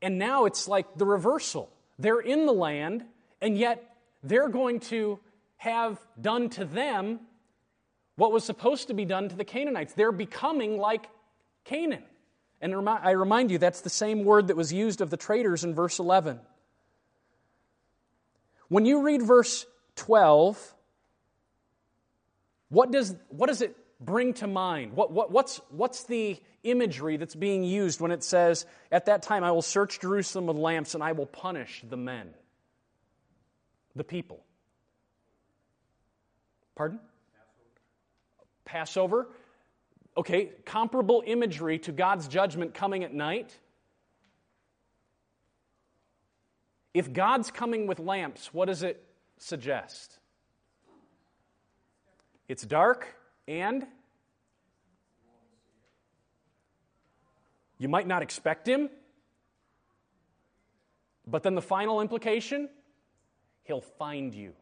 And 0.01 0.17
now 0.17 0.45
it's 0.45 0.67
like 0.67 0.95
the 0.95 1.05
reversal. 1.05 1.69
They're 1.99 2.19
in 2.19 2.45
the 2.45 2.53
land, 2.53 3.05
and 3.41 3.57
yet 3.57 3.95
they're 4.23 4.49
going 4.49 4.79
to 4.81 5.19
have 5.57 5.99
done 6.19 6.49
to 6.49 6.65
them 6.65 7.19
what 8.15 8.31
was 8.31 8.43
supposed 8.43 8.87
to 8.87 8.93
be 8.93 9.05
done 9.05 9.29
to 9.29 9.35
the 9.35 9.45
Canaanites. 9.45 9.93
They're 9.93 10.11
becoming 10.11 10.77
like 10.77 11.07
Canaan. 11.65 12.03
And 12.61 12.87
I 12.87 13.11
remind 13.11 13.49
you, 13.49 13.57
that's 13.57 13.81
the 13.81 13.89
same 13.89 14.23
word 14.23 14.47
that 14.47 14.57
was 14.57 14.71
used 14.71 15.01
of 15.01 15.09
the 15.09 15.17
traitors 15.17 15.63
in 15.63 15.73
verse 15.73 15.97
11. 15.97 16.39
When 18.67 18.85
you 18.85 19.01
read 19.01 19.23
verse 19.23 19.65
12, 19.95 20.75
what 22.69 22.91
does, 22.91 23.15
what 23.29 23.47
does 23.47 23.61
it 23.61 23.75
bring 24.01 24.33
to 24.35 24.47
mind? 24.47 24.93
What, 24.93 25.11
what, 25.11 25.31
what's, 25.31 25.61
what's 25.69 26.03
the 26.03 26.37
imagery 26.63 27.17
that's 27.17 27.35
being 27.35 27.63
used 27.63 28.01
when 28.01 28.11
it 28.11 28.23
says, 28.23 28.65
At 28.91 29.05
that 29.05 29.21
time 29.21 29.43
I 29.43 29.51
will 29.51 29.61
search 29.61 29.99
Jerusalem 29.99 30.47
with 30.47 30.57
lamps 30.57 30.95
and 30.95 31.03
I 31.03 31.13
will 31.13 31.27
punish 31.27 31.83
the 31.87 31.97
men, 31.97 32.29
the 33.95 34.03
people? 34.03 34.43
Pardon? 36.75 36.99
Passover. 38.65 39.29
Okay, 40.17 40.51
comparable 40.65 41.23
imagery 41.25 41.79
to 41.79 41.91
God's 41.91 42.27
judgment 42.27 42.73
coming 42.73 43.03
at 43.03 43.13
night. 43.13 43.57
If 46.93 47.13
God's 47.13 47.51
coming 47.51 47.87
with 47.87 47.99
lamps, 47.99 48.53
what 48.53 48.65
does 48.65 48.83
it 48.83 49.01
suggest? 49.37 50.19
It's 52.49 52.63
dark 52.63 53.07
and 53.47 53.85
you 57.77 57.89
might 57.89 58.07
not 58.07 58.21
expect 58.21 58.67
him. 58.67 58.89
But 61.25 61.43
then 61.43 61.55
the 61.55 61.61
final 61.61 62.01
implication 62.01 62.69
he'll 63.63 63.81
find 63.81 64.33
you 64.33 64.53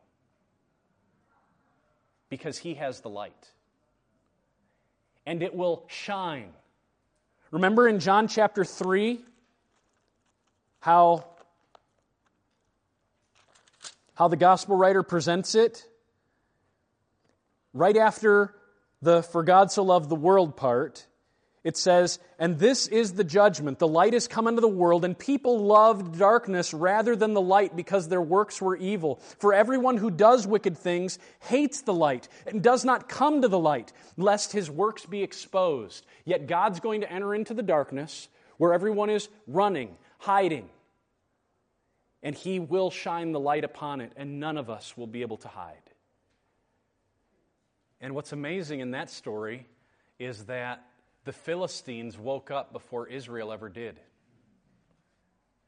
because 2.29 2.57
he 2.57 2.75
has 2.75 3.01
the 3.01 3.09
light 3.09 3.51
and 5.25 5.43
it 5.43 5.53
will 5.55 5.85
shine. 5.87 6.51
Remember 7.51 7.87
in 7.87 7.99
John 7.99 8.27
chapter 8.27 8.63
3 8.63 9.19
how, 10.79 11.25
how 14.15 14.27
the 14.27 14.37
gospel 14.37 14.75
writer 14.75 15.03
presents 15.03 15.55
it? 15.55 15.85
Right 17.73 17.97
after 17.97 18.55
the 19.01 19.23
for 19.23 19.43
God 19.43 19.71
so 19.71 19.83
loved 19.83 20.09
the 20.09 20.15
world 20.15 20.55
part, 20.57 21.05
it 21.63 21.75
says, 21.75 22.19
And 22.37 22.57
this 22.57 22.87
is 22.87 23.13
the 23.13 23.23
judgment. 23.23 23.79
The 23.79 23.87
light 23.87 24.13
is 24.13 24.27
come 24.27 24.47
into 24.47 24.61
the 24.61 24.67
world, 24.67 25.03
and 25.03 25.17
people 25.17 25.59
loved 25.59 26.17
darkness 26.17 26.73
rather 26.73 27.15
than 27.15 27.33
the 27.33 27.41
light 27.41 27.75
because 27.75 28.07
their 28.07 28.21
works 28.21 28.61
were 28.61 28.77
evil. 28.77 29.17
For 29.39 29.53
everyone 29.53 29.97
who 29.97 30.09
does 30.09 30.47
wicked 30.47 30.77
things 30.77 31.19
hates 31.39 31.81
the 31.81 31.93
light 31.93 32.29
and 32.47 32.63
does 32.63 32.85
not 32.85 33.09
come 33.09 33.41
to 33.41 33.47
the 33.47 33.59
light, 33.59 33.91
lest 34.15 34.53
his 34.53 34.71
works 34.71 35.05
be 35.05 35.21
exposed. 35.21 36.05
Yet 36.23 36.47
God's 36.47 36.79
going 36.79 37.01
to 37.01 37.11
enter 37.11 37.35
into 37.35 37.53
the 37.53 37.63
darkness 37.63 38.29
where 38.57 38.73
everyone 38.73 39.09
is 39.09 39.27
running, 39.45 39.97
hiding. 40.17 40.69
And 42.23 42.35
he 42.35 42.59
will 42.59 42.91
shine 42.91 43.31
the 43.31 43.39
light 43.39 43.63
upon 43.63 44.01
it, 44.01 44.13
and 44.15 44.39
none 44.39 44.57
of 44.57 44.69
us 44.69 44.95
will 44.97 45.07
be 45.07 45.21
able 45.21 45.37
to 45.37 45.47
hide. 45.47 45.88
And 48.01 48.15
what's 48.15 48.31
amazing 48.31 48.79
in 48.79 48.91
that 48.91 49.09
story 49.09 49.67
is 50.19 50.45
that 50.45 50.85
the 51.25 51.33
Philistines 51.33 52.17
woke 52.17 52.51
up 52.51 52.71
before 52.71 53.07
Israel 53.07 53.51
ever 53.51 53.69
did. 53.69 53.99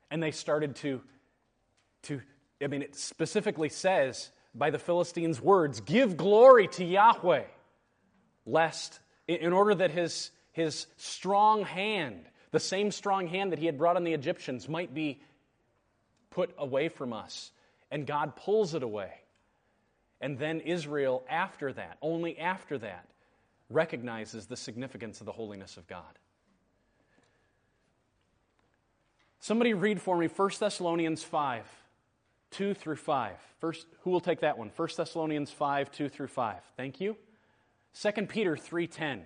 And 0.10 0.22
they 0.22 0.32
started 0.32 0.76
to, 0.78 1.02
to 2.04 2.22
I 2.62 2.68
mean, 2.68 2.82
it 2.82 2.96
specifically 2.96 3.70
says 3.70 4.32
by 4.54 4.70
the 4.70 4.80
Philistines' 4.80 5.42
words 5.42 5.82
Give 5.82 6.18
glory 6.18 6.68
to 6.70 6.86
Yahweh, 6.86 7.44
lest, 8.46 9.00
in 9.28 9.54
order 9.54 9.76
that 9.76 9.92
his, 9.92 10.32
his 10.52 10.88
strong 10.98 11.64
hand, 11.64 12.26
the 12.52 12.60
same 12.60 12.92
strong 12.92 13.28
hand 13.28 13.52
that 13.52 13.60
he 13.60 13.66
had 13.66 13.78
brought 13.78 13.96
on 13.96 14.04
the 14.04 14.14
Egyptians, 14.14 14.68
might 14.68 14.94
be 14.94 15.22
put 16.30 16.54
away 16.58 16.90
from 16.90 17.14
us. 17.14 17.52
And 17.90 18.08
God 18.08 18.36
pulls 18.36 18.74
it 18.74 18.84
away. 18.84 19.12
And 20.22 20.38
then 20.38 20.62
Israel, 20.62 21.26
after 21.28 21.74
that, 21.74 21.98
only 22.02 22.38
after 22.38 22.78
that, 22.78 23.08
recognizes 23.70 24.46
the 24.46 24.56
significance 24.56 25.20
of 25.20 25.26
the 25.26 25.32
holiness 25.32 25.78
of 25.78 25.88
God. 25.88 26.20
Somebody 29.40 29.74
read 29.74 30.00
for 30.00 30.16
me 30.16 30.28
1 30.28 30.50
Thessalonians 30.60 31.24
5, 31.24 31.66
2 32.52 32.76
through 32.76 32.98
5. 32.98 33.34
First, 33.60 33.88
who 34.02 34.12
will 34.12 34.20
take 34.20 34.42
that 34.42 34.58
one? 34.60 34.72
1 34.76 34.90
Thessalonians 34.96 35.50
5, 35.50 35.92
2 35.92 36.10
through 36.10 36.28
5. 36.28 36.56
Thank 36.78 37.02
you. 37.02 37.18
2 38.00 38.12
Peter 38.28 38.56
3.10. 38.56 39.22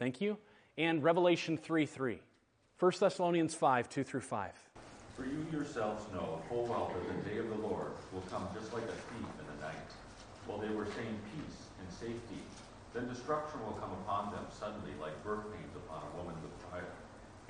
Thank 0.00 0.20
you. 0.20 0.36
And 0.76 1.04
Revelation 1.04 1.56
3, 1.56 1.86
3. 1.86 2.20
1 2.80 2.92
Thessalonians 2.98 3.54
5, 3.54 3.88
2 3.88 4.02
through 4.02 4.20
5. 4.20 4.50
For 5.16 5.24
you 5.26 5.46
yourselves 5.52 6.02
know 6.12 6.42
full 6.48 6.66
well 6.66 6.90
that 6.90 7.06
the 7.06 7.30
day 7.30 7.38
of 7.38 7.48
the 7.48 7.62
Lord 7.62 7.94
will 8.12 8.26
come 8.30 8.48
just 8.50 8.74
like 8.74 8.82
a 8.82 8.98
thief 9.14 9.30
in 9.38 9.46
the 9.46 9.58
night. 9.62 9.90
While 10.46 10.58
they 10.58 10.74
were 10.74 10.90
saying 10.90 11.16
peace 11.30 11.70
and 11.78 11.86
safety, 11.86 12.42
then 12.92 13.06
destruction 13.06 13.62
will 13.62 13.78
come 13.78 13.94
upon 14.02 14.34
them 14.34 14.46
suddenly 14.50 14.90
like 15.00 15.14
birth 15.22 15.46
pains 15.54 15.74
upon 15.74 16.02
a 16.02 16.10
woman 16.18 16.34
with 16.42 16.54
child, 16.66 16.90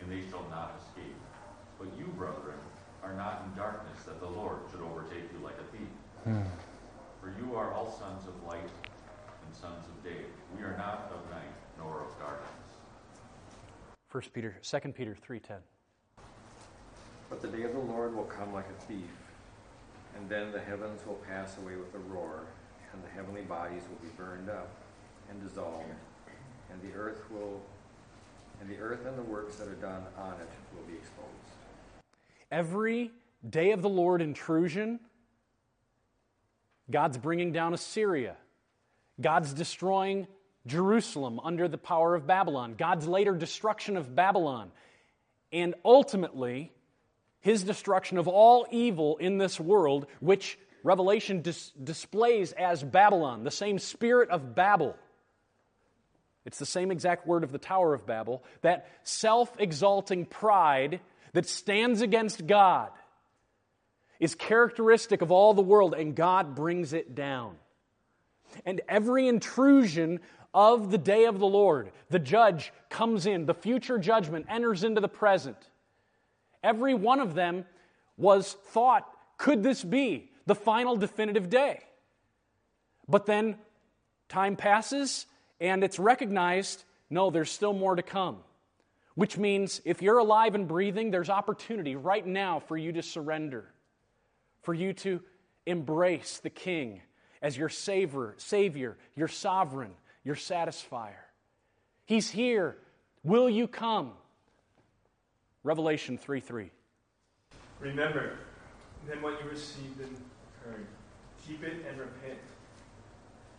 and 0.01 0.13
they 0.13 0.29
shall 0.29 0.45
not 0.53 0.77
escape. 0.77 1.17
But 1.81 1.89
you, 1.97 2.13
brethren, 2.21 2.61
are 3.03 3.17
not 3.17 3.45
in 3.45 3.57
darkness 3.57 4.05
that 4.05 4.21
the 4.21 4.29
Lord 4.29 4.61
should 4.71 4.81
overtake 4.81 5.33
you 5.33 5.41
like 5.41 5.57
a 5.57 5.69
thief. 5.73 5.93
Hmm. 6.25 6.45
For 7.21 7.33
you 7.41 7.57
are 7.57 7.73
all 7.73 7.89
sons 7.89 8.29
of 8.29 8.37
light 8.45 8.61
and 8.61 9.53
sons 9.57 9.85
of 9.89 10.05
day. 10.05 10.29
We 10.57 10.63
are 10.65 10.77
not 10.77 11.13
of 11.13 11.25
night 11.33 11.57
nor 11.79 12.05
of 12.05 12.13
darkness. 12.21 12.51
1 14.13 14.23
Peter, 14.33 14.57
2 14.63 14.79
Peter 14.93 15.17
3.10. 15.17 15.65
But 17.35 17.51
the 17.51 17.59
day 17.59 17.65
of 17.65 17.73
the 17.73 17.81
Lord 17.81 18.15
will 18.15 18.23
come 18.23 18.55
like 18.55 18.67
a 18.69 18.83
thief, 18.85 19.11
and 20.17 20.29
then 20.29 20.53
the 20.53 20.61
heavens 20.61 21.05
will 21.05 21.19
pass 21.29 21.59
away 21.59 21.75
with 21.75 21.93
a 21.93 21.99
roar, 22.15 22.43
and 22.93 23.03
the 23.03 23.09
heavenly 23.09 23.43
bodies 23.43 23.83
will 23.91 24.09
be 24.09 24.15
burned 24.17 24.49
up 24.49 24.71
and 25.29 25.43
dissolved, 25.43 25.91
and 26.71 26.81
the 26.81 26.97
earth 26.97 27.25
will 27.33 27.61
and 28.61 28.71
the 28.71 28.79
earth 28.79 29.05
and 29.05 29.19
the 29.19 29.23
works 29.23 29.57
that 29.57 29.67
are 29.67 29.75
done 29.75 30.05
on 30.17 30.35
it 30.35 30.49
will 30.77 30.85
be 30.87 30.95
exposed. 30.95 31.29
Every 32.53 33.11
day 33.51 33.73
of 33.73 33.83
the 33.83 33.89
Lord 33.89 34.23
intrusion, 34.23 35.01
God's 36.89 37.19
bringing 37.19 37.51
down 37.51 37.75
Assyria. 37.75 38.37
God's 39.21 39.53
destroying 39.53 40.29
Jerusalem 40.69 41.41
under 41.43 41.67
the 41.67 41.79
power 41.79 42.15
of 42.15 42.29
Babylon. 42.29 42.77
God's 42.79 43.09
later 43.09 43.35
destruction 43.35 43.97
of 43.97 44.15
Babylon. 44.15 44.71
And 45.53 45.75
ultimately, 45.85 46.71
his 47.45 47.63
destruction 47.63 48.17
of 48.17 48.27
all 48.27 48.67
evil 48.71 49.19
in 49.19 49.37
this 49.37 49.61
world, 49.61 50.07
which 50.21 50.59
Revelation 50.83 51.43
dis- 51.43 51.73
displays 51.73 52.53
as 52.53 52.83
Babylon, 52.83 53.45
the 53.45 53.51
same 53.51 53.79
spirit 53.79 54.31
of 54.31 54.55
Babel. 54.55 54.97
It's 56.47 56.59
the 56.59 56.65
same 56.65 56.91
exact 56.91 57.27
word 57.27 57.45
of 57.45 57.53
the 57.53 57.59
Tower 57.59 57.93
of 57.93 58.07
Babel, 58.07 58.43
that 58.63 58.89
self 59.03 59.55
exalting 59.59 60.25
pride 60.25 61.01
that 61.35 61.45
stands 61.45 62.01
against 62.01 62.47
God 62.47 62.89
is 64.19 64.35
characteristic 64.35 65.21
of 65.21 65.31
all 65.31 65.53
the 65.53 65.61
world, 65.61 65.93
and 65.93 66.17
God 66.17 66.55
brings 66.55 66.95
it 66.95 67.15
down. 67.15 67.57
And 68.65 68.81
every 68.89 69.29
intrusion 69.29 70.21
of 70.55 70.91
the 70.91 70.97
day 70.97 71.27
of 71.27 71.39
the 71.39 71.47
Lord, 71.47 71.93
the 72.09 72.19
judge 72.19 72.73
comes 72.89 73.27
in, 73.27 73.45
the 73.45 73.53
future 73.53 73.99
judgment 73.99 74.47
enters 74.49 74.83
into 74.83 75.03
the 75.03 75.09
present. 75.09 75.59
Every 76.65 76.95
one 76.95 77.21
of 77.21 77.35
them 77.35 77.67
was 78.17 78.55
thought, 78.71 79.07
could 79.37 79.63
this 79.63 79.85
be 79.85 80.31
the 80.47 80.55
final 80.55 80.97
definitive 80.97 81.51
day? 81.51 81.81
But 83.07 83.27
then 83.27 83.57
time 84.29 84.57
passes 84.57 85.27
and 85.61 85.85
it's 85.85 85.99
recognized 85.99 86.83
no, 87.11 87.31
there's 87.31 87.51
still 87.51 87.75
more 87.75 87.95
to 87.95 88.03
come. 88.03 88.39
Which 89.15 89.37
means 89.39 89.81
if 89.85 90.03
you're 90.03 90.19
alive 90.19 90.55
and 90.55 90.67
breathing, 90.67 91.11
there's 91.11 91.31
opportunity 91.31 91.95
right 91.95 92.27
now 92.27 92.59
for 92.61 92.77
you 92.77 92.93
to 92.93 93.03
surrender, 93.03 93.73
for 94.63 94.75
you 94.75 94.95
to 94.95 95.21
embrace 95.67 96.39
the 96.39 96.51
King 96.51 97.03
as 97.41 97.57
your 97.57 97.69
savior, 97.69 98.35
savior, 98.39 98.97
your 99.15 99.29
sovereign, 99.29 99.93
your 100.25 100.35
satisfier. 100.35 101.23
He's 102.07 102.31
here. 102.31 102.79
Will 103.23 103.49
you 103.49 103.69
come? 103.69 104.13
Revelation 105.65 106.19
3 106.19 106.41
3. 106.41 106.71
Remember 107.81 108.39
then 109.07 109.21
what 109.21 109.43
you 109.43 109.51
received 109.51 110.01
and 110.01 110.17
heard. 110.65 110.87
Keep 111.47 111.65
it 111.65 111.85
and 111.89 111.99
repent. 111.99 112.39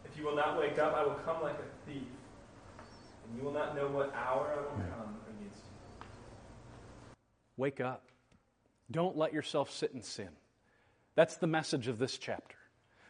If 0.06 0.18
you 0.18 0.26
will 0.26 0.36
not 0.36 0.58
wake 0.58 0.80
up, 0.80 0.96
I 0.96 1.04
will 1.04 1.20
come 1.26 1.42
like 1.42 1.56
a 1.56 1.90
thief, 1.90 2.08
and 3.28 3.38
you 3.38 3.44
will 3.44 3.52
not 3.52 3.76
know 3.76 3.88
what 3.88 4.14
hour 4.16 4.52
I 4.54 4.62
will 4.62 4.84
come 4.92 5.16
against 5.38 5.58
you. 5.58 6.08
Wake 7.58 7.82
up. 7.82 8.04
Don't 8.90 9.18
let 9.18 9.34
yourself 9.34 9.72
sit 9.72 9.92
in 9.94 10.02
sin. 10.02 10.30
That's 11.16 11.38
the 11.38 11.48
message 11.48 11.88
of 11.88 11.98
this 11.98 12.18
chapter. 12.18 12.58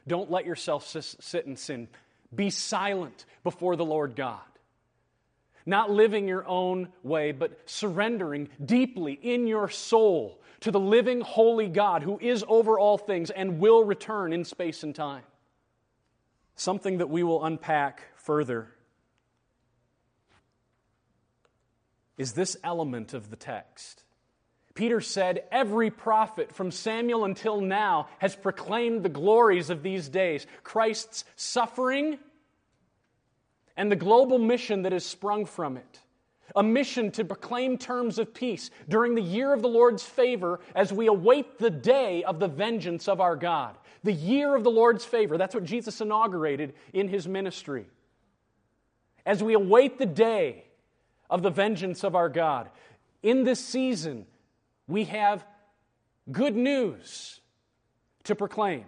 Don't 0.07 0.29
let 0.29 0.45
yourself 0.45 0.85
sit 0.85 1.45
in 1.45 1.55
sin. 1.55 1.87
Be 2.33 2.49
silent 2.49 3.25
before 3.43 3.75
the 3.75 3.85
Lord 3.85 4.15
God. 4.15 4.41
Not 5.66 5.89
living 5.89 6.28
your 6.28 6.47
own 6.47 6.89
way, 7.01 7.32
but 7.32 7.59
surrendering 7.66 8.49
deeply 8.63 9.13
in 9.13 9.47
your 9.47 9.70
soul 9.70 10.39
to 10.61 10.72
the 10.72 10.80
living, 10.80 11.22
holy 11.22 11.68
God 11.68 12.03
who 12.03 12.20
is 12.20 12.43
over 12.47 12.80
all 12.80 12.97
things 12.97 13.30
and 13.30 13.59
will 13.59 13.84
return 13.84 14.34
in 14.34 14.45
space 14.45 14.84
and 14.84 14.93
time. 14.93 15.24
Something 16.55 16.99
that 16.99 17.09
we 17.09 17.24
will 17.24 17.43
unpack 17.43 18.03
further 18.16 18.70
is 22.18 22.34
this 22.34 22.55
element 22.63 23.13
of 23.13 23.30
the 23.30 23.36
text. 23.36 24.03
Peter 24.74 25.01
said, 25.01 25.43
Every 25.51 25.89
prophet 25.89 26.53
from 26.53 26.72
Samuel 26.72 27.26
until 27.26 27.61
now 27.61 28.07
has 28.20 28.36
proclaimed 28.36 29.03
the 29.03 29.09
glories 29.09 29.70
of 29.70 29.84
these 29.84 30.09
days 30.09 30.45
Christ's 30.63 31.24
suffering 31.36 32.20
and 33.78 33.91
the 33.91 33.95
global 33.95 34.38
mission 34.38 34.84
that 34.84 34.91
has 34.91 35.05
sprung 35.05 35.45
from 35.45 35.78
it. 35.78 35.99
A 36.55 36.63
mission 36.63 37.11
to 37.11 37.26
proclaim 37.26 37.78
terms 37.78 38.19
of 38.19 38.34
peace 38.34 38.69
during 38.88 39.15
the 39.15 39.21
year 39.21 39.51
of 39.51 39.61
the 39.61 39.67
Lord's 39.67 40.03
favor 40.03 40.59
as 40.76 40.93
we 40.93 41.07
await 41.07 41.57
the 41.57 41.71
day 41.71 42.23
of 42.23 42.39
the 42.39 42.47
vengeance 42.47 43.07
of 43.07 43.19
our 43.19 43.36
God. 43.36 43.76
The 44.03 44.13
year 44.13 44.55
of 44.55 44.63
the 44.63 44.71
Lord's 44.71 45.03
favor. 45.03 45.38
That's 45.38 45.55
what 45.55 45.63
Jesus 45.63 45.99
inaugurated 46.01 46.73
in 46.93 47.07
his 47.07 47.28
ministry. 47.28 47.88
As 49.26 49.43
we 49.43 49.53
await 49.55 49.97
the 49.97 50.05
day 50.05 50.65
of 51.30 51.41
the 51.41 51.49
vengeance 51.49 52.03
of 52.03 52.15
our 52.15 52.30
God. 52.30 52.69
In 53.23 53.43
this 53.43 53.59
season, 53.59 54.28
we 54.88 55.05
have 55.05 55.45
good 56.32 56.55
news 56.55 57.39
to 58.26 58.36
proclaim. 58.36 58.86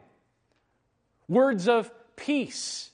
Words 1.28 1.68
of 1.68 1.92
peace 2.16 2.92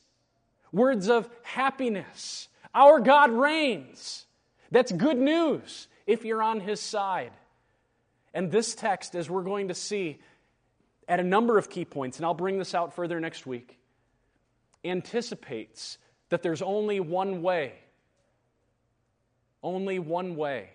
words 0.73 1.07
of 1.07 1.29
happiness. 1.43 2.49
Our 2.75 2.99
God 2.99 3.31
reigns. 3.31 4.25
That's 4.71 4.91
good 4.91 5.17
news 5.17 5.87
if 6.05 6.25
you're 6.25 6.43
on 6.43 6.59
His 6.59 6.81
side. 6.81 7.31
And 8.33 8.51
this 8.51 8.75
text, 8.75 9.15
as 9.15 9.29
we're 9.29 9.43
going 9.43 9.69
to 9.69 9.75
see 9.75 10.19
at 11.07 11.19
a 11.19 11.23
number 11.23 11.57
of 11.57 11.69
key 11.69 11.85
points, 11.85 12.17
and 12.17 12.25
I'll 12.25 12.33
bring 12.33 12.57
this 12.57 12.73
out 12.73 12.95
further 12.95 13.19
next 13.19 13.45
week, 13.45 13.77
anticipates 14.83 15.97
that 16.29 16.41
there's 16.41 16.61
only 16.61 16.99
one 16.99 17.41
way. 17.41 17.75
Only 19.61 19.99
one 19.99 20.35
way 20.35 20.71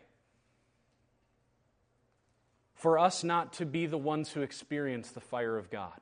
for 2.78 2.98
us 2.98 3.24
not 3.24 3.54
to 3.54 3.66
be 3.66 3.86
the 3.86 3.98
ones 3.98 4.30
who 4.30 4.40
experience 4.40 5.10
the 5.10 5.20
fire 5.20 5.58
of 5.58 5.68
God. 5.68 6.00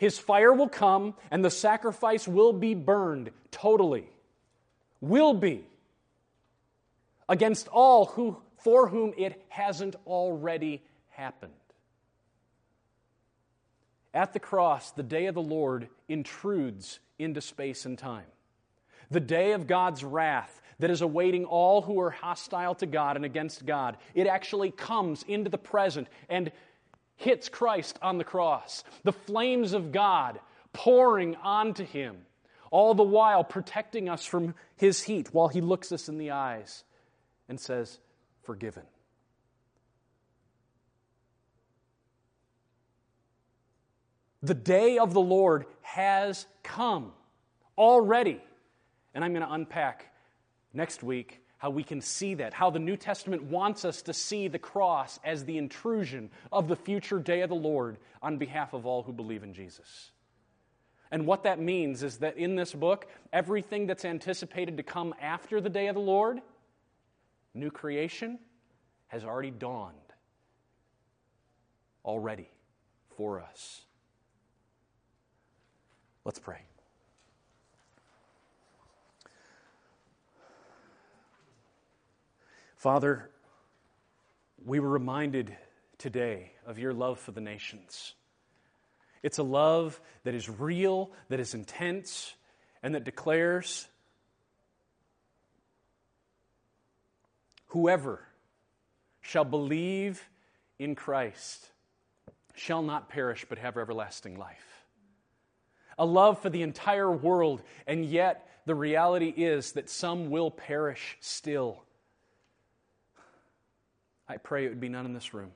His 0.00 0.18
fire 0.18 0.54
will 0.54 0.70
come 0.70 1.12
and 1.30 1.44
the 1.44 1.50
sacrifice 1.50 2.26
will 2.26 2.54
be 2.54 2.72
burned 2.72 3.32
totally. 3.50 4.08
Will 5.02 5.34
be. 5.34 5.66
Against 7.28 7.68
all 7.68 8.06
who, 8.06 8.38
for 8.56 8.88
whom 8.88 9.12
it 9.18 9.44
hasn't 9.50 9.96
already 10.06 10.82
happened. 11.10 11.52
At 14.14 14.32
the 14.32 14.40
cross, 14.40 14.90
the 14.90 15.02
day 15.02 15.26
of 15.26 15.34
the 15.34 15.42
Lord 15.42 15.90
intrudes 16.08 16.98
into 17.18 17.42
space 17.42 17.84
and 17.84 17.98
time. 17.98 18.24
The 19.10 19.20
day 19.20 19.52
of 19.52 19.66
God's 19.66 20.02
wrath 20.02 20.62
that 20.78 20.90
is 20.90 21.02
awaiting 21.02 21.44
all 21.44 21.82
who 21.82 22.00
are 22.00 22.10
hostile 22.10 22.74
to 22.76 22.86
God 22.86 23.16
and 23.16 23.24
against 23.26 23.66
God. 23.66 23.98
It 24.14 24.26
actually 24.26 24.70
comes 24.70 25.26
into 25.28 25.50
the 25.50 25.58
present 25.58 26.08
and 26.30 26.50
hits 27.20 27.48
Christ 27.48 27.98
on 28.00 28.18
the 28.18 28.24
cross, 28.24 28.82
the 29.04 29.12
flames 29.12 29.74
of 29.74 29.92
God 29.92 30.40
pouring 30.72 31.36
onto 31.36 31.84
him, 31.84 32.16
all 32.70 32.94
the 32.94 33.02
while 33.02 33.44
protecting 33.44 34.08
us 34.08 34.24
from 34.24 34.54
his 34.76 35.02
heat 35.02 35.32
while 35.32 35.48
he 35.48 35.60
looks 35.60 35.92
us 35.92 36.08
in 36.08 36.16
the 36.16 36.30
eyes 36.30 36.84
and 37.48 37.60
says, 37.60 37.98
Forgiven. 38.42 38.84
The 44.42 44.54
day 44.54 44.96
of 44.96 45.12
the 45.12 45.20
Lord 45.20 45.66
has 45.82 46.46
come 46.62 47.12
already. 47.76 48.40
And 49.12 49.22
I'm 49.22 49.32
going 49.32 49.46
to 49.46 49.52
unpack 49.52 50.14
next 50.72 51.02
week 51.02 51.39
how 51.60 51.68
we 51.68 51.84
can 51.84 52.00
see 52.00 52.34
that, 52.34 52.54
how 52.54 52.70
the 52.70 52.78
New 52.78 52.96
Testament 52.96 53.42
wants 53.42 53.84
us 53.84 54.00
to 54.02 54.14
see 54.14 54.48
the 54.48 54.58
cross 54.58 55.20
as 55.22 55.44
the 55.44 55.58
intrusion 55.58 56.30
of 56.50 56.68
the 56.68 56.74
future 56.74 57.18
day 57.18 57.42
of 57.42 57.50
the 57.50 57.54
Lord 57.54 57.98
on 58.22 58.38
behalf 58.38 58.72
of 58.72 58.86
all 58.86 59.02
who 59.02 59.12
believe 59.12 59.42
in 59.42 59.52
Jesus. 59.52 60.10
And 61.10 61.26
what 61.26 61.42
that 61.42 61.60
means 61.60 62.02
is 62.02 62.16
that 62.18 62.38
in 62.38 62.56
this 62.56 62.72
book, 62.72 63.08
everything 63.30 63.86
that's 63.86 64.06
anticipated 64.06 64.78
to 64.78 64.82
come 64.82 65.14
after 65.20 65.60
the 65.60 65.68
day 65.68 65.88
of 65.88 65.96
the 65.96 66.00
Lord, 66.00 66.40
new 67.52 67.70
creation, 67.70 68.38
has 69.08 69.22
already 69.22 69.50
dawned 69.50 69.96
already 72.06 72.48
for 73.18 73.38
us. 73.38 73.82
Let's 76.24 76.38
pray. 76.38 76.69
Father, 82.80 83.28
we 84.64 84.80
were 84.80 84.88
reminded 84.88 85.54
today 85.98 86.52
of 86.64 86.78
your 86.78 86.94
love 86.94 87.18
for 87.18 87.30
the 87.30 87.40
nations. 87.42 88.14
It's 89.22 89.36
a 89.36 89.42
love 89.42 90.00
that 90.24 90.34
is 90.34 90.48
real, 90.48 91.10
that 91.28 91.40
is 91.40 91.52
intense, 91.52 92.32
and 92.82 92.94
that 92.94 93.04
declares 93.04 93.86
whoever 97.66 98.26
shall 99.20 99.44
believe 99.44 100.26
in 100.78 100.94
Christ 100.94 101.68
shall 102.54 102.80
not 102.80 103.10
perish 103.10 103.44
but 103.46 103.58
have 103.58 103.76
everlasting 103.76 104.38
life. 104.38 104.86
A 105.98 106.06
love 106.06 106.40
for 106.40 106.48
the 106.48 106.62
entire 106.62 107.12
world, 107.12 107.62
and 107.86 108.06
yet 108.06 108.48
the 108.64 108.74
reality 108.74 109.28
is 109.28 109.72
that 109.72 109.90
some 109.90 110.30
will 110.30 110.50
perish 110.50 111.18
still. 111.20 111.84
I 114.30 114.36
pray 114.36 114.64
it 114.64 114.68
would 114.68 114.80
be 114.80 114.88
none 114.88 115.06
in 115.06 115.12
this 115.12 115.34
room. 115.34 115.50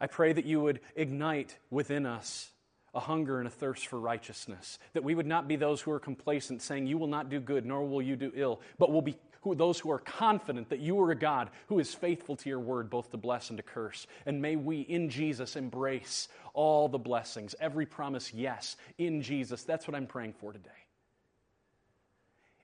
I 0.00 0.08
pray 0.08 0.32
that 0.32 0.44
you 0.44 0.60
would 0.60 0.80
ignite 0.96 1.56
within 1.70 2.06
us 2.06 2.50
a 2.92 2.98
hunger 2.98 3.38
and 3.38 3.46
a 3.46 3.50
thirst 3.50 3.86
for 3.86 4.00
righteousness, 4.00 4.80
that 4.94 5.04
we 5.04 5.14
would 5.14 5.28
not 5.28 5.46
be 5.46 5.54
those 5.54 5.80
who 5.80 5.92
are 5.92 6.00
complacent, 6.00 6.60
saying, 6.60 6.88
You 6.88 6.98
will 6.98 7.06
not 7.06 7.30
do 7.30 7.38
good, 7.38 7.64
nor 7.64 7.86
will 7.86 8.02
you 8.02 8.16
do 8.16 8.32
ill, 8.34 8.60
but 8.78 8.90
will 8.90 9.00
be 9.00 9.16
those 9.54 9.78
who 9.78 9.92
are 9.92 10.00
confident 10.00 10.70
that 10.70 10.80
you 10.80 10.98
are 11.00 11.12
a 11.12 11.14
God 11.14 11.50
who 11.68 11.78
is 11.78 11.94
faithful 11.94 12.34
to 12.36 12.48
your 12.48 12.58
word, 12.58 12.90
both 12.90 13.12
to 13.12 13.16
bless 13.16 13.50
and 13.50 13.58
to 13.58 13.62
curse. 13.62 14.08
And 14.26 14.42
may 14.42 14.56
we 14.56 14.80
in 14.80 15.10
Jesus 15.10 15.54
embrace 15.54 16.28
all 16.52 16.88
the 16.88 16.98
blessings, 16.98 17.54
every 17.60 17.86
promise, 17.86 18.34
yes, 18.34 18.76
in 18.98 19.22
Jesus. 19.22 19.62
That's 19.62 19.86
what 19.86 19.94
I'm 19.94 20.06
praying 20.08 20.32
for 20.40 20.52
today. 20.52 20.83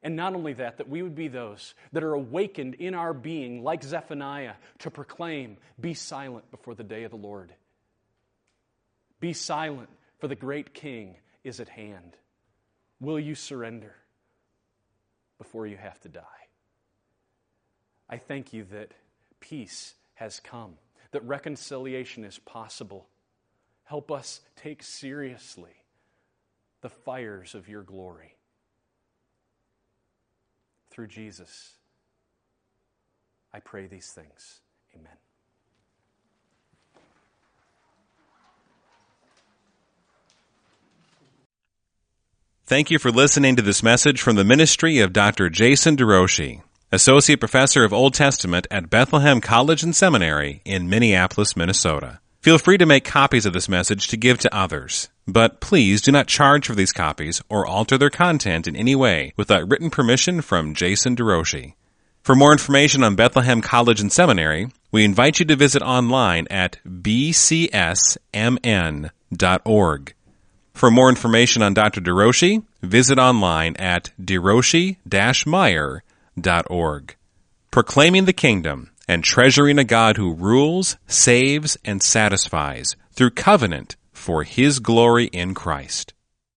And 0.02 0.16
not 0.16 0.34
only 0.34 0.54
that, 0.54 0.78
that 0.78 0.88
we 0.88 1.02
would 1.02 1.14
be 1.14 1.28
those 1.28 1.74
that 1.92 2.02
are 2.02 2.14
awakened 2.14 2.74
in 2.74 2.94
our 2.94 3.12
being, 3.12 3.62
like 3.62 3.82
Zephaniah, 3.82 4.54
to 4.78 4.90
proclaim, 4.90 5.58
Be 5.78 5.92
silent 5.92 6.50
before 6.50 6.74
the 6.74 6.84
day 6.84 7.04
of 7.04 7.10
the 7.10 7.18
Lord. 7.18 7.52
Be 9.20 9.34
silent, 9.34 9.90
for 10.18 10.28
the 10.28 10.34
great 10.34 10.72
King 10.72 11.16
is 11.44 11.60
at 11.60 11.68
hand. 11.68 12.16
Will 12.98 13.20
you 13.20 13.34
surrender 13.34 13.94
before 15.36 15.66
you 15.66 15.76
have 15.76 16.00
to 16.00 16.08
die? 16.08 16.22
I 18.08 18.16
thank 18.16 18.52
you 18.54 18.64
that 18.72 18.92
peace 19.38 19.94
has 20.14 20.40
come, 20.40 20.74
that 21.12 21.24
reconciliation 21.24 22.24
is 22.24 22.38
possible. 22.38 23.06
Help 23.84 24.10
us 24.10 24.40
take 24.56 24.82
seriously 24.82 25.74
the 26.80 26.88
fires 26.88 27.54
of 27.54 27.68
your 27.68 27.82
glory 27.82 28.36
through 30.90 31.08
Jesus. 31.08 31.76
I 33.52 33.60
pray 33.60 33.86
these 33.86 34.08
things. 34.08 34.60
Amen. 34.94 35.16
Thank 42.64 42.90
you 42.90 43.00
for 43.00 43.10
listening 43.10 43.56
to 43.56 43.62
this 43.62 43.82
message 43.82 44.22
from 44.22 44.36
the 44.36 44.44
ministry 44.44 45.00
of 45.00 45.12
Dr. 45.12 45.50
Jason 45.50 45.96
DeRouchie, 45.96 46.62
Associate 46.92 47.40
Professor 47.40 47.82
of 47.82 47.92
Old 47.92 48.14
Testament 48.14 48.68
at 48.70 48.88
Bethlehem 48.88 49.40
College 49.40 49.82
and 49.82 49.94
Seminary 49.94 50.62
in 50.64 50.88
Minneapolis, 50.88 51.56
Minnesota. 51.56 52.20
Feel 52.40 52.58
free 52.58 52.78
to 52.78 52.86
make 52.86 53.04
copies 53.04 53.44
of 53.44 53.52
this 53.52 53.68
message 53.68 54.06
to 54.08 54.16
give 54.16 54.38
to 54.38 54.54
others, 54.54 55.08
but 55.32 55.60
please 55.60 56.02
do 56.02 56.12
not 56.12 56.26
charge 56.26 56.66
for 56.66 56.74
these 56.74 56.92
copies 56.92 57.42
or 57.48 57.66
alter 57.66 57.98
their 57.98 58.10
content 58.10 58.66
in 58.66 58.76
any 58.76 58.94
way 58.94 59.32
without 59.36 59.68
written 59.68 59.90
permission 59.90 60.40
from 60.40 60.74
Jason 60.74 61.16
DeRouchie. 61.16 61.74
For 62.22 62.34
more 62.34 62.52
information 62.52 63.02
on 63.02 63.16
Bethlehem 63.16 63.62
College 63.62 64.00
and 64.00 64.12
Seminary, 64.12 64.68
we 64.92 65.04
invite 65.04 65.38
you 65.38 65.46
to 65.46 65.56
visit 65.56 65.82
online 65.82 66.46
at 66.50 66.78
bcsmn.org. 66.86 68.14
For 70.74 70.90
more 70.90 71.08
information 71.08 71.62
on 71.62 71.74
Dr. 71.74 72.00
DeRouchie, 72.00 72.64
visit 72.82 73.18
online 73.18 73.76
at 73.76 74.10
deroshi-meyer.org. 74.22 77.16
Proclaiming 77.70 78.24
the 78.24 78.32
Kingdom 78.32 78.90
and 79.06 79.24
treasuring 79.24 79.78
a 79.78 79.84
God 79.84 80.16
who 80.16 80.34
rules, 80.34 80.96
saves, 81.06 81.76
and 81.84 82.02
satisfies 82.02 82.96
through 83.12 83.30
covenant 83.30 83.94
for 84.20 84.44
His 84.44 84.78
glory 84.78 85.26
in 85.26 85.54
Christ. 85.54 86.14